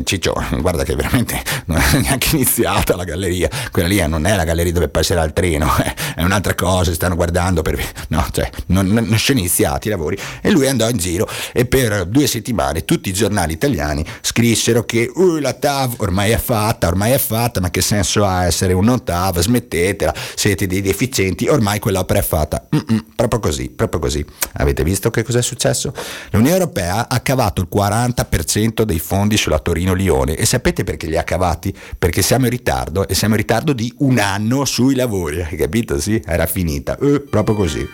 Ciccio, 0.03 0.33
guarda 0.61 0.83
che 0.83 0.95
veramente 0.95 1.39
non 1.65 1.77
è 1.77 1.99
neanche 1.99 2.35
iniziata 2.35 2.95
la 2.95 3.03
galleria, 3.03 3.51
quella 3.71 3.87
lì 3.87 4.03
non 4.07 4.25
è 4.25 4.35
la 4.35 4.43
galleria 4.45 4.71
dove 4.71 4.89
passerà 4.89 5.23
il 5.23 5.31
treno, 5.31 5.69
è 6.15 6.23
un'altra 6.23 6.55
cosa, 6.55 6.91
stanno 6.91 7.13
guardando 7.13 7.61
per... 7.61 7.79
no, 8.07 8.25
cioè 8.31 8.49
non, 8.67 8.87
non 8.87 9.17
sono 9.19 9.37
iniziati 9.37 9.89
i 9.89 9.91
lavori. 9.91 10.17
E 10.41 10.49
lui 10.49 10.67
andò 10.67 10.89
in 10.89 10.97
giro 10.97 11.29
e 11.53 11.67
per 11.67 12.07
due 12.07 12.25
settimane 12.25 12.83
tutti 12.83 13.09
i 13.09 13.13
giornali 13.13 13.53
italiani 13.53 14.03
scrissero 14.21 14.83
che 14.85 15.07
uh, 15.13 15.37
la 15.37 15.53
TAV 15.53 15.97
ormai 15.97 16.31
è 16.31 16.37
fatta, 16.39 16.87
ormai 16.87 17.11
è 17.11 17.19
fatta, 17.19 17.61
ma 17.61 17.69
che 17.69 17.81
senso 17.81 18.25
ha 18.25 18.45
essere 18.47 18.73
un 18.73 18.85
non 18.85 19.03
TAV, 19.03 19.39
smettetela, 19.39 20.15
siete 20.33 20.61
siete 20.63 20.67
dei 20.67 20.81
deficienti, 20.81 21.47
ormai 21.47 21.79
quell'opera 21.79 22.19
è 22.19 22.23
fatta. 22.23 22.67
Mm-mm, 22.75 23.05
proprio 23.15 23.39
così, 23.39 23.69
proprio 23.69 23.99
così. 23.99 24.25
Avete 24.53 24.83
visto 24.83 25.09
che 25.09 25.23
cos'è 25.23 25.41
successo? 25.41 25.93
L'Unione 26.31 26.57
Europea 26.57 27.07
ha 27.09 27.19
cavato 27.19 27.61
il 27.61 27.67
40% 27.73 28.83
dei 28.83 28.99
fondi 28.99 29.37
sulla 29.37 29.59
Torino-Lione 29.59 30.35
e 30.35 30.45
sapete 30.45 30.83
perché 30.83 31.07
li 31.07 31.17
ha 31.17 31.23
cavati? 31.23 31.73
Perché 31.97 32.21
siamo 32.21 32.45
in 32.45 32.51
ritardo 32.51 33.07
e 33.07 33.13
siamo 33.13 33.35
in 33.35 33.41
ritardo 33.41 33.73
di 33.73 33.93
un 33.99 34.19
anno 34.19 34.65
sui 34.65 34.95
lavori, 34.95 35.41
hai 35.43 35.57
capito? 35.57 35.99
Sì, 35.99 36.21
era 36.25 36.45
finita, 36.45 36.97
eh, 36.97 37.21
proprio 37.21 37.55
così. 37.55 37.87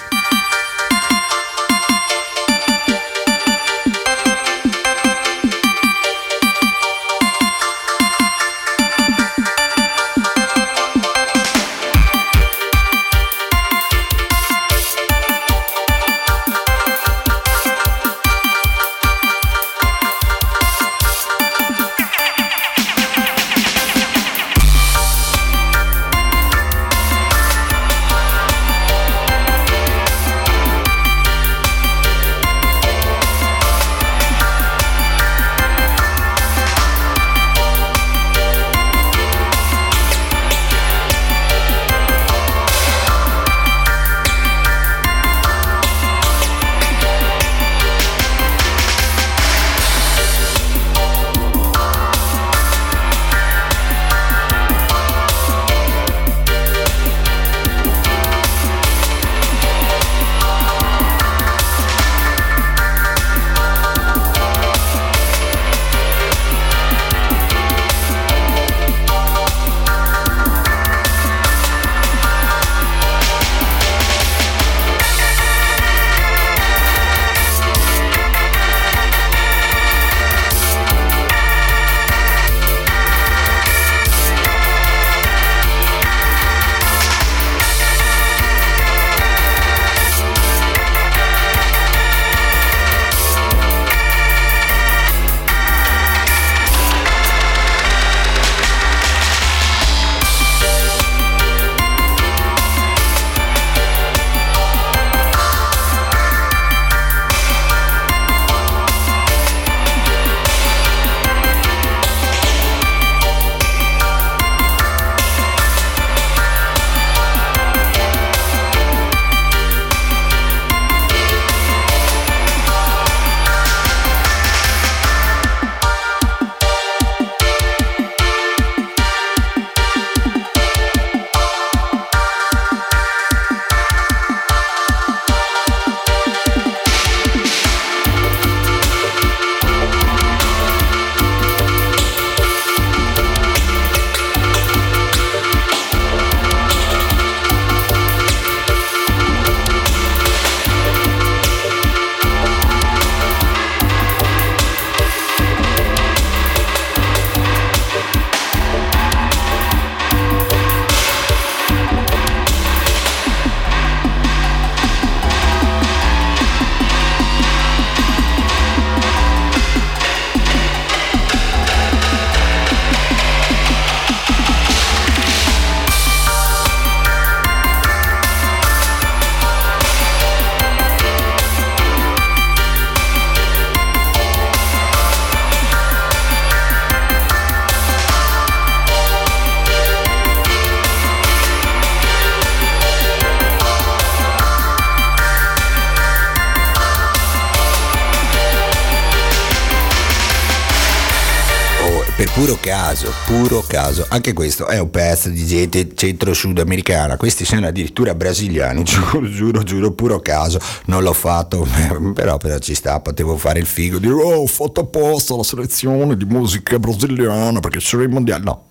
Caso, 202.69 203.11
puro 203.25 203.63
caso. 203.65 204.05
Anche 204.09 204.33
questo 204.33 204.67
è 204.67 204.79
un 204.79 204.91
pezzo 204.91 205.29
di 205.29 205.43
gente 205.43 205.95
centro-sudamericana. 205.95 207.17
Questi 207.17 207.43
sono 207.43 207.65
addirittura 207.65 208.13
brasiliani, 208.13 208.83
giuro, 208.85 209.27
giuro, 209.27 209.63
giuro, 209.63 209.91
puro 209.91 210.19
caso. 210.19 210.59
Non 210.85 211.01
l'ho 211.01 211.13
fatto, 211.13 211.65
però, 212.13 212.37
però 212.37 212.59
ci 212.59 212.75
sta, 212.75 212.99
potevo 212.99 213.37
fare 213.37 213.57
il 213.57 213.65
figo, 213.65 213.97
dire 213.97 214.13
oh, 214.13 214.41
ho 214.41 214.45
fatto 214.45 214.81
apposta 214.81 215.35
la 215.35 215.43
selezione 215.43 216.15
di 216.15 216.25
musica 216.25 216.77
brasiliana 216.77 217.59
perché 217.59 217.79
sono 217.79 218.03
i 218.03 218.07
mondiali. 218.07 218.43
No, 218.43 218.65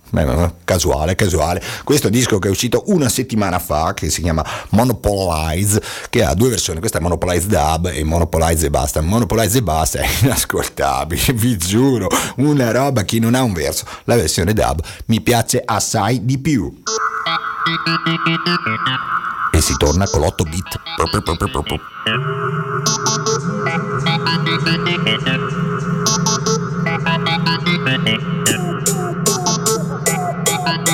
casuale, 0.63 1.15
casuale. 1.15 1.61
Questo 1.83 2.09
disco 2.09 2.39
che 2.39 2.47
è 2.47 2.51
uscito 2.51 2.83
una 2.87 3.09
settimana 3.09 3.59
fa, 3.59 3.93
che 3.93 4.09
si 4.09 4.21
chiama 4.21 4.45
Monopolize, 4.69 5.81
che 6.09 6.23
ha 6.23 6.33
due 6.33 6.49
versioni, 6.49 6.79
questa 6.79 6.99
è 6.99 7.01
Monopolize 7.01 7.47
Dub 7.47 7.91
e 7.93 8.03
Monopolize 8.03 8.67
e 8.67 8.69
basta. 8.69 9.01
Monopolize 9.01 9.57
e 9.57 9.63
basta 9.63 9.99
è 9.99 10.07
inascoltabile, 10.23 11.33
vi 11.33 11.57
giuro, 11.57 12.07
una 12.37 12.71
roba 12.71 13.03
che 13.03 13.19
non 13.19 13.35
ha 13.35 13.43
un 13.43 13.53
verso. 13.53 13.85
La 14.05 14.15
versione 14.15 14.53
Dub 14.53 14.81
mi 15.05 15.21
piace 15.21 15.61
assai 15.63 16.25
di 16.25 16.37
più. 16.39 16.81
E 19.51 19.61
si 19.61 19.75
torna 19.77 20.05
con 20.07 20.21
l'8 20.21 20.49
bit. 20.49 20.79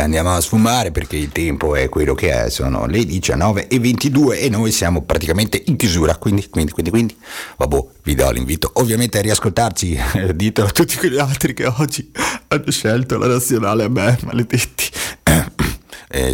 andiamo 0.00 0.34
a 0.34 0.40
sfumare 0.40 0.90
perché 0.90 1.16
il 1.16 1.30
tempo 1.30 1.74
è 1.74 1.88
quello 1.88 2.14
che 2.14 2.30
è, 2.32 2.50
sono 2.50 2.86
le 2.86 3.04
19 3.04 3.68
e 3.68 3.78
22 3.78 4.40
e 4.40 4.48
noi 4.48 4.72
siamo 4.72 5.02
praticamente 5.02 5.62
in 5.66 5.76
chiusura, 5.76 6.16
quindi, 6.16 6.48
quindi, 6.48 6.72
quindi, 6.72 6.90
quindi, 6.90 7.16
vabbè, 7.56 7.84
vi 8.02 8.14
do 8.14 8.30
l'invito 8.30 8.70
ovviamente 8.74 9.18
a 9.18 9.22
riascoltarci, 9.22 9.98
ditelo 10.34 10.66
a 10.68 10.70
tutti 10.70 10.96
quegli 10.96 11.18
altri 11.18 11.54
che 11.54 11.66
oggi 11.66 12.10
hanno 12.48 12.70
scelto 12.70 13.18
la 13.18 13.26
nazionale 13.26 13.84
a 13.84 13.88
me, 13.88 14.18
maledetti. 14.22 14.69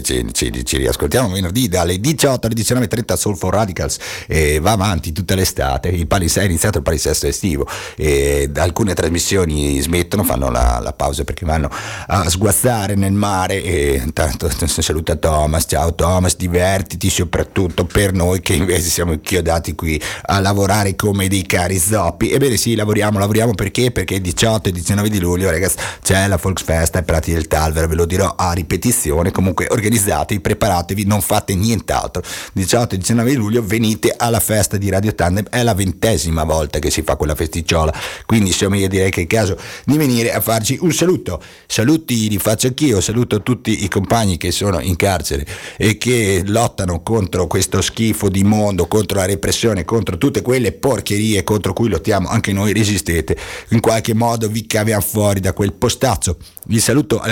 Ci, 0.06 0.24
ci, 0.32 0.64
ci, 0.64 0.76
riascoltiamo 0.76 1.28
venerdì 1.28 1.66
dalle 1.66 1.98
18 1.98 2.46
alle 2.46 2.54
19.30 2.54 3.14
Soul 3.14 3.36
for 3.36 3.52
Radicals 3.52 3.98
e 4.28 4.60
va 4.60 4.70
avanti 4.70 5.10
tutta 5.10 5.34
l'estate, 5.34 5.88
il 5.88 6.06
palis- 6.06 6.36
è 6.36 6.44
iniziato 6.44 6.78
il 6.78 6.84
palinsesto 6.84 7.26
estivo 7.26 7.66
e 7.96 8.48
alcune 8.54 8.94
trasmissioni 8.94 9.80
smettono, 9.80 10.22
fanno 10.22 10.48
la, 10.48 10.78
la, 10.80 10.92
pausa 10.92 11.24
perché 11.24 11.44
vanno 11.44 11.68
a 12.06 12.28
sguazzare 12.28 12.94
nel 12.94 13.12
mare 13.12 13.62
e 13.62 14.00
intanto 14.02 14.48
saluta 14.66 15.16
Thomas, 15.16 15.64
ciao 15.66 15.94
Thomas, 15.94 16.36
divertiti 16.36 17.10
soprattutto 17.10 17.84
per 17.84 18.12
noi 18.12 18.40
che 18.40 18.52
invece 18.54 18.88
siamo 18.88 19.12
inchiodati 19.12 19.74
qui 19.74 20.00
a 20.26 20.38
lavorare 20.38 20.94
come 20.94 21.26
dei 21.26 21.44
cari 21.44 21.78
zoppi. 21.78 22.30
Ebbene 22.30 22.56
sì, 22.56 22.76
lavoriamo, 22.76 23.18
lavoriamo 23.18 23.54
perché? 23.54 23.90
Perché 23.90 24.14
il 24.14 24.20
18 24.20 24.68
e 24.68 24.72
19 24.72 25.08
di 25.08 25.18
luglio 25.18 25.50
ragazzi 25.50 25.76
c'è 26.02 26.28
la 26.28 26.38
Volksfest 26.40 26.94
ai 26.96 27.02
Prati 27.02 27.32
del 27.32 27.48
Talver, 27.48 27.88
ve 27.88 27.94
lo 27.96 28.04
dirò 28.04 28.34
a 28.36 28.52
ripetizione, 28.52 29.32
comunque 29.32 29.66
organizzatevi, 29.96 30.40
preparatevi, 30.40 31.04
non 31.04 31.20
fate 31.20 31.54
nient'altro. 31.54 32.22
18 32.52 32.94
e 32.94 32.98
19 32.98 33.30
di 33.30 33.36
luglio 33.36 33.62
venite 33.64 34.14
alla 34.16 34.40
festa 34.40 34.76
di 34.76 34.88
Radio 34.90 35.14
Tandem, 35.14 35.46
è 35.48 35.62
la 35.62 35.74
ventesima 35.74 36.44
volta 36.44 36.78
che 36.78 36.90
si 36.90 37.02
fa 37.02 37.16
quella 37.16 37.34
festicciola, 37.34 37.92
quindi 38.26 38.48
insomma 38.50 38.76
io 38.76 38.88
direi 38.88 39.10
che 39.10 39.20
è 39.20 39.22
il 39.22 39.28
caso 39.28 39.58
di 39.84 39.96
venire 39.96 40.32
a 40.32 40.40
farci 40.40 40.78
un 40.80 40.92
saluto. 40.92 41.42
Saluti 41.66 42.28
li 42.28 42.38
faccio 42.38 42.66
anch'io, 42.68 43.00
saluto 43.00 43.42
tutti 43.42 43.84
i 43.84 43.88
compagni 43.88 44.36
che 44.36 44.50
sono 44.50 44.80
in 44.80 44.96
carcere 44.96 45.46
e 45.76 45.96
che 45.98 46.42
lottano 46.46 47.02
contro 47.02 47.46
questo 47.46 47.80
schifo 47.80 48.28
di 48.28 48.44
mondo, 48.44 48.86
contro 48.86 49.18
la 49.18 49.26
repressione, 49.26 49.84
contro 49.84 50.18
tutte 50.18 50.42
quelle 50.42 50.72
porcherie 50.72 51.44
contro 51.44 51.72
cui 51.72 51.88
lottiamo 51.88 52.28
anche 52.28 52.52
noi, 52.52 52.72
resistete, 52.72 53.36
in 53.70 53.80
qualche 53.80 54.14
modo 54.14 54.48
vi 54.48 54.66
caviamo 54.66 55.00
fuori 55.00 55.40
da 55.40 55.52
quel 55.52 55.72
postazzo. 55.72 56.36
Vi 56.68 56.80
saluto, 56.80 57.22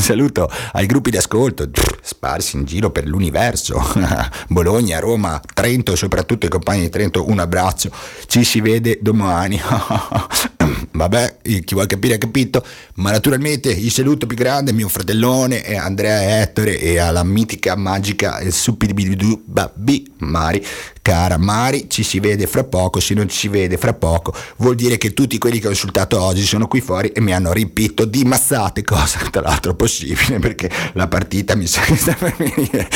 saluto 0.00 0.50
ai 0.72 0.86
gruppi 0.86 1.10
di 1.10 1.16
ascolto 1.22 1.70
sparsi 2.02 2.56
in 2.56 2.64
giro 2.64 2.90
per 2.90 3.06
l'universo, 3.06 3.80
Bologna, 4.48 4.98
Roma, 4.98 5.40
Trento, 5.54 5.94
soprattutto 5.94 6.46
i 6.46 6.48
compagni 6.48 6.80
di 6.82 6.88
Trento, 6.88 7.28
un 7.28 7.38
abbraccio, 7.38 7.90
ci 8.26 8.42
si 8.42 8.60
vede 8.60 8.98
domani. 9.00 9.60
Vabbè, 11.02 11.38
chi 11.42 11.72
vuole 11.72 11.88
capire 11.88 12.14
ha 12.14 12.18
capito, 12.18 12.64
ma 12.96 13.10
naturalmente 13.10 13.70
il 13.70 13.90
saluto 13.90 14.26
più 14.26 14.36
grande 14.36 14.72
mio 14.72 14.88
fratellone 14.88 15.62
è 15.62 15.74
Andrea 15.74 16.40
Ettore 16.40 16.78
e 16.78 16.98
alla 16.98 17.24
mitica 17.24 17.74
magica 17.74 18.40
Supidibidu 18.48 19.42
Babbi 19.44 20.10
Mari. 20.18 20.64
Cara 21.02 21.36
Mari, 21.36 21.86
ci 21.90 22.04
si 22.04 22.20
vede 22.20 22.46
fra 22.46 22.62
poco, 22.62 23.00
se 23.00 23.14
non 23.14 23.28
ci 23.28 23.48
vede 23.48 23.76
fra 23.76 23.92
poco 23.92 24.32
vuol 24.58 24.74
dire 24.76 24.96
che 24.96 25.12
tutti 25.12 25.38
quelli 25.38 25.58
che 25.58 25.66
ho 25.66 25.70
insultato 25.70 26.20
oggi 26.20 26.42
sono 26.42 26.68
qui 26.68 26.80
fuori 26.80 27.08
e 27.08 27.20
mi 27.20 27.32
hanno 27.32 27.52
riempito 27.52 28.04
di 28.04 28.24
mazzate, 28.24 28.82
cosa 28.86 29.18
tra 29.30 29.42
l'altro 29.42 29.74
possibile 29.74 30.38
perché 30.38 30.70
la 30.92 31.08
partita 31.08 31.54
mi 31.54 31.66
sa 31.66 31.80
che 31.80 31.96
sta 31.96 32.14
per 32.14 32.34
venire, 32.36 32.88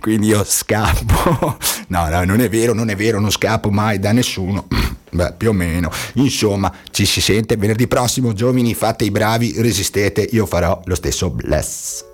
quindi 0.00 0.28
io 0.28 0.44
scappo, 0.44 1.58
no, 1.88 2.08
no, 2.08 2.24
non 2.24 2.40
è 2.40 2.48
vero, 2.48 2.72
non 2.72 2.88
è 2.88 2.96
vero, 2.96 3.20
non 3.20 3.30
scappo 3.30 3.70
mai 3.70 3.98
da 3.98 4.12
nessuno. 4.12 4.66
Beh, 5.16 5.32
più 5.36 5.48
o 5.48 5.52
meno. 5.52 5.90
Insomma, 6.14 6.72
ci 6.90 7.06
si 7.06 7.20
sente 7.20 7.56
venerdì 7.56 7.88
prossimo, 7.88 8.34
giovani, 8.34 8.74
fate 8.74 9.04
i 9.04 9.10
bravi, 9.10 9.54
resistete, 9.60 10.28
io 10.30 10.46
farò 10.46 10.80
lo 10.84 10.94
stesso 10.94 11.30
bless. 11.30 12.04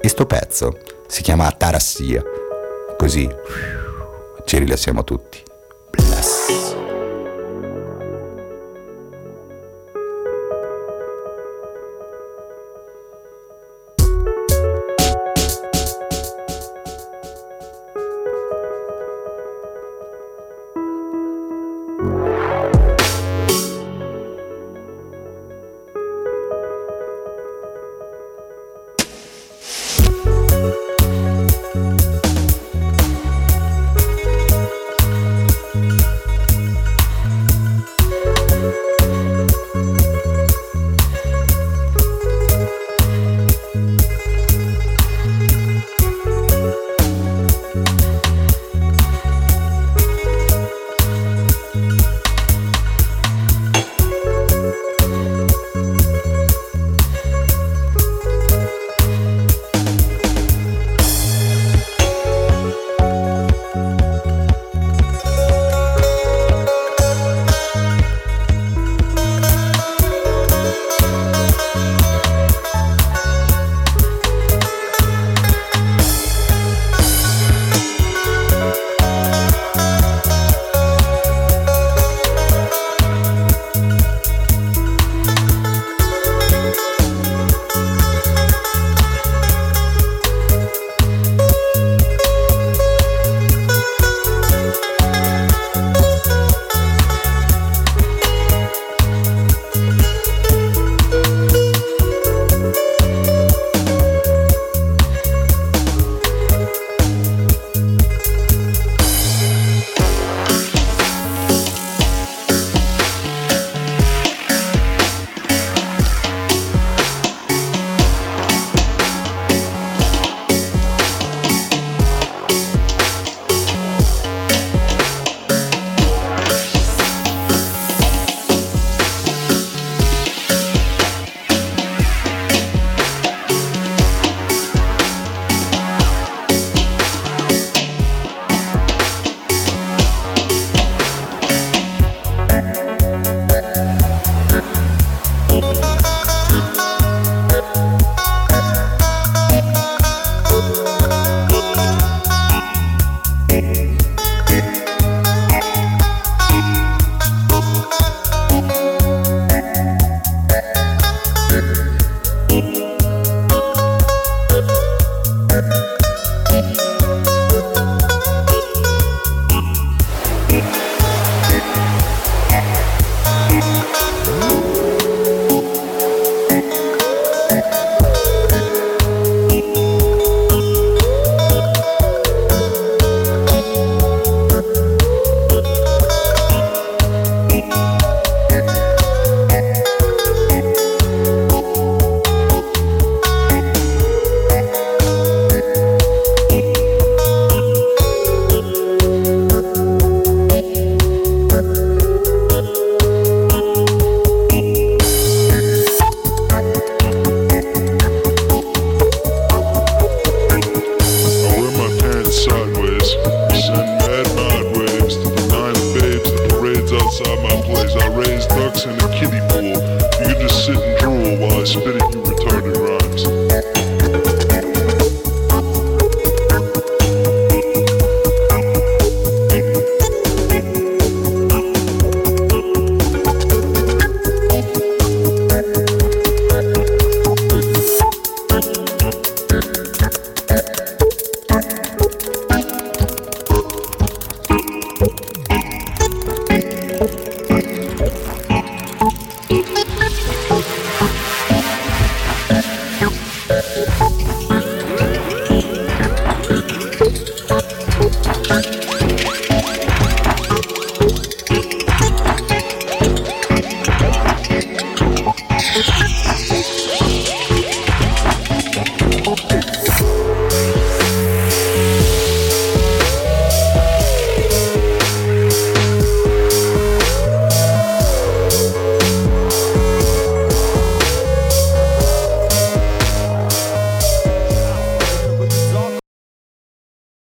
E 0.00 0.08
sto 0.08 0.26
pezzo 0.26 0.78
si 1.08 1.22
chiama 1.22 1.50
Tarassia. 1.50 2.22
Così 2.96 3.28
ci 4.44 4.58
rilassiamo 4.58 5.02
tutti. 5.02 5.42
Bless. 5.90 6.37